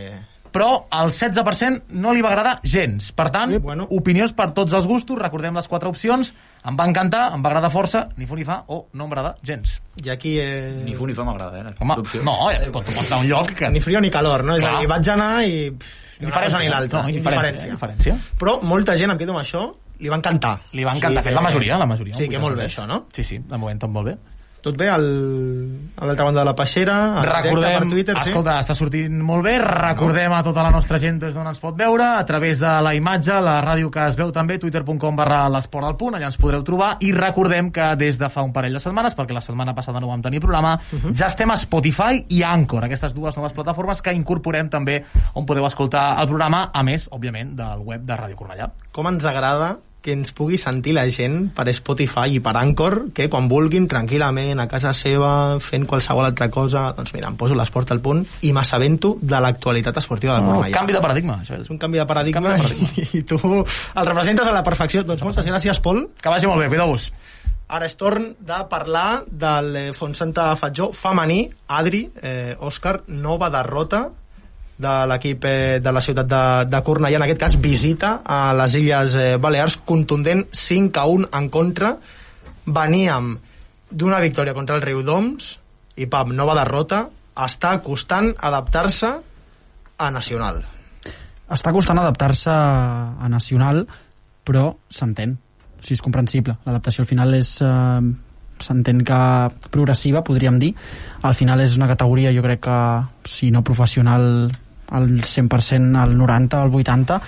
però 0.53 0.69
el 0.99 1.11
16% 1.13 1.95
no 2.01 2.13
li 2.13 2.23
va 2.25 2.31
agradar 2.33 2.55
gens. 2.63 3.11
Per 3.15 3.29
tant, 3.33 3.55
bueno. 3.63 3.87
opinions 3.95 4.33
per 4.37 4.49
tots 4.57 4.75
els 4.77 4.87
gustos, 4.89 5.19
recordem 5.19 5.55
les 5.57 5.69
quatre 5.71 5.89
opcions, 5.89 6.33
em 6.65 6.79
va 6.79 6.87
encantar, 6.89 7.29
em 7.35 7.45
va 7.45 7.51
agradar 7.51 7.71
força, 7.73 8.07
ni 8.17 8.27
fu 8.29 8.37
ni 8.39 8.45
fa, 8.47 8.61
o 8.67 8.85
no 8.93 9.07
m'agrada 9.07 9.35
gens. 9.45 9.79
I 10.03 10.13
aquí... 10.13 10.37
Eh... 10.41 10.81
Ni 10.85 10.95
fu 10.95 11.07
ni 11.09 11.17
fa 11.17 11.25
m'agrada, 11.27 11.63
eh? 11.63 11.75
Home, 11.79 11.99
no, 12.25 12.37
eh, 12.51 12.69
quan 12.69 12.85
tu 12.85 12.93
pots 12.93 13.07
anar 13.07 13.19
a 13.19 13.23
un 13.23 13.29
lloc 13.31 13.51
que... 13.55 13.71
Ni 13.73 13.83
frio 13.83 14.01
ni 14.01 14.11
calor, 14.13 14.45
no? 14.45 14.57
És 14.57 14.63
Clar. 14.65 14.77
a 14.77 14.83
dir, 14.83 14.91
vaig 14.91 15.11
anar 15.15 15.33
i... 15.45 15.59
Pff, 15.71 16.07
ni 16.19 16.27
una 16.27 16.41
cosa 16.43 16.59
ni 16.59 16.67
l'altra. 16.67 17.03
No, 17.03 17.11
indiferència, 17.13 17.69
indiferència. 17.69 18.15
indiferència. 18.15 18.39
Però 18.39 18.57
molta 18.67 18.97
gent, 18.99 19.13
em 19.13 19.21
quedo 19.21 19.31
amb 19.35 19.41
això, 19.41 19.63
li 19.99 20.11
va 20.11 20.19
encantar. 20.19 20.57
Li 20.75 20.83
va 20.87 20.95
encantar, 20.95 21.19
O 21.19 21.23
sigui 21.23 21.29
fet 21.29 21.35
la 21.37 21.43
majoria, 21.45 21.77
la 21.79 21.87
majoria. 21.87 22.15
Sí, 22.17 22.27
que 22.31 22.39
molt 22.39 22.59
bé 22.59 22.67
83. 22.67 22.73
això, 22.73 22.87
no? 22.87 23.05
Sí, 23.15 23.23
sí, 23.23 23.39
de 23.39 23.59
moment 23.59 23.79
tot 23.79 23.91
molt 23.91 24.11
bé. 24.11 24.17
Tot 24.61 24.75
bé 24.75 24.89
al, 24.91 25.05
a 25.95 26.05
l'altra 26.05 26.25
banda 26.27 26.41
de 26.41 26.45
la 26.49 26.53
peixera, 26.55 26.95
Recordem, 27.23 27.77
per 27.79 27.89
Twitter, 27.93 28.15
sí? 28.19 28.29
escolta, 28.29 28.57
està 28.59 28.75
sortint 28.75 29.13
molt 29.23 29.45
bé, 29.45 29.53
recordem 29.63 30.33
a 30.35 30.41
tota 30.43 30.65
la 30.65 30.71
nostra 30.73 30.99
gent 30.99 31.19
des 31.21 31.33
d'on 31.33 31.47
ens 31.47 31.61
pot 31.63 31.77
veure, 31.79 32.03
a 32.19 32.25
través 32.27 32.59
de 32.59 32.73
la 32.83 32.91
imatge, 32.97 33.37
la 33.45 33.55
ràdio 33.63 33.87
que 33.93 34.03
es 34.09 34.17
veu 34.19 34.33
també, 34.35 34.57
twitter.com 34.59 35.15
barra 35.15 35.45
l'esport 35.53 35.87
al 35.87 35.95
punt, 35.95 36.17
allà 36.19 36.27
ens 36.27 36.37
podreu 36.41 36.63
trobar, 36.67 36.97
i 36.99 37.13
recordem 37.15 37.71
que 37.71 37.87
des 37.95 38.19
de 38.19 38.27
fa 38.29 38.43
un 38.43 38.51
parell 38.51 38.75
de 38.75 38.83
setmanes, 38.83 39.15
perquè 39.15 39.33
la 39.37 39.45
setmana 39.45 39.73
passada 39.77 40.01
no 40.03 40.11
vam 40.11 40.21
tenir 40.21 40.41
programa, 40.43 40.75
Mhm. 40.91 41.13
ja 41.15 41.27
estem 41.27 41.49
a 41.51 41.57
Spotify 41.57 42.25
i 42.27 42.43
Anchor, 42.43 42.83
aquestes 42.83 43.13
dues 43.15 43.37
noves 43.37 43.53
plataformes 43.53 44.01
que 44.01 44.11
incorporem 44.13 44.69
també 44.69 45.03
on 45.35 45.45
podeu 45.45 45.65
escoltar 45.65 46.19
el 46.19 46.27
programa, 46.27 46.69
a 46.73 46.83
més, 46.83 47.07
òbviament, 47.11 47.55
del 47.55 47.79
web 47.85 48.01
de 48.03 48.13
Ràdio 48.13 48.35
Cornellà. 48.35 48.71
Com 48.91 49.07
ens 49.07 49.25
agrada 49.25 49.77
que 50.01 50.13
ens 50.15 50.31
pugui 50.31 50.57
sentir 50.57 50.93
la 50.95 51.03
gent 51.11 51.49
per 51.55 51.65
Spotify 51.75 52.37
i 52.37 52.39
per 52.43 52.53
Anchor, 52.57 53.09
que 53.13 53.27
quan 53.29 53.49
vulguin, 53.51 53.87
tranquil·lament, 53.91 54.59
a 54.63 54.67
casa 54.71 54.93
seva, 54.95 55.59
fent 55.59 55.85
qualsevol 55.89 56.25
altra 56.29 56.47
cosa, 56.49 56.93
doncs 56.95 57.11
mira, 57.13 57.27
em 57.27 57.35
poso 57.39 57.57
l'esport 57.57 57.91
al 57.91 57.99
punt 58.03 58.23
i 58.47 58.53
m'assabento 58.55 59.17
de 59.21 59.41
l'actualitat 59.43 59.97
esportiva 59.99 60.37
de 60.37 60.45
No, 60.45 60.53
Cornellà. 60.55 60.77
canvi 60.77 60.95
de 60.95 61.01
paradigma, 61.03 61.41
això 61.43 61.57
és. 61.57 61.65
És 61.67 61.73
un 61.73 61.77
canvi 61.77 61.99
de 61.99 62.05
paradigma, 62.07 62.55
I, 62.95 63.09
i 63.19 63.23
tu 63.27 63.39
el 63.43 64.05
representes 64.07 64.47
a 64.47 64.53
la 64.55 64.63
perfecció. 64.63 65.03
Doncs 65.03 65.21
moltes 65.23 65.45
gràcies, 65.45 65.81
Pol. 65.83 66.05
Que 66.21 66.31
vagi 66.31 66.47
molt 66.47 66.63
bé, 66.63 66.69
cuideu-vos. 66.71 67.11
Ara 67.69 67.85
és 67.85 67.93
torn 67.99 68.31
de 68.39 68.63
parlar 68.71 69.23
del 69.29 69.75
eh, 69.75 69.83
Fontsanta 69.93 70.55
Fatjó 70.57 70.89
femení. 70.95 71.43
Adri, 71.67 72.07
eh, 72.23 72.55
Òscar, 72.65 73.03
nova 73.07 73.51
derrota 73.53 74.07
de 74.79 74.93
l'equip 75.11 75.43
eh, 75.45 75.79
de 75.83 75.91
la 75.91 76.01
ciutat 76.01 76.27
de, 76.29 76.41
de 76.71 76.79
Cornellà, 76.87 77.19
en 77.19 77.25
aquest 77.25 77.41
cas 77.41 77.57
visita 77.59 78.13
a 78.23 78.53
les 78.55 78.77
Illes 78.79 79.17
eh, 79.19 79.35
Balears, 79.41 79.75
contundent 79.85 80.45
5 80.55 81.01
a 81.01 81.05
1 81.11 81.29
en 81.35 81.49
contra. 81.51 81.93
Veníem 82.65 83.33
d'una 83.91 84.21
victòria 84.23 84.55
contra 84.55 84.77
el 84.79 84.85
Riu 84.85 85.03
d'Oms 85.03 85.51
i, 85.99 86.07
pam, 86.07 86.31
nova 86.35 86.55
derrota. 86.61 87.03
Està 87.39 87.73
costant 87.83 88.31
adaptar-se 88.35 89.11
a 89.99 90.07
Nacional. 90.15 90.63
Està 91.49 91.73
costant 91.75 91.99
adaptar-se 91.99 92.53
a 92.53 93.27
Nacional, 93.31 93.83
però 94.47 94.71
s'entén. 94.87 95.35
O 95.79 95.83
sigui, 95.83 95.99
és 95.99 96.05
comprensible. 96.07 96.55
L'adaptació 96.65 97.03
al 97.03 97.11
final 97.11 97.35
és... 97.35 97.57
Eh, 97.59 98.25
s'entén 98.59 99.05
que 99.07 99.17
progressiva, 99.71 100.19
podríem 100.27 100.57
dir. 100.59 100.73
Al 101.23 101.35
final 101.35 101.61
és 101.63 101.77
una 101.79 101.87
categoria, 101.87 102.33
jo 102.35 102.43
crec 102.43 102.59
que, 102.65 102.79
si 103.23 103.53
no 103.55 103.63
professional, 103.63 104.49
al 104.91 105.09
100%, 105.21 105.95
al 105.99 106.17
90, 106.17 106.61
al 106.61 106.73
80, 106.73 107.19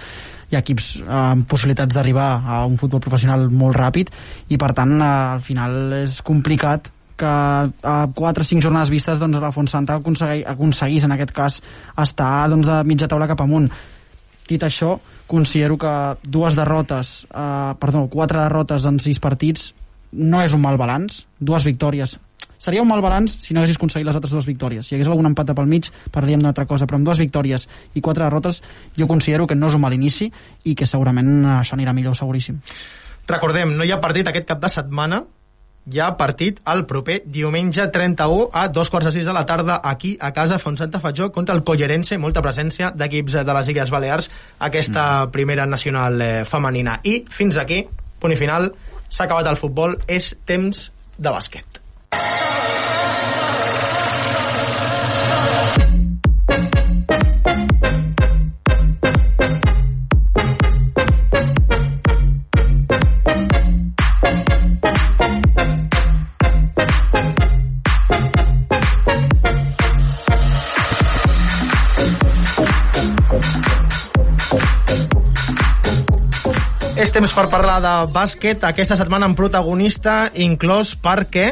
hi 0.52 0.58
ha 0.58 0.62
equips 0.62 0.88
amb 1.08 1.48
possibilitats 1.50 1.96
d'arribar 1.96 2.32
a 2.44 2.64
un 2.68 2.76
futbol 2.80 3.04
professional 3.04 3.48
molt 3.50 3.78
ràpid 3.80 4.12
i 4.52 4.60
per 4.60 4.74
tant 4.76 4.98
eh, 4.98 5.06
al 5.06 5.46
final 5.46 5.96
és 6.02 6.20
complicat 6.28 6.92
que 7.22 7.30
a 7.30 7.96
4 8.18 8.44
o 8.44 8.48
5 8.50 8.66
jornades 8.66 8.90
vistes 8.90 9.20
doncs, 9.22 9.40
la 9.40 9.54
Fontsanta 9.54 10.00
aconsegueix, 10.00 10.44
aconseguís 10.50 11.06
en 11.06 11.16
aquest 11.16 11.34
cas 11.38 11.60
estar 12.02 12.50
doncs, 12.50 12.68
a 12.68 12.82
mitja 12.88 13.10
taula 13.12 13.30
cap 13.30 13.44
amunt. 13.46 13.70
Dit 14.50 14.64
això, 14.66 14.96
considero 15.30 15.78
que 15.80 15.92
dues 16.26 16.58
derrotes, 16.58 17.14
eh, 17.30 17.76
perdó, 17.80 18.08
quatre 18.10 18.42
derrotes 18.42 18.90
en 18.90 18.98
sis 19.00 19.22
partits 19.22 19.70
no 20.12 20.42
és 20.44 20.52
un 20.58 20.64
mal 20.66 20.82
balanç, 20.82 21.26
dues 21.40 21.64
victòries 21.64 22.18
seria 22.62 22.84
un 22.84 22.88
mal 22.88 23.02
balanç 23.02 23.40
si 23.42 23.56
no 23.56 23.62
haguessis 23.62 23.80
aconseguit 23.80 24.06
les 24.06 24.16
altres 24.16 24.36
dues 24.36 24.46
victòries. 24.46 24.86
Si 24.86 24.94
hi 24.94 25.00
hagués 25.00 25.10
algun 25.10 25.32
empat 25.32 25.50
pel 25.58 25.70
mig, 25.70 25.90
parlaríem 26.14 26.44
d'una 26.44 26.54
altra 26.54 26.68
cosa, 26.70 26.86
però 26.86 27.00
amb 27.00 27.10
dues 27.10 27.18
victòries 27.18 27.66
i 27.98 28.06
quatre 28.06 28.28
derrotes, 28.28 28.62
jo 28.98 29.10
considero 29.10 29.48
que 29.50 29.58
no 29.58 29.72
és 29.72 29.78
un 29.78 29.82
mal 29.82 29.98
inici 29.98 30.30
i 30.64 30.76
que 30.78 30.86
segurament 30.86 31.42
això 31.58 31.74
anirà 31.74 31.96
millor, 31.98 32.16
seguríssim. 32.16 32.62
Recordem, 33.28 33.74
no 33.78 33.88
hi 33.88 33.94
ha 33.94 34.02
partit 34.04 34.30
aquest 34.30 34.46
cap 34.46 34.62
de 34.62 34.70
setmana, 34.70 35.24
hi 35.90 36.00
ha 36.00 36.12
partit 36.18 36.60
el 36.70 36.86
proper 36.86 37.22
diumenge 37.26 37.88
31 37.90 38.52
a 38.54 38.68
dos 38.70 38.94
quarts 38.94 39.10
de 39.10 39.16
sis 39.18 39.26
de 39.26 39.34
la 39.34 39.48
tarda 39.50 39.80
aquí 39.84 40.14
a 40.22 40.30
casa 40.32 40.60
Fontsanta 40.62 41.02
Fatjó 41.02 41.32
contra 41.32 41.56
el 41.56 41.64
Collerense, 41.66 42.20
molta 42.22 42.46
presència 42.46 42.92
d'equips 42.94 43.42
de 43.42 43.58
les 43.58 43.74
Illes 43.74 43.90
Balears 43.90 44.30
aquesta 44.60 45.26
mm. 45.26 45.34
primera 45.34 45.66
nacional 45.66 46.22
eh, 46.22 46.32
femenina 46.46 47.00
i 47.02 47.24
fins 47.26 47.58
aquí, 47.58 47.82
punt 48.22 48.38
i 48.38 48.38
final 48.38 48.70
s'ha 49.10 49.26
acabat 49.26 49.50
el 49.50 49.58
futbol, 49.58 49.98
és 50.06 50.36
temps 50.46 50.92
de 51.18 51.30
bàsquet 51.34 51.81
És 77.02 77.10
temps 77.10 77.32
per 77.34 77.48
parlar 77.50 77.80
de 77.82 77.92
bàsquet, 78.14 78.62
aquesta 78.68 78.94
setmana 79.00 79.26
amb 79.26 79.38
protagonista, 79.40 80.30
inclòs 80.38 80.92
perquè 81.02 81.48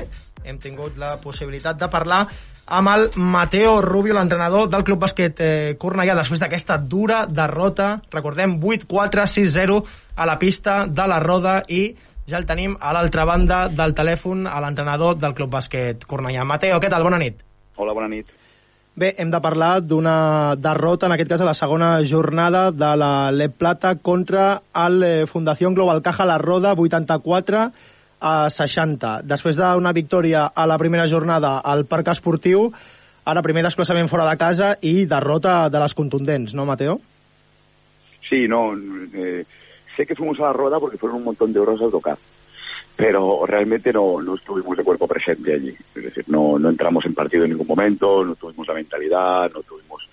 hem 0.50 0.60
tingut 0.62 0.98
la 0.98 1.16
possibilitat 1.22 1.80
de 1.80 1.90
parlar 1.92 2.26
amb 2.70 2.92
el 2.92 3.08
Mateo 3.16 3.80
Rubio, 3.82 4.14
l'entrenador 4.14 4.70
del 4.70 4.84
Club 4.86 5.02
Bàsquet 5.02 5.42
eh, 5.42 5.76
Cornellà, 5.82 6.14
després 6.18 6.42
d'aquesta 6.42 6.78
dura 6.78 7.24
derrota, 7.26 7.96
recordem, 8.14 8.60
8-4, 8.62 9.26
6-0 9.26 9.80
a 10.16 10.30
la 10.30 10.38
pista 10.38 10.84
de 10.86 11.08
la 11.10 11.20
Roda 11.24 11.64
i 11.68 11.88
ja 12.30 12.38
el 12.38 12.46
tenim 12.46 12.76
a 12.80 12.94
l'altra 12.94 13.26
banda 13.26 13.64
del 13.74 13.96
telèfon 13.98 14.46
a 14.46 14.60
l'entrenador 14.62 15.18
del 15.18 15.34
Club 15.34 15.56
Bàsquet 15.58 16.06
Cornellà. 16.06 16.46
Mateo, 16.46 16.78
què 16.78 16.94
tal? 16.94 17.06
Bona 17.08 17.18
nit. 17.18 17.42
Hola, 17.80 17.96
bona 17.98 18.12
nit. 18.12 18.30
Bé, 19.00 19.14
hem 19.18 19.30
de 19.32 19.40
parlar 19.40 19.80
d'una 19.82 20.56
derrota, 20.60 21.08
en 21.08 21.16
aquest 21.16 21.30
cas 21.32 21.42
a 21.42 21.48
la 21.48 21.56
segona 21.58 21.94
jornada 22.04 22.68
de 22.76 22.90
la 23.00 23.32
LEP 23.32 23.56
Plata 23.58 23.96
contra 23.96 24.62
el 24.76 25.04
eh, 25.04 25.26
Fundació 25.26 25.72
Global 25.72 26.04
Caja 26.04 26.28
La 26.28 26.38
Roda, 26.38 26.74
84 26.76 27.72
a 28.20 28.50
60. 28.50 29.22
Després 29.28 29.58
d'una 29.60 29.94
victòria 29.96 30.48
a 30.54 30.66
la 30.68 30.78
primera 30.78 31.08
jornada 31.08 31.58
al 31.60 31.86
Parc 31.90 32.12
Esportiu, 32.14 32.70
ara 33.26 33.46
primer 33.46 33.64
desplaçament 33.64 34.10
fora 34.12 34.28
de 34.30 34.38
casa 34.38 34.74
i 34.82 35.06
derrota 35.06 35.70
de 35.70 35.80
les 35.80 35.96
contundents, 35.96 36.56
no, 36.56 36.66
Mateo? 36.66 37.00
Sí, 38.30 38.48
no, 38.48 38.74
eh, 39.14 39.46
sé 39.96 40.06
que 40.06 40.16
fuimos 40.16 40.40
a 40.40 40.50
la 40.50 40.54
Roda 40.54 40.80
porque 40.80 40.98
fueron 40.98 41.18
un 41.18 41.32
montón 41.32 41.54
de 41.54 41.60
horas 41.60 41.82
a 41.82 41.90
tocar. 41.90 42.18
pero 43.00 43.46
realmente 43.46 43.94
no, 43.94 44.22
no 44.22 44.36
estuvimos 44.36 44.76
de 44.76 44.84
cuerpo 44.84 45.08
presente 45.08 45.54
allí. 45.54 45.74
Es 45.96 46.04
decir, 46.04 46.26
no, 46.28 46.60
no 46.60 46.68
entramos 46.68 47.06
en 47.06 47.14
partido 47.14 47.46
en 47.46 47.52
ningún 47.52 47.66
momento, 47.66 48.26
no 48.26 48.36
tuvimos 48.36 48.68
la 48.68 48.74
mentalidad, 48.74 49.50
no 49.54 49.64
tuvimos 49.64 50.10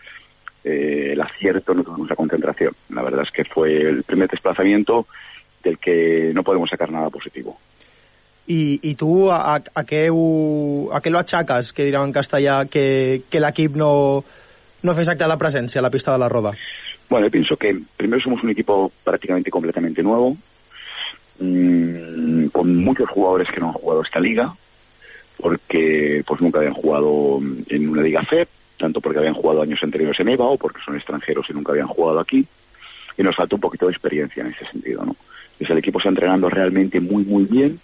eh, 0.63 1.09
el 1.11 1.21
acierto, 1.21 1.75
no 1.75 1.83
tuvimos 1.83 2.09
la 2.09 2.15
concentración. 2.15 2.73
La 2.91 3.03
verdad 3.03 3.25
es 3.25 3.33
que 3.33 3.43
fue 3.43 3.77
el 3.77 4.05
primer 4.05 4.29
desplazamiento 4.31 5.09
del 5.65 5.79
que 5.79 6.31
no 6.33 6.45
podemos 6.45 6.71
sacar 6.71 6.93
nada 6.93 7.11
positivo. 7.11 7.59
I, 8.47 8.79
i 8.83 8.95
tu 8.95 9.27
a, 9.33 9.57
a, 9.59 9.83
què 9.83 10.07
ho, 10.15 10.91
a 10.95 11.01
què 11.03 11.11
lo 11.11 11.19
achaques, 11.19 11.73
que 11.75 11.87
direm 11.89 12.07
en 12.07 12.15
castellà, 12.15 12.61
que, 12.71 13.23
que 13.29 13.43
l'equip 13.43 13.75
no, 13.75 14.23
no 14.87 14.95
fes 14.95 15.11
acte 15.11 15.27
de 15.27 15.39
presència 15.41 15.83
a 15.83 15.87
la 15.87 15.91
pista 15.91 16.15
de 16.15 16.23
la 16.23 16.29
Roda? 16.31 16.53
Bueno, 17.09 17.27
yo 17.27 17.31
pienso 17.31 17.57
que 17.57 17.77
primero 17.97 18.23
somos 18.23 18.43
un 18.43 18.51
equipo 18.51 18.93
prácticamente 19.05 19.51
completamente 19.51 20.03
nuevo, 20.03 20.37
mmm, 21.41 22.47
con 22.49 22.77
muchos 22.77 23.09
jugadores 23.11 23.49
que 23.51 23.61
no 23.61 23.69
han 23.69 23.73
jugado 23.73 24.03
esta 24.03 24.21
liga, 24.21 24.55
porque 25.39 26.23
pues 26.27 26.41
nunca 26.41 26.59
habían 26.59 26.75
jugado 26.75 27.41
en 27.69 27.89
una 27.89 28.03
liga 28.03 28.23
FEP, 28.23 28.49
tanto 28.79 29.01
porque 29.01 29.19
habían 29.19 29.35
jugado 29.35 29.63
años 29.63 29.81
anteriores 29.83 30.19
en 30.21 30.29
EVA 30.29 30.45
o 30.45 30.57
porque 30.57 30.81
son 30.85 30.97
extranjeros 30.97 31.47
y 31.49 31.53
nunca 31.53 31.73
habían 31.73 31.89
jugado 31.89 32.21
aquí, 32.21 32.47
y 33.19 33.23
nos 33.23 33.37
falta 33.37 33.55
un 33.55 33.61
poquito 33.61 33.87
de 33.87 33.93
experiencia 33.93 34.43
en 34.43 34.51
ese 34.51 34.67
sentido, 34.67 35.05
¿no? 35.05 35.17
Entonces 35.53 35.71
el 35.71 35.79
equipo 35.79 35.99
está 35.99 36.11
entrenando 36.11 36.51
realmente 36.51 37.01
muy, 37.01 37.25
muy 37.25 37.45
bien, 37.45 37.81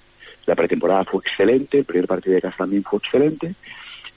la 0.47 0.55
pretemporada 0.55 1.05
fue 1.05 1.21
excelente, 1.25 1.79
el 1.79 1.85
primer 1.85 2.07
partido 2.07 2.35
de 2.35 2.43
casa 2.43 2.59
también 2.59 2.83
fue 2.83 2.99
excelente, 2.99 3.55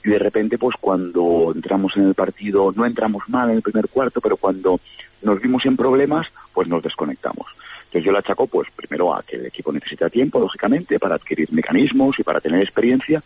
y 0.04 0.10
de 0.10 0.18
repente 0.18 0.58
pues 0.58 0.76
cuando 0.80 1.52
entramos 1.54 1.96
en 1.96 2.08
el 2.08 2.14
partido, 2.14 2.72
no 2.74 2.86
entramos 2.86 3.28
mal 3.28 3.50
en 3.50 3.56
el 3.56 3.62
primer 3.62 3.88
cuarto, 3.88 4.20
pero 4.20 4.36
cuando 4.36 4.78
nos 5.22 5.40
vimos 5.40 5.64
en 5.66 5.76
problemas, 5.76 6.26
pues 6.52 6.68
nos 6.68 6.82
desconectamos. 6.82 7.46
Entonces 7.84 8.04
yo 8.04 8.12
le 8.12 8.18
achaco 8.18 8.46
pues 8.46 8.68
primero 8.74 9.14
a 9.14 9.22
que 9.22 9.36
el 9.36 9.46
equipo 9.46 9.72
necesita 9.72 10.10
tiempo, 10.10 10.38
lógicamente, 10.38 10.98
para 10.98 11.14
adquirir 11.14 11.52
mecanismos 11.52 12.18
y 12.18 12.22
para 12.22 12.40
tener 12.40 12.60
experiencia, 12.62 13.22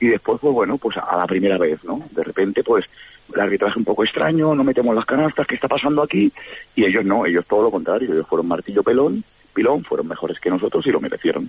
y 0.00 0.08
después 0.08 0.40
pues 0.40 0.54
bueno, 0.54 0.78
pues 0.78 0.96
a 0.96 1.16
la 1.16 1.26
primera 1.26 1.58
vez, 1.58 1.84
¿no? 1.84 2.02
De 2.10 2.24
repente 2.24 2.62
pues 2.62 2.86
el 3.34 3.40
arbitraje 3.40 3.78
un 3.78 3.84
poco 3.84 4.04
extraño, 4.04 4.54
no 4.54 4.64
metemos 4.64 4.94
las 4.94 5.04
canastas, 5.04 5.46
¿qué 5.46 5.56
está 5.56 5.68
pasando 5.68 6.02
aquí? 6.02 6.32
Y 6.74 6.84
ellos 6.84 7.04
no, 7.04 7.26
ellos 7.26 7.44
todo 7.46 7.62
lo 7.62 7.70
contrario, 7.70 8.12
ellos 8.12 8.26
fueron 8.26 8.46
martillo 8.46 8.82
pelón, 8.82 9.22
pilón, 9.52 9.82
fueron 9.84 10.06
mejores 10.06 10.38
que 10.38 10.50
nosotros 10.50 10.86
y 10.86 10.90
lo 10.90 11.00
merecieron. 11.00 11.48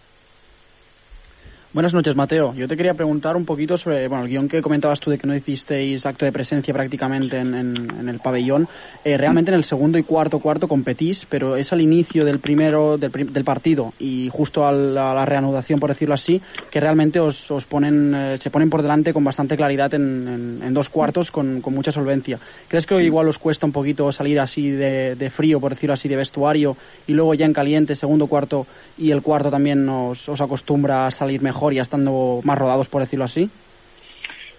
Buenas 1.78 1.94
noches, 1.94 2.16
Mateo. 2.16 2.56
Yo 2.56 2.68
te 2.68 2.76
quería 2.76 2.96
preguntar 2.96 3.36
un 3.36 3.46
poquito 3.46 3.78
sobre 3.78 4.08
bueno, 4.08 4.24
el 4.24 4.32
guion 4.32 4.48
que 4.48 4.64
comentabas 4.64 5.00
tú 5.00 5.12
de 5.12 5.20
que 5.20 5.28
no 5.28 5.36
hicisteis 5.36 6.08
acto 6.08 6.26
de 6.26 6.32
presencia 6.32 6.74
prácticamente 6.74 7.38
en, 7.38 7.54
en, 7.54 7.78
en 8.00 8.10
el 8.10 8.20
pabellón. 8.20 8.68
Eh, 9.04 9.16
realmente 9.16 9.52
en 9.52 9.58
el 9.58 9.64
segundo 9.64 10.00
y 10.00 10.02
cuarto 10.02 10.40
cuarto 10.40 10.68
competís, 10.68 11.28
pero 11.30 11.56
es 11.56 11.72
al 11.72 11.82
inicio 11.82 12.26
del 12.26 12.40
primero 12.40 12.98
del, 12.98 13.12
del 13.12 13.44
partido 13.44 13.94
y 14.00 14.28
justo 14.34 14.66
a 14.66 14.72
la, 14.72 15.12
a 15.12 15.14
la, 15.14 15.26
reanudación, 15.26 15.80
por 15.80 15.92
decirlo 15.92 16.16
así, 16.16 16.42
que 16.72 16.80
realmente 16.80 17.20
os, 17.20 17.52
os 17.52 17.66
ponen, 17.66 18.12
eh, 18.16 18.38
se 18.40 18.50
ponen 18.50 18.72
por 18.72 18.82
delante 18.82 19.14
con 19.14 19.24
bastante 19.24 19.56
claridad 19.56 19.94
en, 19.94 20.60
en 20.64 20.74
dos 20.74 20.90
cuartos 20.90 21.30
con, 21.30 21.62
con, 21.62 21.76
mucha 21.76 21.92
solvencia. 21.92 22.40
¿Crees 22.68 22.88
que 22.88 23.04
igual 23.04 23.28
os 23.28 23.38
cuesta 23.38 23.68
un 23.68 23.72
poquito 23.72 24.12
salir 24.12 24.40
así 24.40 24.72
de, 24.72 25.14
de, 25.14 25.30
frío, 25.30 25.60
por 25.60 25.76
decirlo 25.76 25.94
así, 25.94 26.10
de 26.10 26.16
vestuario 26.16 26.76
y 27.06 27.14
luego 27.14 27.36
ya 27.36 27.46
en 27.46 27.54
caliente, 27.54 27.94
segundo 27.94 28.26
cuarto 28.26 28.66
y 28.98 29.12
el 29.12 29.22
cuarto 29.22 29.52
también 29.52 29.88
os, 29.88 30.28
os 30.28 30.42
acostumbra 30.42 31.06
a 31.06 31.12
salir 31.12 31.40
mejor? 31.44 31.67
Ya 31.74 31.82
estando 31.82 32.42
más 32.44 32.58
rodados, 32.58 32.88
por 32.88 33.02
decirlo 33.02 33.26
así? 33.26 33.50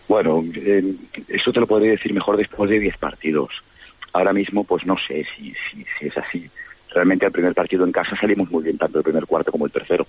Bueno, 0.08 0.42
eh, 0.54 0.94
eso 1.28 1.52
te 1.52 1.60
lo 1.60 1.66
podría 1.66 1.90
decir 1.90 2.12
mejor 2.14 2.36
después 2.36 2.70
de 2.70 2.78
10 2.78 2.96
partidos. 2.98 3.50
Ahora 4.12 4.32
mismo, 4.32 4.64
pues 4.64 4.86
no 4.86 4.96
sé 4.96 5.26
si, 5.36 5.52
si, 5.52 5.84
si 5.98 6.06
es 6.06 6.16
así. 6.16 6.48
realmente 6.94 7.26
el 7.26 7.32
primer 7.32 7.54
partido 7.54 7.84
en 7.84 7.92
casa 7.92 8.16
salimos 8.18 8.50
muy 8.50 8.64
bien, 8.64 8.78
tanto 8.78 8.98
el 8.98 9.04
primer 9.04 9.26
cuarto 9.26 9.52
como 9.52 9.66
el 9.66 9.72
tercero. 9.72 10.06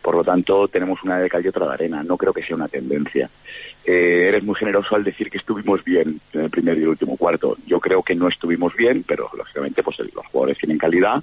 Por 0.00 0.14
lo 0.14 0.24
tanto, 0.24 0.68
tenemos 0.68 1.02
una 1.02 1.18
de 1.18 1.28
cal 1.28 1.44
y 1.44 1.48
otra 1.48 1.66
de 1.66 1.74
arena. 1.74 2.02
No 2.02 2.16
creo 2.16 2.32
que 2.32 2.42
sea 2.42 2.56
una 2.56 2.68
tendencia. 2.68 3.28
Eh, 3.84 4.28
eres 4.28 4.42
muy 4.42 4.54
generoso 4.54 4.96
al 4.96 5.04
decir 5.04 5.30
que 5.30 5.38
estuvimos 5.38 5.84
bien 5.84 6.20
en 6.32 6.40
el 6.40 6.50
primer 6.50 6.78
y 6.78 6.82
el 6.82 6.88
último 6.88 7.16
cuarto. 7.16 7.56
Yo 7.66 7.78
creo 7.78 8.02
que 8.02 8.14
no 8.14 8.28
estuvimos 8.28 8.74
bien, 8.74 9.04
pero 9.06 9.28
lógicamente 9.36 9.82
pues 9.82 9.98
los 9.98 10.26
jugadores 10.26 10.58
tienen 10.58 10.78
calidad 10.78 11.22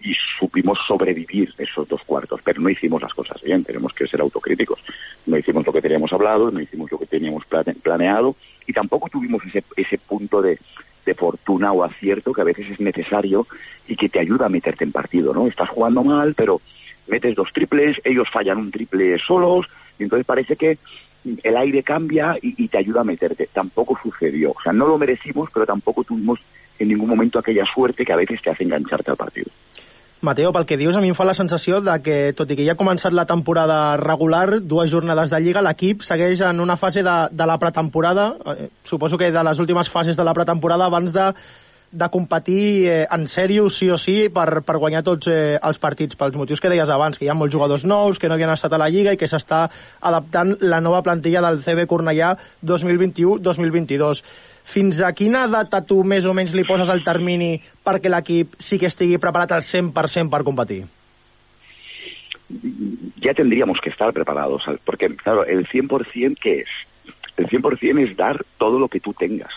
y 0.00 0.14
supimos 0.38 0.78
sobrevivir 0.86 1.52
esos 1.58 1.88
dos 1.88 2.02
cuartos, 2.04 2.40
pero 2.42 2.60
no 2.60 2.70
hicimos 2.70 3.02
las 3.02 3.12
cosas 3.12 3.42
bien, 3.42 3.64
tenemos 3.64 3.92
que 3.92 4.06
ser 4.06 4.20
autocríticos. 4.20 4.78
No 5.26 5.36
hicimos 5.36 5.66
lo 5.66 5.72
que 5.72 5.82
teníamos 5.82 6.12
hablado, 6.12 6.50
no 6.50 6.60
hicimos 6.60 6.90
lo 6.90 6.98
que 6.98 7.06
teníamos 7.06 7.44
plane- 7.46 7.74
planeado 7.74 8.36
y 8.66 8.72
tampoco 8.72 9.08
tuvimos 9.08 9.44
ese, 9.44 9.64
ese 9.76 9.98
punto 9.98 10.40
de, 10.40 10.58
de 11.04 11.14
fortuna 11.14 11.72
o 11.72 11.82
acierto 11.82 12.32
que 12.32 12.40
a 12.40 12.44
veces 12.44 12.70
es 12.70 12.80
necesario 12.80 13.46
y 13.88 13.96
que 13.96 14.08
te 14.08 14.20
ayuda 14.20 14.46
a 14.46 14.50
meterte 14.50 14.84
en 14.84 14.92
partido, 14.92 15.34
¿no? 15.34 15.46
Estás 15.46 15.68
jugando 15.70 16.04
mal, 16.04 16.34
pero 16.34 16.60
metes 17.08 17.34
dos 17.34 17.52
triples, 17.52 17.96
ellos 18.04 18.28
fallan 18.32 18.58
un 18.58 18.70
triple 18.70 19.18
solos 19.18 19.66
y 19.98 20.04
entonces 20.04 20.26
parece 20.26 20.56
que 20.56 20.78
el 21.42 21.56
aire 21.56 21.82
cambia 21.82 22.36
y 22.40 22.68
te 22.68 22.78
ayuda 22.78 23.00
a 23.00 23.04
meterte. 23.04 23.48
Tampoco 23.52 23.98
sucedió, 24.00 24.52
o 24.52 24.62
sea, 24.62 24.72
no 24.72 24.86
lo 24.86 24.96
merecimos, 24.96 25.50
pero 25.52 25.66
tampoco 25.66 26.04
tuvimos 26.04 26.38
en 26.78 26.88
ningún 26.88 27.08
momento 27.08 27.38
aquella 27.38 27.64
suerte 27.66 28.04
que 28.04 28.12
a 28.12 28.16
veces 28.16 28.40
te 28.40 28.50
hace 28.50 28.64
engancharte 28.64 29.10
al 29.10 29.16
partido. 29.16 29.50
Mateo, 30.20 30.50
pel 30.50 30.66
que 30.66 30.76
dius, 30.76 30.96
a 30.98 31.00
mi 31.00 31.12
em 31.12 31.14
fa 31.14 31.22
la 31.28 31.34
sensació 31.36 31.78
de 31.78 31.94
que, 32.02 32.16
tot 32.34 32.50
i 32.50 32.56
que 32.58 32.64
ja 32.66 32.74
ha 32.74 32.78
començat 32.80 33.14
la 33.14 33.26
temporada 33.28 33.96
regular, 34.00 34.58
dues 34.58 34.90
jornades 34.90 35.30
de 35.30 35.38
Lliga, 35.38 35.62
l'equip 35.62 36.02
segueix 36.02 36.42
en 36.42 36.58
una 36.58 36.74
fase 36.76 37.04
de, 37.06 37.14
de 37.30 37.46
la 37.46 37.58
pretemporada, 37.62 38.32
eh, 38.56 38.66
suposo 38.82 39.18
que 39.18 39.30
de 39.30 39.44
les 39.46 39.62
últimes 39.62 39.88
fases 39.88 40.18
de 40.18 40.26
la 40.26 40.34
pretemporada, 40.34 40.90
abans 40.90 41.14
de, 41.14 41.28
de 41.92 42.08
competir 42.10 42.88
eh, 42.88 43.06
en 43.14 43.28
sèrio, 43.30 43.68
sí 43.70 43.92
o 43.94 43.96
sí, 43.96 44.28
per, 44.34 44.64
per 44.66 44.80
guanyar 44.82 45.04
tots 45.06 45.30
eh, 45.30 45.54
els 45.62 45.78
partits, 45.78 46.18
pels 46.18 46.34
motius 46.36 46.60
que 46.60 46.74
deies 46.74 46.90
abans, 46.90 47.14
que 47.14 47.28
hi 47.28 47.30
ha 47.30 47.38
molts 47.38 47.54
jugadors 47.54 47.86
nous, 47.86 48.18
que 48.18 48.26
no 48.26 48.34
havien 48.34 48.50
estat 48.50 48.74
a 48.74 48.82
la 48.82 48.90
Lliga 48.90 49.14
i 49.14 49.20
que 49.20 49.30
s'està 49.30 49.68
adaptant 50.02 50.56
la 50.60 50.82
nova 50.82 51.04
plantilla 51.06 51.46
del 51.46 51.62
CB 51.62 51.86
Cornellà 51.86 52.34
2021-2022. 52.66 54.26
Fins 54.68 55.00
a 55.00 55.14
quina 55.16 55.46
data 55.48 55.80
tu 55.80 56.02
més 56.04 56.26
o 56.28 56.34
menys 56.36 56.52
li 56.52 56.66
poses 56.68 56.90
el 56.92 57.00
termini 57.06 57.56
perquè 57.84 58.12
l'equip 58.12 58.58
sí 58.60 58.76
que 58.78 58.90
estigui 58.90 59.16
preparat 59.22 59.56
al 59.56 59.64
100% 59.64 60.28
per 60.28 60.44
competir? 60.44 60.84
ya 63.20 63.34
tendríamos 63.34 63.80
que 63.80 63.90
estar 63.90 64.12
preparados, 64.12 64.64
porque 64.84 65.14
claro, 65.16 65.44
el 65.44 65.66
100% 65.66 66.38
¿qué 66.40 66.60
es? 66.60 66.68
El 67.36 67.46
100% 67.46 68.08
es 68.08 68.16
dar 68.16 68.42
todo 68.56 68.78
lo 68.78 68.88
que 68.88 69.00
tú 69.00 69.12
tengas. 69.12 69.52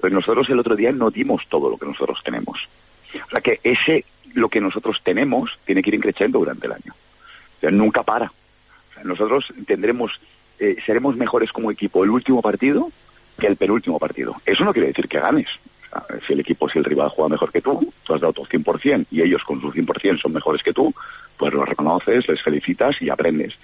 Pues 0.00 0.12
nosotros 0.12 0.48
el 0.50 0.58
otro 0.58 0.76
día 0.76 0.92
no 0.92 1.10
dimos 1.10 1.46
todo 1.48 1.70
lo 1.70 1.78
que 1.78 1.86
nosotros 1.86 2.20
tenemos. 2.22 2.68
O 3.14 3.30
sea 3.30 3.40
que 3.40 3.60
ese, 3.62 4.04
lo 4.34 4.48
que 4.48 4.60
nosotros 4.60 5.00
tenemos, 5.02 5.58
tiene 5.64 5.82
que 5.82 5.90
ir 5.90 6.00
creciendo 6.00 6.38
durante 6.38 6.66
el 6.66 6.72
año. 6.72 6.92
O 6.92 7.60
sea, 7.60 7.70
nunca 7.70 8.02
para. 8.02 8.26
O 8.26 8.94
sea, 8.94 9.04
nosotros 9.04 9.46
tendremos, 9.66 10.20
eh, 10.58 10.76
seremos 10.84 11.16
mejores 11.16 11.52
como 11.52 11.70
equipo 11.70 12.04
el 12.04 12.10
último 12.10 12.42
partido 12.42 12.90
que 13.38 13.46
el 13.46 13.56
penúltimo 13.56 13.98
partido. 13.98 14.34
Eso 14.44 14.64
no 14.64 14.72
quiere 14.72 14.88
decir 14.88 15.08
que 15.08 15.20
ganes. 15.20 15.48
O 15.86 15.88
sea, 15.88 16.20
si 16.26 16.32
el 16.32 16.40
equipo, 16.40 16.68
si 16.68 16.78
el 16.78 16.84
rival 16.84 17.08
juega 17.08 17.30
mejor 17.30 17.52
que 17.52 17.60
tú, 17.60 17.92
tú 18.02 18.14
has 18.14 18.20
dado 18.20 18.32
tu 18.32 18.44
100% 18.44 19.06
y 19.10 19.22
ellos 19.22 19.42
con 19.44 19.60
su 19.60 19.70
100% 19.70 20.20
son 20.20 20.32
mejores 20.32 20.62
que 20.62 20.72
tú, 20.72 20.92
pues 21.36 21.52
lo 21.52 21.64
reconoces, 21.64 22.28
les 22.28 22.42
felicitas 22.42 23.00
y 23.00 23.10
aprendes. 23.10 23.54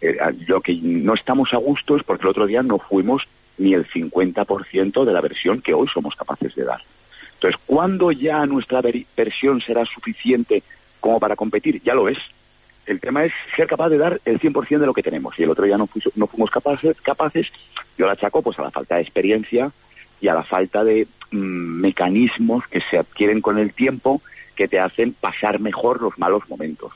Eh, 0.00 0.16
lo 0.46 0.60
que 0.60 0.74
no 0.82 1.14
estamos 1.14 1.52
a 1.52 1.58
gusto 1.58 1.96
es 1.96 2.02
porque 2.02 2.22
el 2.22 2.30
otro 2.30 2.46
día 2.46 2.62
no 2.62 2.78
fuimos 2.78 3.22
ni 3.58 3.74
el 3.74 3.86
50% 3.86 5.04
de 5.04 5.12
la 5.12 5.20
versión 5.20 5.60
que 5.60 5.74
hoy 5.74 5.86
somos 5.92 6.14
capaces 6.14 6.54
de 6.54 6.64
dar. 6.64 6.80
Entonces, 7.34 7.60
¿cuándo 7.66 8.12
ya 8.12 8.46
nuestra 8.46 8.80
versión 9.16 9.60
será 9.60 9.84
suficiente 9.84 10.62
como 11.00 11.18
para 11.18 11.36
competir? 11.36 11.82
Ya 11.82 11.94
lo 11.94 12.08
es. 12.08 12.18
El 12.92 13.00
tema 13.00 13.24
es 13.24 13.32
ser 13.56 13.66
capaz 13.66 13.88
de 13.88 13.96
dar 13.96 14.20
el 14.26 14.38
100% 14.38 14.78
de 14.78 14.84
lo 14.84 14.92
que 14.92 15.02
tenemos. 15.02 15.38
Y 15.38 15.44
el 15.44 15.50
otro 15.50 15.64
día 15.64 15.78
no, 15.78 15.86
fuimos 15.86 16.50
capaces, 16.50 17.00
capaces, 17.00 17.48
yo 17.96 18.04
la 18.04 18.12
achaco 18.12 18.42
pues 18.42 18.58
a 18.58 18.62
la 18.62 18.70
falta 18.70 18.96
de 18.96 19.00
experiencia 19.00 19.72
y 20.20 20.28
a 20.28 20.34
la 20.34 20.42
falta 20.42 20.84
de 20.84 21.08
mm, 21.30 21.80
mecanismos 21.80 22.66
que 22.66 22.82
se 22.82 22.98
adquieren 22.98 23.40
con 23.40 23.58
el 23.58 23.72
tiempo 23.72 24.20
que 24.54 24.68
te 24.68 24.78
hacen 24.78 25.14
pasar 25.14 25.58
mejor 25.58 26.02
los 26.02 26.18
malos 26.18 26.42
momentos. 26.50 26.92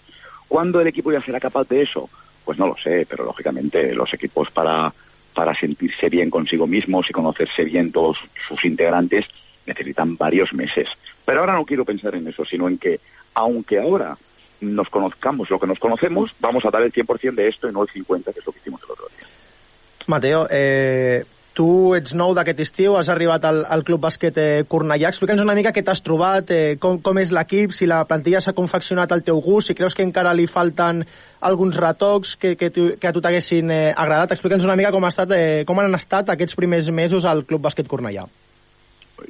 ¿Cuándo 0.48 0.82
el 0.82 0.86
equipo 0.86 1.10
ya 1.12 1.22
será 1.22 1.40
capaz 1.40 1.66
de 1.66 1.80
eso? 1.80 2.10
Pues 2.44 2.58
no 2.58 2.66
lo 2.66 2.76
sé, 2.76 3.06
pero 3.08 3.24
lógicamente 3.24 3.94
los 3.94 4.12
equipos 4.12 4.50
para, 4.50 4.92
para 5.32 5.58
sentirse 5.58 6.10
bien 6.10 6.28
consigo 6.28 6.66
mismos 6.66 7.08
y 7.08 7.14
conocerse 7.14 7.64
bien 7.64 7.90
todos 7.90 8.18
sus 8.46 8.62
integrantes 8.66 9.24
necesitan 9.64 10.14
varios 10.18 10.52
meses. 10.52 10.88
Pero 11.24 11.40
ahora 11.40 11.54
no 11.54 11.64
quiero 11.64 11.86
pensar 11.86 12.14
en 12.16 12.28
eso, 12.28 12.44
sino 12.44 12.68
en 12.68 12.76
que 12.76 13.00
aunque 13.32 13.80
ahora 13.80 14.14
nos 14.60 14.88
conozcamos 14.88 15.50
lo 15.50 15.58
que 15.58 15.66
nos 15.66 15.78
conocemos, 15.78 16.34
vamos 16.40 16.64
a 16.64 16.70
dar 16.70 16.82
el 16.82 16.92
100% 16.92 17.34
de 17.34 17.48
esto 17.48 17.68
y 17.68 17.72
no 17.72 17.82
el 17.82 17.88
50%, 17.88 18.24
que 18.24 18.40
es 18.40 18.46
lo 18.46 18.52
que 18.52 18.58
hicimos 18.58 18.82
el 18.84 18.90
otro 18.90 19.06
día. 19.16 19.26
Mateo, 20.06 20.46
eh, 20.50 21.24
tu 21.56 21.94
ets 21.96 22.12
nou 22.14 22.34
d'aquest 22.36 22.60
estiu, 22.62 22.94
has 22.98 23.08
arribat 23.10 23.44
al, 23.48 23.62
al 23.72 23.82
Club 23.86 24.02
Bàsquet 24.04 24.36
eh, 24.38 24.64
Cornellà. 24.68 25.10
Explica'ns 25.10 25.42
una 25.42 25.56
mica 25.56 25.72
què 25.74 25.82
t'has 25.82 26.02
trobat, 26.04 26.52
eh, 26.52 26.76
com, 26.78 27.00
com 27.02 27.18
és 27.18 27.32
l'equip, 27.34 27.74
si 27.74 27.88
la 27.88 28.02
plantilla 28.06 28.42
s'ha 28.44 28.54
confeccionat 28.54 29.12
al 29.12 29.24
teu 29.26 29.40
gust, 29.42 29.72
si 29.72 29.78
creus 29.78 29.96
que 29.96 30.04
encara 30.06 30.34
li 30.36 30.46
falten 30.46 31.02
alguns 31.40 31.78
retocs 31.80 32.36
que, 32.36 32.54
que, 32.60 32.70
tu, 32.70 32.90
que 33.00 33.08
a 33.08 33.14
tu 33.16 33.24
t'haguessin 33.24 33.72
eh, 33.72 33.94
agradat. 33.96 34.36
Explica'ns 34.36 34.68
una 34.68 34.76
mica 34.78 34.92
com, 34.94 35.04
ha 35.08 35.12
estat, 35.14 35.32
eh, 35.34 35.62
com 35.66 35.80
han 35.80 35.98
estat 35.98 36.30
aquests 36.36 36.58
primers 36.60 36.92
mesos 36.92 37.26
al 37.26 37.46
Club 37.48 37.64
Bàsquet 37.66 37.88
Cornellà. 37.90 38.28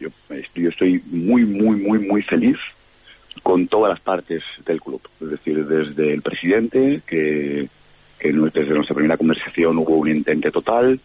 yo, 0.01 0.11
yo 0.55 0.69
estoy 0.69 1.01
muy, 1.07 1.45
muy, 1.45 1.77
muy, 1.77 1.99
muy 1.99 2.23
feliz 2.23 2.59
con 3.43 3.69
todas 3.69 3.91
las 3.91 4.01
partes 4.01 4.43
del 4.65 4.81
club. 4.81 5.01
Es 5.21 5.31
decir, 5.31 5.65
desde 5.67 6.13
el 6.13 6.23
presidente, 6.23 7.01
que, 7.07 7.69
desde 8.21 8.75
nuestra 8.75 8.95
primera 8.95 9.17
conversación 9.17 9.79
hubo 9.79 9.97
un 9.97 10.09
intento 10.09 10.51
total, 10.51 10.99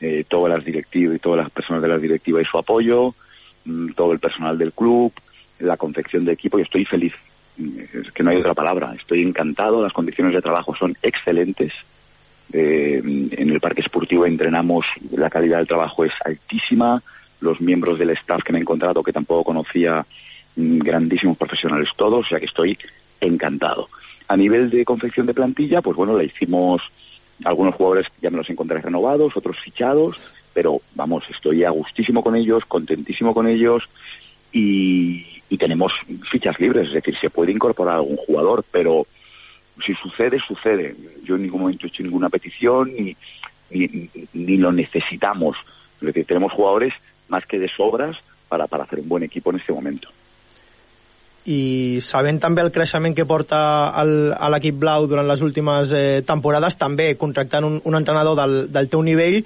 eh, 0.00 0.24
todas 0.28 0.54
las 0.54 0.64
directivas 0.64 1.16
y 1.16 1.18
todas 1.18 1.38
las 1.38 1.50
personas 1.50 1.82
de 1.82 1.88
la 1.88 1.98
directiva 1.98 2.40
y 2.40 2.44
su 2.44 2.58
apoyo, 2.58 3.14
mm, 3.64 3.92
todo 3.92 4.12
el 4.12 4.18
personal 4.18 4.58
del 4.58 4.72
club, 4.72 5.12
la 5.60 5.76
confección 5.76 6.24
de 6.24 6.32
equipo, 6.32 6.58
y 6.58 6.62
estoy 6.62 6.84
feliz. 6.84 7.14
Mm, 7.56 7.78
Es 7.92 8.12
que 8.12 8.22
no 8.22 8.30
hay 8.30 8.38
otra 8.38 8.54
palabra. 8.54 8.94
Estoy 8.98 9.22
encantado, 9.22 9.82
las 9.82 9.92
condiciones 9.92 10.34
de 10.34 10.42
trabajo 10.42 10.74
son 10.74 10.96
excelentes. 11.02 11.72
Eh, 12.52 13.00
en 13.04 13.50
el 13.50 13.60
parque 13.60 13.80
esportivo 13.80 14.26
entrenamos, 14.26 14.84
la 15.12 15.30
calidad 15.30 15.58
del 15.58 15.66
trabajo 15.66 16.04
es 16.04 16.12
altísima, 16.24 17.02
los 17.40 17.60
miembros 17.60 17.98
del 17.98 18.10
staff 18.10 18.42
que 18.42 18.52
me 18.52 18.58
he 18.58 18.62
encontrado 18.62 19.02
que 19.02 19.12
tampoco 19.12 19.44
conocía, 19.44 20.04
grandísimos 20.56 21.36
profesionales 21.36 21.88
todos, 21.96 22.24
o 22.24 22.28
sea 22.28 22.38
que 22.38 22.46
estoy 22.46 22.78
encantado. 23.20 23.88
A 24.28 24.36
nivel 24.36 24.70
de 24.70 24.84
confección 24.84 25.26
de 25.26 25.34
plantilla, 25.34 25.82
pues 25.82 25.96
bueno, 25.96 26.16
la 26.16 26.24
hicimos, 26.24 26.82
algunos 27.44 27.74
jugadores 27.74 28.06
ya 28.20 28.30
me 28.30 28.38
los 28.38 28.48
encontré 28.50 28.80
renovados, 28.80 29.36
otros 29.36 29.58
fichados, 29.60 30.32
pero 30.52 30.80
vamos, 30.94 31.24
estoy 31.30 31.64
a 31.64 31.70
gustísimo 31.70 32.22
con 32.22 32.36
ellos, 32.36 32.64
contentísimo 32.66 33.34
con 33.34 33.48
ellos 33.48 33.82
y, 34.52 35.26
y 35.48 35.58
tenemos 35.58 35.92
fichas 36.30 36.58
libres, 36.60 36.88
es 36.88 36.94
decir, 36.94 37.16
se 37.20 37.30
puede 37.30 37.52
incorporar 37.52 37.96
algún 37.96 38.16
jugador, 38.16 38.64
pero 38.70 39.06
si 39.84 39.94
sucede, 39.94 40.38
sucede. 40.46 40.94
Yo 41.24 41.34
en 41.34 41.42
ningún 41.42 41.62
momento 41.62 41.86
he 41.86 41.88
hecho 41.88 42.02
ninguna 42.02 42.28
petición 42.28 42.92
ni, 42.94 43.16
ni, 43.70 44.08
ni 44.32 44.56
lo 44.56 44.72
necesitamos. 44.72 45.56
Es 46.00 46.06
decir, 46.06 46.24
tenemos 46.24 46.52
jugadores 46.52 46.94
más 47.28 47.44
que 47.46 47.58
de 47.58 47.68
sobras 47.68 48.16
para, 48.48 48.66
para 48.66 48.84
hacer 48.84 49.00
un 49.00 49.08
buen 49.08 49.22
equipo 49.24 49.50
en 49.50 49.56
este 49.56 49.72
momento. 49.72 50.08
I 51.44 52.00
sabent 52.00 52.38
també 52.40 52.62
el 52.64 52.72
creixement 52.72 53.14
que 53.16 53.26
porta 53.28 53.58
el, 54.00 54.32
a 54.32 54.48
l'equip 54.52 54.78
blau 54.80 55.04
durant 55.06 55.26
les 55.28 55.42
últimes 55.44 55.92
eh, 55.92 56.22
temporades, 56.26 56.78
també 56.80 57.12
contractant 57.20 57.66
un, 57.68 57.80
un 57.84 57.96
entrenador 57.98 58.38
del, 58.38 58.56
del 58.72 58.88
teu 58.88 59.02
nivell, 59.04 59.42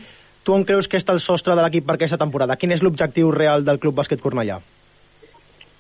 tu 0.47 0.55
on 0.55 0.65
creus 0.65 0.87
que 0.89 0.97
està 1.01 1.13
el 1.13 1.21
sostre 1.21 1.57
de 1.59 1.65
l'equip 1.65 1.89
per 1.89 1.97
aquesta 1.99 2.21
temporada? 2.21 2.57
Quin 2.57 2.71
és 2.73 2.85
l'objectiu 2.87 3.33
real 3.35 3.67
del 3.67 3.81
Club 3.83 3.99
Bàsquet 3.99 4.23
Cornellà? 4.23 4.61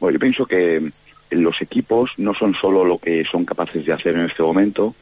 Bueno, 0.01 0.15
yo 0.15 0.21
pienso 0.21 0.47
que 0.47 0.91
los 1.31 1.63
equipos 1.63 2.11
no 2.19 2.35
son 2.35 2.55
solo 2.55 2.85
lo 2.85 2.99
que 2.99 3.25
son 3.31 3.45
capaces 3.45 3.85
de 3.87 3.93
hacer 3.93 4.17
en 4.17 4.27
este 4.27 4.43
momento, 4.43 4.95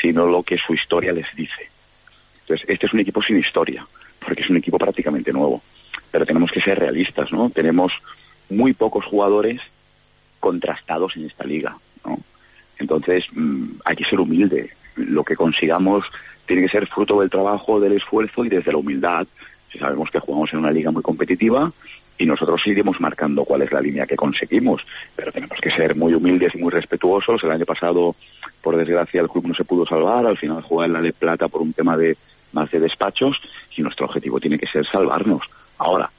sino 0.00 0.26
lo 0.26 0.42
que 0.42 0.56
su 0.56 0.74
historia 0.74 1.12
les 1.12 1.26
dice. 1.36 1.68
Entonces, 2.42 2.66
este 2.68 2.86
es 2.86 2.92
un 2.92 3.00
equipo 3.00 3.22
sin 3.22 3.38
historia, 3.38 3.86
porque 4.24 4.42
es 4.42 4.50
un 4.50 4.56
equipo 4.56 4.78
prácticamente 4.78 5.32
nuevo. 5.32 5.62
Pero 6.10 6.26
tenemos 6.26 6.50
que 6.50 6.60
ser 6.60 6.78
realistas, 6.78 7.32
¿no? 7.32 7.50
Tenemos 7.50 7.92
muy 8.50 8.72
pocos 8.72 9.04
jugadores 9.04 9.60
contrastados 10.44 11.16
en 11.16 11.24
esta 11.24 11.44
liga, 11.44 11.74
¿no? 12.04 12.18
Entonces, 12.78 13.24
mm, 13.32 13.80
hay 13.82 13.96
que 13.96 14.04
ser 14.04 14.20
humilde. 14.20 14.68
Lo 14.96 15.24
que 15.24 15.36
consigamos 15.36 16.04
tiene 16.44 16.62
que 16.62 16.68
ser 16.68 16.86
fruto 16.86 17.20
del 17.20 17.30
trabajo, 17.30 17.80
del 17.80 17.94
esfuerzo 17.94 18.44
y 18.44 18.50
desde 18.50 18.70
la 18.70 18.76
humildad. 18.76 19.26
Si 19.72 19.78
sabemos 19.78 20.10
que 20.10 20.18
jugamos 20.18 20.52
en 20.52 20.58
una 20.58 20.70
liga 20.70 20.90
muy 20.90 21.02
competitiva 21.02 21.72
y 22.18 22.26
nosotros 22.26 22.60
iremos 22.66 23.00
marcando 23.00 23.42
cuál 23.46 23.62
es 23.62 23.72
la 23.72 23.80
línea 23.80 24.04
que 24.04 24.16
conseguimos, 24.16 24.82
pero 25.16 25.32
tenemos 25.32 25.58
que 25.62 25.70
ser 25.70 25.96
muy 25.96 26.12
humildes 26.12 26.54
y 26.54 26.58
muy 26.58 26.70
respetuosos. 26.70 27.42
El 27.42 27.52
año 27.52 27.64
pasado, 27.64 28.14
por 28.62 28.76
desgracia, 28.76 29.22
el 29.22 29.30
club 29.30 29.46
no 29.46 29.54
se 29.54 29.64
pudo 29.64 29.86
salvar, 29.86 30.26
al 30.26 30.36
final 30.36 30.60
jugó 30.62 30.84
en 30.84 30.92
la 30.92 31.00
de 31.00 31.14
plata 31.14 31.48
por 31.48 31.62
un 31.62 31.72
tema 31.72 31.96
de 31.96 32.18
más 32.52 32.70
de 32.70 32.80
despachos 32.80 33.40
y 33.78 33.82
nuestro 33.82 34.04
objetivo 34.04 34.38
tiene 34.38 34.58
que 34.58 34.66
ser 34.66 34.86
salvarnos. 34.86 35.42
Ahora, 35.78 36.10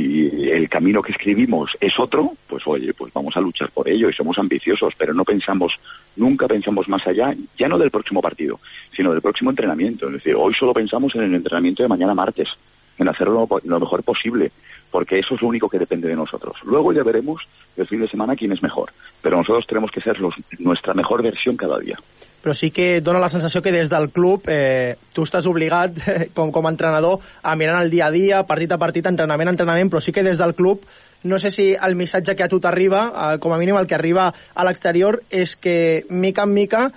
Si 0.00 0.50
el 0.50 0.66
camino 0.70 1.02
que 1.02 1.12
escribimos 1.12 1.72
es 1.78 1.92
otro, 1.98 2.32
pues 2.48 2.66
oye, 2.66 2.94
pues 2.94 3.12
vamos 3.12 3.36
a 3.36 3.40
luchar 3.40 3.68
por 3.70 3.86
ello 3.86 4.08
y 4.08 4.14
somos 4.14 4.38
ambiciosos, 4.38 4.94
pero 4.96 5.12
no 5.12 5.24
pensamos, 5.24 5.74
nunca 6.16 6.48
pensamos 6.48 6.88
más 6.88 7.06
allá, 7.06 7.34
ya 7.58 7.68
no 7.68 7.76
del 7.76 7.90
próximo 7.90 8.22
partido, 8.22 8.58
sino 8.96 9.12
del 9.12 9.20
próximo 9.20 9.50
entrenamiento. 9.50 10.06
Es 10.06 10.14
decir, 10.14 10.34
hoy 10.36 10.54
solo 10.54 10.72
pensamos 10.72 11.14
en 11.16 11.24
el 11.24 11.34
entrenamiento 11.34 11.82
de 11.82 11.90
mañana 11.90 12.14
martes, 12.14 12.48
en 12.96 13.08
hacerlo 13.08 13.46
lo 13.62 13.80
mejor 13.80 14.02
posible, 14.02 14.50
porque 14.90 15.18
eso 15.18 15.34
es 15.34 15.42
lo 15.42 15.48
único 15.48 15.68
que 15.68 15.78
depende 15.78 16.08
de 16.08 16.16
nosotros. 16.16 16.56
Luego 16.64 16.94
ya 16.94 17.02
veremos 17.02 17.46
el 17.76 17.86
fin 17.86 18.00
de 18.00 18.08
semana 18.08 18.36
quién 18.36 18.52
es 18.52 18.62
mejor, 18.62 18.90
pero 19.20 19.36
nosotros 19.36 19.66
tenemos 19.66 19.90
que 19.90 20.00
ser 20.00 20.16
nuestra 20.60 20.94
mejor 20.94 21.22
versión 21.22 21.58
cada 21.58 21.78
día. 21.78 21.98
Però 22.40 22.54
sí 22.56 22.70
que 22.70 23.00
dona 23.04 23.20
la 23.20 23.28
sensació 23.28 23.62
que 23.62 23.72
des 23.72 23.90
del 23.92 24.08
club 24.10 24.48
eh, 24.48 24.96
tu 25.12 25.26
estàs 25.26 25.46
obligat, 25.50 25.98
eh, 26.06 26.28
com, 26.34 26.52
com 26.52 26.66
a 26.66 26.72
entrenador, 26.72 27.20
a 27.42 27.54
mirar 27.56 27.82
el 27.82 27.90
dia 27.90 28.08
a 28.08 28.14
dia, 28.14 28.42
partit 28.48 28.72
a 28.72 28.80
partit, 28.80 29.06
entrenament 29.06 29.50
a 29.50 29.56
entrenament, 29.56 29.92
però 29.92 30.00
sí 30.00 30.12
que 30.12 30.26
des 30.26 30.40
del 30.40 30.54
club 30.54 30.84
no 31.22 31.38
sé 31.38 31.50
si 31.50 31.74
el 31.76 31.96
missatge 31.96 32.34
que 32.34 32.42
a 32.42 32.48
tu 32.48 32.60
t'arriba, 32.60 33.04
eh, 33.12 33.38
com 33.38 33.52
a 33.52 33.58
mínim 33.60 33.76
el 33.76 33.86
que 33.86 33.94
arriba 33.94 34.32
a 34.54 34.64
l'exterior, 34.64 35.20
és 35.30 35.56
que 35.56 36.06
mica 36.08 36.48
en 36.48 36.54
mica 36.54 36.90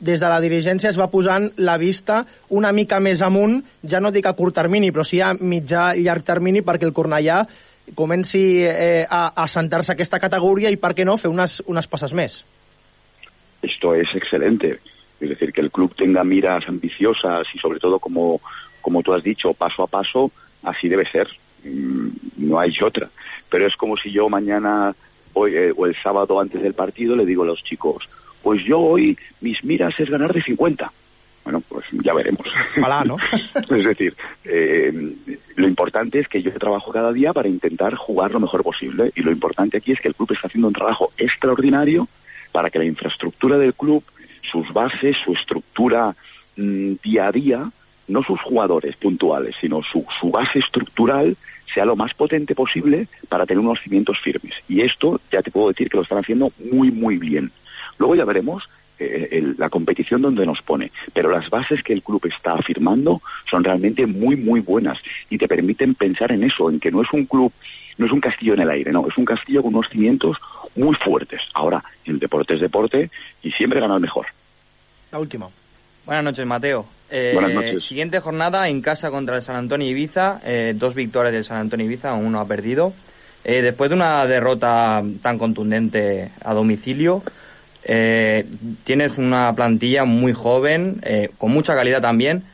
des 0.00 0.20
de 0.20 0.28
la 0.28 0.40
dirigència 0.40 0.90
es 0.90 0.98
va 0.98 1.10
posant 1.12 1.50
la 1.56 1.76
vista 1.76 2.24
una 2.48 2.72
mica 2.72 3.00
més 3.00 3.20
amunt, 3.22 3.60
ja 3.84 4.00
no 4.00 4.12
dic 4.12 4.26
a 4.26 4.34
curt 4.36 4.56
termini, 4.56 4.90
però 4.92 5.04
sí 5.04 5.20
a 5.20 5.34
mitjà 5.34 5.94
i 5.94 6.06
llarg 6.06 6.24
termini 6.24 6.64
perquè 6.64 6.88
el 6.88 6.96
Cornellà 6.96 7.44
comenci 7.94 8.62
eh, 8.64 9.04
a, 9.08 9.32
a 9.34 9.48
sentar-se 9.48 9.92
aquesta 9.92 10.20
categoria 10.20 10.70
i, 10.70 10.78
per 10.80 10.94
què 10.96 11.04
no, 11.04 11.18
fer 11.20 11.30
unes, 11.32 11.60
unes 11.66 11.88
passes 11.90 12.14
més. 12.16 12.44
Esto 13.62 13.94
es 13.94 14.08
excelente. 14.14 14.78
Es 15.20 15.28
decir, 15.28 15.52
que 15.52 15.60
el 15.60 15.70
club 15.70 15.94
tenga 15.94 16.24
miras 16.24 16.66
ambiciosas 16.68 17.46
y 17.54 17.58
sobre 17.58 17.78
todo, 17.78 17.98
como, 17.98 18.40
como 18.80 19.02
tú 19.02 19.12
has 19.12 19.22
dicho, 19.22 19.52
paso 19.52 19.82
a 19.82 19.86
paso, 19.86 20.30
así 20.62 20.88
debe 20.88 21.08
ser. 21.10 21.28
Mm, 21.64 22.08
No 22.38 22.58
hay 22.58 22.72
otra. 22.82 23.08
Pero 23.50 23.66
es 23.66 23.76
como 23.76 23.96
si 23.96 24.10
yo 24.10 24.28
mañana 24.28 24.94
hoy, 25.34 25.56
eh, 25.56 25.72
o 25.76 25.86
el 25.86 25.94
sábado 25.94 26.40
antes 26.40 26.62
del 26.62 26.74
partido 26.74 27.16
le 27.16 27.26
digo 27.26 27.42
a 27.42 27.46
los 27.46 27.62
chicos, 27.62 28.08
pues 28.42 28.64
yo 28.64 28.80
hoy 28.80 29.16
mis 29.40 29.62
miras 29.64 29.98
es 30.00 30.08
ganar 30.08 30.32
de 30.32 30.42
50. 30.42 30.90
Bueno, 31.44 31.62
pues 31.68 31.86
ya 31.92 32.14
veremos. 32.14 32.46
Ojalá, 32.78 33.04
¿no? 33.04 33.16
es 33.54 33.84
decir, 33.84 34.14
eh, 34.44 34.92
lo 35.56 35.68
importante 35.68 36.20
es 36.20 36.28
que 36.28 36.42
yo 36.42 36.52
trabajo 36.52 36.92
cada 36.92 37.12
día 37.12 37.32
para 37.32 37.48
intentar 37.48 37.94
jugar 37.94 38.30
lo 38.30 38.40
mejor 38.40 38.62
posible 38.62 39.10
y 39.14 39.22
lo 39.22 39.30
importante 39.30 39.78
aquí 39.78 39.92
es 39.92 40.00
que 40.00 40.08
el 40.08 40.14
club 40.14 40.32
está 40.32 40.48
haciendo 40.48 40.68
un 40.68 40.74
trabajo 40.74 41.12
extraordinario 41.16 42.08
para 42.52 42.70
que 42.70 42.78
la 42.78 42.84
infraestructura 42.84 43.58
del 43.58 43.74
club, 43.74 44.02
sus 44.42 44.72
bases, 44.72 45.16
su 45.24 45.32
estructura 45.32 46.14
mm, 46.56 46.92
día 47.02 47.26
a 47.26 47.32
día, 47.32 47.70
no 48.08 48.22
sus 48.22 48.40
jugadores 48.40 48.96
puntuales, 48.96 49.54
sino 49.60 49.82
su, 49.82 50.04
su 50.20 50.30
base 50.30 50.58
estructural 50.58 51.36
sea 51.72 51.84
lo 51.84 51.96
más 51.96 52.12
potente 52.14 52.54
posible 52.54 53.06
para 53.28 53.46
tener 53.46 53.60
unos 53.60 53.80
cimientos 53.80 54.18
firmes. 54.18 54.54
Y 54.68 54.80
esto 54.80 55.20
ya 55.30 55.40
te 55.40 55.50
puedo 55.50 55.68
decir 55.68 55.88
que 55.88 55.96
lo 55.96 56.02
están 56.02 56.18
haciendo 56.18 56.50
muy, 56.72 56.90
muy 56.90 57.16
bien. 57.16 57.52
Luego 57.98 58.16
ya 58.16 58.24
veremos 58.24 58.68
eh, 59.00 59.28
el- 59.32 59.54
la 59.58 59.68
competición 59.70 60.22
donde 60.22 60.44
nos 60.46 60.60
pone, 60.62 60.92
pero 61.12 61.30
las 61.30 61.48
bases 61.50 61.82
que 61.82 61.92
el 61.92 62.02
club 62.02 62.24
está 62.26 62.52
afirmando 62.52 63.20
son 63.50 63.64
realmente 63.64 64.06
muy, 64.06 64.36
muy 64.36 64.60
buenas 64.60 64.98
y 65.30 65.38
te 65.38 65.48
permiten 65.48 65.94
pensar 65.94 66.30
en 66.32 66.44
eso, 66.44 66.70
en 66.70 66.78
que 66.78 66.90
no 66.90 67.02
es 67.02 67.08
un 67.12 67.24
club, 67.24 67.52
no 67.98 68.06
es 68.06 68.12
un 68.12 68.20
castillo 68.20 68.54
en 68.54 68.60
el 68.60 68.70
aire, 68.70 68.92
no, 68.92 69.06
es 69.08 69.16
un 69.18 69.24
castillo 69.24 69.62
con 69.62 69.74
unos 69.74 69.88
cimientos 69.90 70.36
muy 70.76 70.94
fuertes. 70.96 71.40
Ahora, 71.54 71.82
el 72.04 72.18
deporte 72.18 72.54
es 72.54 72.60
deporte 72.60 73.10
y 73.42 73.50
siempre 73.52 73.80
gana 73.80 73.94
el 73.96 74.00
mejor. 74.00 74.26
La 75.10 75.18
última. 75.18 75.48
Buenas 76.06 76.24
noches, 76.24 76.46
Mateo. 76.46 76.86
Eh, 77.10 77.32
Buenas 77.34 77.52
noches. 77.52 77.84
Siguiente 77.84 78.20
jornada 78.20 78.68
en 78.68 78.80
casa 78.80 79.10
contra 79.10 79.36
el 79.36 79.42
San 79.42 79.56
Antonio 79.56 79.88
Ibiza. 79.88 80.40
eh, 80.44 80.74
dos 80.76 80.94
victorias 80.94 81.32
del 81.32 81.44
San 81.44 81.58
Antonio 81.58 81.86
Ibiza, 81.86 82.14
uno 82.14 82.40
ha 82.40 82.46
perdido. 82.46 82.92
Eh, 83.44 83.62
después 83.62 83.90
de 83.90 83.96
una 83.96 84.26
derrota 84.26 85.02
tan 85.22 85.38
contundente 85.38 86.30
a 86.44 86.52
domicilio, 86.54 87.22
eh, 87.84 88.46
tienes 88.84 89.18
una 89.18 89.54
plantilla 89.54 90.04
muy 90.04 90.32
joven, 90.32 91.00
eh, 91.02 91.30
con 91.38 91.52
mucha 91.52 91.74
calidad 91.74 92.00
también. 92.00 92.44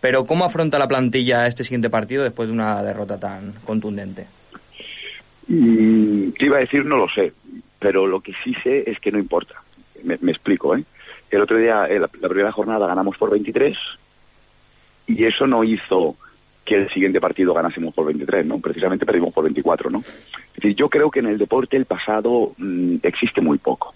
Pero 0.00 0.24
¿cómo 0.26 0.44
afronta 0.44 0.78
la 0.78 0.86
plantilla 0.86 1.46
este 1.46 1.64
siguiente 1.64 1.90
partido 1.90 2.22
después 2.22 2.48
de 2.48 2.54
una 2.54 2.82
derrota 2.82 3.18
tan 3.18 3.52
contundente? 3.64 4.26
Mm, 5.48 6.30
te 6.38 6.44
iba 6.44 6.58
a 6.58 6.60
decir, 6.60 6.84
no 6.84 6.96
lo 6.96 7.08
sé, 7.08 7.32
pero 7.78 8.06
lo 8.06 8.20
que 8.20 8.32
sí 8.44 8.54
sé 8.62 8.88
es 8.88 8.98
que 9.00 9.10
no 9.10 9.18
importa. 9.18 9.54
Me, 10.04 10.14
explico, 10.14 10.76
¿eh? 10.76 10.84
El 11.30 11.40
otro 11.40 11.58
día, 11.58 11.86
eh, 11.86 11.98
la, 11.98 12.08
la 12.20 12.28
primera 12.28 12.52
jornada 12.52 12.86
ganamos 12.86 13.16
por 13.18 13.30
23 13.30 13.76
y 15.08 15.24
eso 15.24 15.46
no 15.46 15.64
hizo 15.64 16.16
que 16.64 16.76
el 16.76 16.90
siguiente 16.90 17.20
partido 17.20 17.54
ganásemos 17.54 17.94
por 17.94 18.06
23, 18.06 18.46
¿no? 18.46 18.58
Precisamente 18.58 19.06
perdimos 19.06 19.32
por 19.32 19.42
24, 19.42 19.90
¿no? 19.90 19.98
Es 19.98 20.54
decir, 20.54 20.76
yo 20.76 20.88
creo 20.88 21.10
que 21.10 21.20
en 21.20 21.26
el 21.26 21.38
deporte 21.38 21.76
el 21.76 21.86
pasado 21.86 22.52
mm, 22.58 22.96
existe 23.02 23.40
muy 23.40 23.58
poco. 23.58 23.94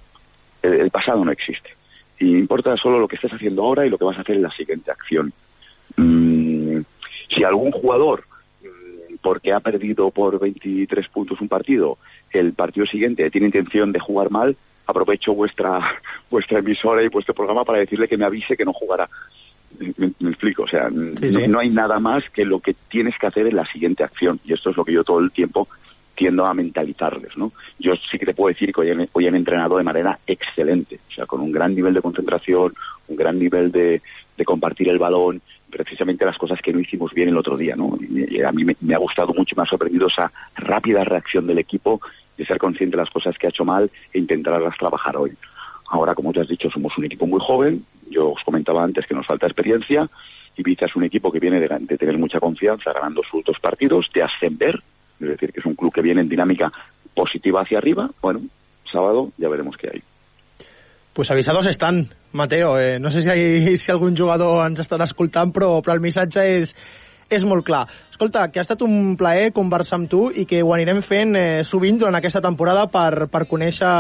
El, 0.63 0.75
el 0.75 0.91
pasado 0.91 1.25
no 1.25 1.33
existe. 1.33 1.71
Y 2.19 2.37
importa 2.39 2.77
solo 2.77 3.01
lo 3.01 3.09
que 3.09 3.17
estés 3.17 3.33
haciendo 3.33 3.63
ahora 3.65 3.85
y 3.85 3.91
lo 3.91 3.99
que 3.99 4.05
vas 4.05 4.17
a 4.17 4.21
hacer 4.21 4.37
en 4.37 4.43
la 4.43 4.51
siguiente 4.53 4.91
acción. 4.91 5.33
Mm, 5.97 6.79
si 7.35 7.45
algún 7.45 7.73
jugador 7.73 8.25
mm, 8.63 9.15
porque 9.23 9.53
ha 9.53 9.61
perdido 9.61 10.11
por 10.11 10.39
23 10.39 11.09
puntos 11.09 11.41
un 11.41 11.49
partido, 11.49 11.99
el 12.31 12.53
partido 12.53 12.87
siguiente 12.87 13.31
tiene 13.31 13.47
intención 13.49 13.93
de 13.93 13.99
jugar 13.99 14.31
mal, 14.31 14.57
aprovecho 14.87 15.35
vuestra 15.35 15.81
vuestra 16.31 16.61
emisora 16.61 17.03
y 17.03 17.09
vuestro 17.09 17.35
programa 17.35 17.65
para 17.65 17.79
decirle 17.81 18.09
que 18.09 18.17
me 18.17 18.25
avise 18.25 18.57
que 18.57 18.65
no 18.65 18.73
jugará. 18.73 19.09
Me, 19.97 20.13
me 20.21 20.31
explico, 20.31 20.65
o 20.65 20.69
sea, 20.69 20.91
Sí, 20.91 20.95
no, 20.95 21.41
sí. 21.41 21.49
no 21.49 21.59
hay 21.59 21.71
nada 21.71 21.99
más 21.99 22.29
que 22.31 22.45
lo 22.45 22.61
que 22.61 22.75
tienes 22.91 23.19
que 23.19 23.27
hacer 23.27 23.47
en 23.47 23.57
la 23.57 23.67
siguiente 23.67 24.05
acción. 24.05 24.39
Y 24.45 24.53
esto 24.53 24.71
es 24.71 24.77
lo 24.77 24.85
que 24.85 24.93
yo 24.93 25.03
todo 25.03 25.19
el 25.19 25.33
tiempo 25.33 25.67
tiendo 26.23 26.47
a 26.47 26.55
mentalizarles, 26.55 27.37
¿no? 27.37 27.51
Yo 27.81 27.95
sí 27.97 28.17
que 28.17 28.27
te 28.27 28.33
puedo 28.33 28.55
decir 28.55 28.73
que 28.73 28.81
hoy 28.81 28.91
han, 28.93 29.09
hoy 29.13 29.27
han 29.27 29.35
entrenado 29.35 29.77
de 29.77 29.83
manera 29.83 30.17
excelente, 30.25 31.01
o 31.11 31.13
sea, 31.13 31.27
con 31.27 31.41
un 31.41 31.51
gran 31.51 31.75
nivel 31.75 31.93
de 31.95 32.01
concentración, 32.01 32.73
un 33.09 33.17
gran 33.17 33.41
nivel 33.41 33.73
de, 33.73 34.01
de 34.37 34.45
compartir 34.45 34.89
el 34.89 35.01
balón, 35.01 35.43
precisamente 35.69 36.25
las 36.25 36.39
cosas 36.39 36.61
que 36.63 36.73
no 36.73 36.79
hicimos 36.79 37.13
bien 37.13 37.31
el 37.31 37.37
otro 37.37 37.57
día, 37.57 37.75
¿no? 37.75 37.99
Y, 38.01 38.41
a 38.41 38.53
mí 38.53 38.65
me, 38.65 38.77
me 38.83 38.95
ha 38.95 38.99
gustado 38.99 39.35
mucho, 39.35 39.57
me 39.57 39.65
ha 39.65 39.67
sorprendido 39.67 40.07
esa 40.07 40.31
rápida 40.55 41.03
reacción 41.03 41.45
del 41.45 41.59
equipo 41.59 42.01
de 42.39 42.47
ser 42.47 42.59
consciente 42.59 42.97
de 42.97 43.03
las 43.03 43.11
cosas 43.11 43.37
que 43.37 43.49
ha 43.49 43.51
hecho 43.51 43.65
mal 43.65 43.91
e 44.13 44.19
intentarlas 44.21 44.79
trabajar 44.79 45.17
hoy. 45.17 45.33
Ahora, 45.91 46.15
como 46.15 46.33
te 46.33 46.41
has 46.41 46.49
dicho, 46.49 46.71
somos 46.71 46.97
un 46.99 47.07
equipo 47.07 47.27
muy 47.27 47.41
joven. 47.41 47.85
Yo 48.09 48.31
os 48.31 48.45
comentaba 48.45 48.85
antes 48.85 49.09
que 49.09 49.15
nos 49.17 49.27
falta 49.27 49.49
experiencia. 49.49 50.09
Ibiza 50.57 50.87
es 50.87 50.95
un 50.95 51.03
equipo 51.03 51.33
que 51.33 51.41
viene 51.41 51.59
de, 51.59 51.67
de 51.81 51.99
tener 51.99 52.17
mucha 52.17 52.39
confianza, 52.39 52.93
ganando 52.93 53.23
sus 53.29 53.45
dos 53.45 53.59
partidos, 53.59 54.09
de 54.15 54.23
ascender, 54.23 54.81
es 55.23 55.31
decir, 55.31 55.53
que 55.53 55.61
es 55.61 55.67
un 55.67 55.75
club 55.75 55.93
que 55.93 56.03
viene 56.03 56.21
en 56.21 56.29
dinámica 56.29 56.73
positiva 57.15 57.63
hacia 57.63 57.79
arriba. 57.79 58.11
Bueno, 58.21 58.41
sábado 58.91 59.31
ya 59.39 59.49
veremos 59.49 59.77
qué 59.77 59.91
hay. 59.93 60.03
Pues 61.13 61.31
avisados 61.31 61.67
estan, 61.67 62.09
Mateo. 62.33 62.79
Eh, 62.79 62.99
no 62.99 63.11
sé 63.11 63.23
si, 63.23 63.29
hi, 63.31 63.77
si 63.77 63.93
algun 63.93 64.17
jugador 64.17 64.65
ens 64.67 64.81
estarà 64.81 65.05
escoltant, 65.05 65.53
però, 65.53 65.77
però 65.85 65.97
el 65.99 66.05
missatge 66.05 66.45
és, 66.63 66.73
és 67.29 67.45
molt 67.45 67.67
clar. 67.67 67.85
Escolta, 68.11 68.47
que 68.53 68.61
ha 68.61 68.65
estat 68.65 68.83
un 68.87 69.17
plaer 69.21 69.53
conversar 69.53 70.01
amb 70.01 70.09
tu 70.09 70.31
i 70.31 70.47
que 70.49 70.63
ho 70.63 70.73
anirem 70.73 71.03
fent 71.05 71.37
eh, 71.37 71.63
sovint 71.69 72.01
durant 72.01 72.17
aquesta 72.17 72.41
temporada 72.41 72.87
per, 72.89 73.29
per 73.29 73.45
conèixer 73.51 73.93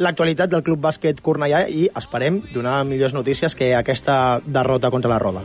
l'actualitat 0.00 0.48
del 0.48 0.64
Club 0.64 0.80
Bàsquet 0.80 1.20
Cornellà 1.20 1.66
i 1.68 1.84
esperem 1.92 2.40
donar 2.54 2.78
millors 2.88 3.12
notícies 3.12 3.52
que 3.54 3.74
aquesta 3.76 4.40
derrota 4.46 4.88
contra 4.88 5.12
la 5.12 5.18
Roda. 5.20 5.44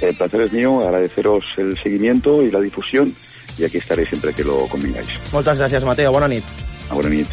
El 0.00 0.14
placer 0.14 0.42
es 0.42 0.52
mío, 0.52 0.80
agradeceros 0.84 1.44
el 1.56 1.76
seguimiento 1.82 2.42
y 2.42 2.52
la 2.52 2.60
difusión 2.60 3.16
y 3.58 3.64
aquí 3.64 3.78
estaré 3.78 4.06
siempre 4.06 4.32
que 4.32 4.44
lo 4.44 4.66
convengáis. 4.68 5.08
Moltes 5.32 5.58
gràcies, 5.58 5.84
Mateo. 5.84 6.12
Bona 6.14 6.28
nit. 6.30 6.44
A 6.88 6.94
bona 6.94 7.10
nit. 7.10 7.28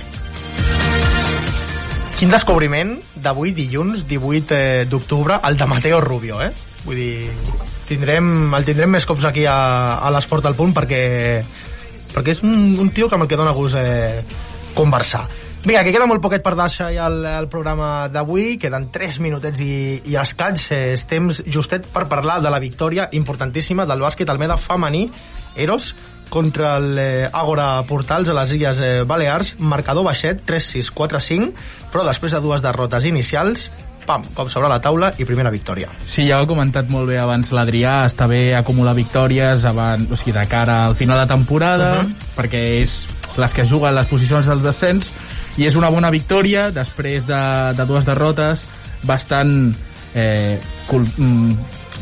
Quin 2.15 2.31
descobriment 2.31 2.95
d'avui, 3.15 3.51
dilluns, 3.51 4.05
18 4.07 4.55
eh, 4.55 4.85
d'octubre, 4.89 5.39
el 5.43 5.57
de 5.57 5.65
Mateo 5.67 5.99
Rubio, 6.01 6.41
eh? 6.41 6.51
Vull 6.85 6.95
dir, 6.95 7.31
tindrem, 7.89 8.53
el 8.55 8.65
tindrem 8.65 8.93
més 8.95 9.05
cops 9.05 9.25
aquí 9.27 9.45
a, 9.49 9.57
a 9.99 10.11
l'Esport 10.15 10.45
al 10.47 10.55
Punt 10.55 10.71
perquè, 10.73 11.01
perquè 12.13 12.37
és 12.37 12.43
un, 12.45 12.77
un 12.79 12.93
tio 12.95 13.09
que 13.09 13.17
amb 13.17 13.25
el 13.25 13.31
que 13.31 13.39
dona 13.39 13.55
gust 13.57 13.75
eh, 13.81 14.23
conversar. 14.77 15.25
Vinga, 15.65 15.81
que 15.81 15.91
queda 15.91 16.05
molt 16.05 16.21
poquet 16.21 16.43
per 16.45 16.53
deixar 16.53 16.91
ja 16.93 17.07
el, 17.09 17.23
el 17.25 17.47
programa 17.49 18.07
d'avui, 18.13 18.59
queden 18.61 18.91
3 18.93 19.17
minutets 19.25 19.63
i, 19.65 19.75
i 20.05 20.17
escaig, 20.21 20.61
eh, 20.69 20.93
és 20.93 21.05
temps 21.09 21.41
justet 21.51 21.89
per 21.91 22.05
parlar 22.07 22.37
de 22.45 22.51
la 22.53 22.61
victòria 22.61 23.09
importantíssima 23.17 23.87
del 23.89 24.05
bàsquet 24.05 24.29
Almeda 24.29 24.59
femení, 24.61 25.07
Eros, 25.55 25.95
contra 26.29 26.77
el 26.77 26.97
eh, 26.99 27.29
Portals 27.87 28.29
a 28.29 28.33
les 28.33 28.51
Illes 28.51 28.79
eh, 28.79 29.03
Balears, 29.03 29.55
marcador 29.59 30.05
baixet, 30.05 30.43
3-6, 30.45 30.91
4-5, 30.93 31.51
però 31.91 32.05
després 32.05 32.33
de 32.33 32.41
dues 32.41 32.61
derrotes 32.61 33.05
inicials, 33.05 33.69
pam, 34.05 34.23
cop 34.37 34.49
sobre 34.53 34.69
la 34.69 34.79
taula 34.81 35.11
i 35.17 35.25
primera 35.25 35.51
victòria. 35.51 35.89
Sí, 36.05 36.27
ja 36.27 36.39
ho 36.39 36.45
ha 36.45 36.49
comentat 36.49 36.89
molt 36.93 37.09
bé 37.09 37.17
abans 37.19 37.51
l'Adrià, 37.55 38.05
està 38.09 38.27
bé 38.29 38.53
acumular 38.55 38.93
victòries 38.97 39.65
abans, 39.65 40.11
o 40.11 40.19
sigui, 40.19 40.35
de 40.37 40.45
cara 40.49 40.85
al 40.85 40.95
final 40.95 41.19
de 41.23 41.27
temporada, 41.33 41.91
uh 42.01 42.03
-huh. 42.05 42.35
perquè 42.37 42.81
és 42.83 43.07
les 43.37 43.53
que 43.53 43.65
juguen 43.65 43.95
les 43.95 44.07
posicions 44.07 44.45
del 44.45 44.61
descens, 44.61 45.11
i 45.57 45.65
és 45.65 45.75
una 45.75 45.89
bona 45.89 46.09
victòria 46.11 46.69
després 46.71 47.25
de, 47.27 47.73
de 47.75 47.85
dues 47.85 48.05
derrotes 48.05 48.65
bastant 49.03 49.75
eh, 50.13 50.59
cul, 50.87 51.05
mm, 51.17 51.53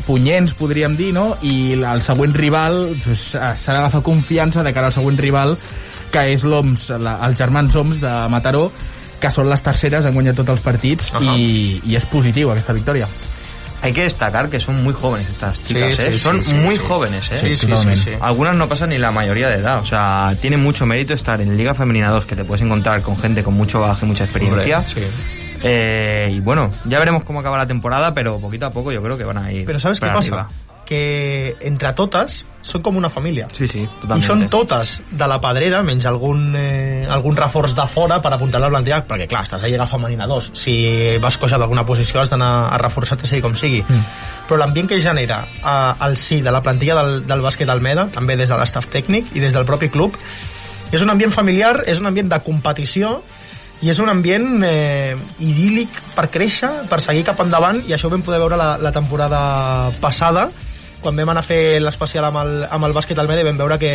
punyents, 0.06 0.54
podríem 0.54 0.96
dir, 0.96 1.12
no? 1.16 1.36
I 1.42 1.74
el 1.80 2.02
següent 2.04 2.34
rival 2.36 2.96
pues, 3.04 3.30
s'ha 3.34 3.72
d'agafar 3.72 4.02
confiança 4.06 4.62
de 4.62 4.72
cara 4.72 4.90
al 4.92 4.96
següent 4.96 5.18
rival, 5.18 5.56
que 6.12 6.26
és 6.34 6.44
l'OMS, 6.46 6.90
la, 7.02 7.16
els 7.26 7.38
germans 7.38 7.74
OMS 7.76 8.00
de 8.02 8.12
Mataró, 8.30 8.68
que 9.20 9.30
són 9.32 9.48
les 9.48 9.62
terceres, 9.64 10.04
han 10.06 10.14
guanyat 10.14 10.36
tots 10.42 10.52
els 10.54 10.60
partits, 10.60 11.12
Ajá. 11.14 11.34
i, 11.38 11.80
i 11.88 11.96
és 11.96 12.04
positiu 12.10 12.50
aquesta 12.52 12.74
victòria. 12.76 13.08
Hay 13.84 13.92
que 13.92 14.04
destacar 14.04 14.48
que 14.48 14.58
son 14.60 14.82
muy 14.82 14.94
jóvenes 14.94 15.28
estas 15.28 15.62
chicas, 15.64 15.96
Sí, 15.96 16.02
¿eh? 16.02 16.12
sí, 16.14 16.18
son 16.20 16.42
sí, 16.42 16.54
muy 16.54 16.76
sí. 16.76 16.82
jóvenes, 16.88 17.30
¿eh? 17.32 17.38
Sí, 17.42 17.56
sí, 17.56 17.66
Totalmente. 17.66 18.00
sí, 18.02 18.10
sí. 18.10 18.16
Algunas 18.20 18.54
no 18.56 18.66
pasan 18.68 18.90
ni 18.90 18.98
la 18.98 19.10
mayoría 19.12 19.48
de 19.48 19.56
edad, 19.56 19.80
o 19.80 19.84
sea, 19.84 20.34
tiene 20.40 20.56
mucho 20.56 20.86
mérito 20.86 21.12
estar 21.12 21.40
en 21.40 21.54
Liga 21.56 21.74
Femenina 21.74 22.10
2, 22.10 22.24
que 22.24 22.36
te 22.36 22.44
puedes 22.44 22.64
encontrar 22.64 23.02
con 23.02 23.18
gente 23.18 23.42
con 23.42 23.54
mucho 23.54 23.80
bagaje, 23.80 24.06
mucha 24.06 24.24
experiencia. 24.24 24.78
Hombre, 24.78 24.94
sí. 24.94 25.43
Eh, 25.66 26.28
y 26.30 26.40
bueno, 26.40 26.70
ya 26.84 26.98
veremos 26.98 27.24
cómo 27.24 27.40
acaba 27.40 27.56
la 27.56 27.66
temporada, 27.66 28.12
pero 28.12 28.38
poquito 28.38 28.66
a 28.66 28.70
poco 28.70 28.92
yo 28.92 29.02
creo 29.02 29.16
que 29.16 29.24
van 29.24 29.38
a 29.38 29.50
ir. 29.50 29.66
Què 29.66 29.98
para 29.98 30.14
passa? 30.14 30.32
arriba. 30.32 30.48
Que 30.84 31.56
entre 31.64 31.94
totes 31.96 32.42
són 32.60 32.82
com 32.84 32.98
una 33.00 33.08
família. 33.08 33.46
Sí, 33.56 33.64
sí, 33.72 33.80
I 33.80 33.86
totalmente. 34.02 34.26
són 34.26 34.42
totes 34.52 34.90
de 35.16 35.28
la 35.28 35.38
pedrera, 35.40 35.80
menys 35.80 36.04
algun, 36.04 36.52
eh, 36.60 37.06
algun 37.08 37.38
reforç 37.38 37.72
de 37.72 37.86
fora 37.88 38.18
per 38.20 38.34
apuntar 38.36 38.60
la 38.60 38.68
plantilla, 38.68 38.98
perquè 39.08 39.24
clar, 39.26 39.46
estàs 39.48 39.64
a 39.64 39.70
Lliga 39.70 39.86
Femenina 39.88 40.26
2. 40.28 40.50
Si 40.52 40.74
vas 41.24 41.38
coixar 41.40 41.58
d'alguna 41.58 41.86
posició 41.88 42.20
has 42.20 42.28
d'anar 42.28 42.68
a 42.68 42.76
reforçar-te 42.82 43.24
sigui 43.24 43.40
com 43.40 43.56
sigui. 43.56 43.80
Mm. 43.80 44.02
Però 44.44 44.58
l'ambient 44.60 44.90
que 44.92 45.00
genera 45.00 45.46
eh, 45.48 46.04
al 46.04 46.18
sí 46.20 46.42
de 46.44 46.52
la 46.52 46.60
plantilla 46.60 47.00
del, 47.00 47.24
del 47.24 47.40
bàsquet 47.40 47.72
Almeda, 47.72 48.04
també 48.12 48.36
des 48.36 48.52
de 48.52 48.60
l'estaf 48.60 48.92
tècnic 48.92 49.32
i 49.32 49.40
des 49.40 49.56
del 49.56 49.64
propi 49.64 49.88
club, 49.88 50.20
és 50.92 51.00
un 51.00 51.08
ambient 51.08 51.32
familiar, 51.32 51.78
és 51.88 51.96
un 51.96 52.12
ambient 52.12 52.28
de 52.28 52.42
competició 52.44 53.22
i 53.82 53.90
és 53.90 53.98
un 53.98 54.08
ambient 54.08 54.62
eh, 54.64 55.16
idíl·lic 55.40 55.88
per 56.14 56.28
créixer, 56.30 56.70
per 56.88 57.00
seguir 57.02 57.24
cap 57.26 57.40
endavant 57.44 57.82
i 57.88 57.92
això 57.92 58.06
ho 58.08 58.10
vam 58.14 58.22
poder 58.22 58.38
veure 58.40 58.56
la, 58.56 58.76
la 58.78 58.92
temporada 58.92 59.90
passada 60.00 60.48
quan 61.02 61.16
vam 61.16 61.28
anar 61.34 61.42
a 61.42 61.46
fer 61.46 61.80
l'especial 61.82 62.24
amb, 62.30 62.38
el, 62.40 62.54
amb 62.70 62.86
el 62.86 62.94
bàsquet 62.96 63.18
Almeda 63.20 63.42
i 63.42 63.48
vam 63.50 63.58
veure 63.60 63.78
que 63.78 63.92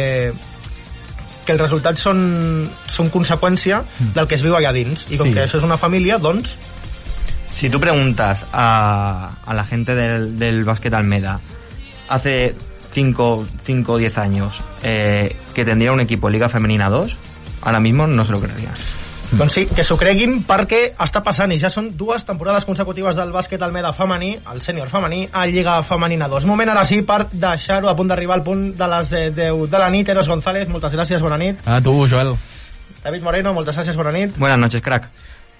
que 1.45 1.55
els 1.55 1.61
resultats 1.63 2.03
són, 2.05 2.19
són 2.85 3.07
conseqüència 3.09 3.79
del 4.13 4.27
que 4.29 4.35
es 4.37 4.43
viu 4.45 4.53
allà 4.53 4.69
dins 4.75 5.07
i 5.09 5.17
com 5.17 5.27
Sí. 5.31 5.33
que 5.33 5.47
això 5.47 5.57
és 5.57 5.63
una 5.65 5.77
família, 5.81 6.19
doncs 6.21 6.57
Si 7.49 7.69
tú 7.71 7.79
preguntas 7.79 8.45
a, 8.53 9.31
a 9.43 9.53
la 9.55 9.65
gente 9.65 9.95
del, 9.95 10.37
del 10.37 10.63
básquet 10.63 10.93
Almeda 10.93 11.39
hace 12.07 12.53
5 12.93 13.47
o 13.87 13.97
10 13.97 14.17
años 14.19 14.61
eh, 14.83 15.35
que 15.55 15.65
tendría 15.65 15.91
un 15.91 15.99
equipo 15.99 16.27
de 16.27 16.33
Liga 16.33 16.49
Femenina 16.49 16.89
2, 16.89 17.17
ahora 17.63 17.79
mismo 17.79 18.05
no 18.05 18.23
se 18.25 18.31
lo 18.31 18.39
creerían. 18.39 18.73
Doncs 19.29 19.53
sí, 19.53 19.63
que 19.69 19.83
s'ho 19.85 19.93
creguin 19.99 20.39
perquè 20.47 20.79
està 21.05 21.21
passant 21.21 21.51
i 21.53 21.59
ja 21.61 21.69
són 21.69 21.91
dues 21.97 22.25
temporades 22.25 22.65
consecutives 22.65 23.17
del 23.19 23.29
bàsquet 23.33 23.61
Almeda 23.61 23.91
femení, 23.93 24.31
el 24.49 24.61
sènior 24.65 24.89
femení, 24.89 25.27
a 25.31 25.45
Lliga 25.45 25.77
Femenina 25.85 26.27
2. 26.31 26.47
Moment 26.49 26.71
ara 26.73 26.83
sí 26.89 27.03
per 27.05 27.27
deixar-ho 27.29 27.91
a 27.91 27.95
punt 27.95 28.09
d'arribar 28.09 28.39
al 28.39 28.45
punt 28.47 28.71
de 28.79 28.89
les 28.89 29.13
eh, 29.13 29.27
10 29.29 29.69
de 29.69 29.83
la 29.83 29.91
nit. 29.93 30.09
Eros 30.09 30.31
González, 30.31 30.67
moltes 30.67 30.97
gràcies, 30.97 31.21
bona 31.21 31.37
nit. 31.37 31.61
A 31.69 31.77
tu, 31.81 31.93
Joel. 32.09 32.33
David 33.03 33.23
Moreno, 33.23 33.53
moltes 33.53 33.77
gràcies, 33.77 33.95
bona 33.99 34.15
nit. 34.15 34.33
Buenas 34.37 34.57
noches, 34.57 34.81
crack. 34.81 35.11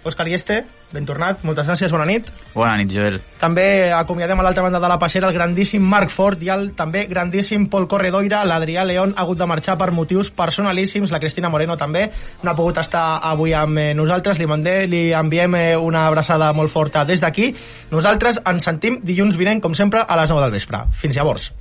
Òscar 0.08 0.30
Ieste, 0.32 0.62
ben 0.94 1.04
tornat, 1.06 1.42
moltes 1.44 1.68
gràcies, 1.68 1.92
bona 1.92 2.06
nit. 2.08 2.30
Bona 2.54 2.78
nit, 2.80 2.88
Joel. 2.94 3.18
També 3.42 3.92
acomiadem 3.92 4.40
a 4.40 4.46
l'altra 4.46 4.64
banda 4.64 4.80
de 4.80 4.90
la 4.92 4.98
passera 5.00 5.28
el 5.28 5.36
grandíssim 5.36 5.84
Marc 5.84 6.14
Fort 6.14 6.42
i 6.44 6.52
el 6.54 6.70
també 6.78 7.04
grandíssim 7.12 7.68
Pol 7.70 7.88
Corredoira. 7.92 8.46
L'Adrià 8.48 8.86
León 8.88 9.14
ha 9.18 9.26
hagut 9.26 9.42
de 9.42 9.50
marxar 9.50 9.76
per 9.78 9.92
motius 9.92 10.32
personalíssims. 10.32 11.12
La 11.12 11.20
Cristina 11.20 11.52
Moreno 11.52 11.76
també 11.78 12.08
no 12.44 12.52
ha 12.52 12.56
pogut 12.56 12.80
estar 12.80 13.06
avui 13.28 13.54
amb 13.54 13.78
eh, 13.78 13.90
nosaltres. 13.94 14.40
Li, 14.40 14.48
mandé, 14.48 14.82
li 14.88 15.10
enviem 15.12 15.60
eh, 15.60 15.78
una 15.78 16.08
abraçada 16.08 16.54
molt 16.56 16.72
forta 16.72 17.04
des 17.06 17.20
d'aquí. 17.20 17.52
Nosaltres 17.92 18.40
ens 18.48 18.72
sentim 18.72 19.02
dilluns 19.04 19.36
vinent, 19.38 19.60
com 19.60 19.76
sempre, 19.76 20.06
a 20.08 20.22
les 20.22 20.32
9 20.32 20.48
del 20.48 20.62
vespre. 20.62 20.88
Fins 20.96 21.20
llavors. 21.20 21.52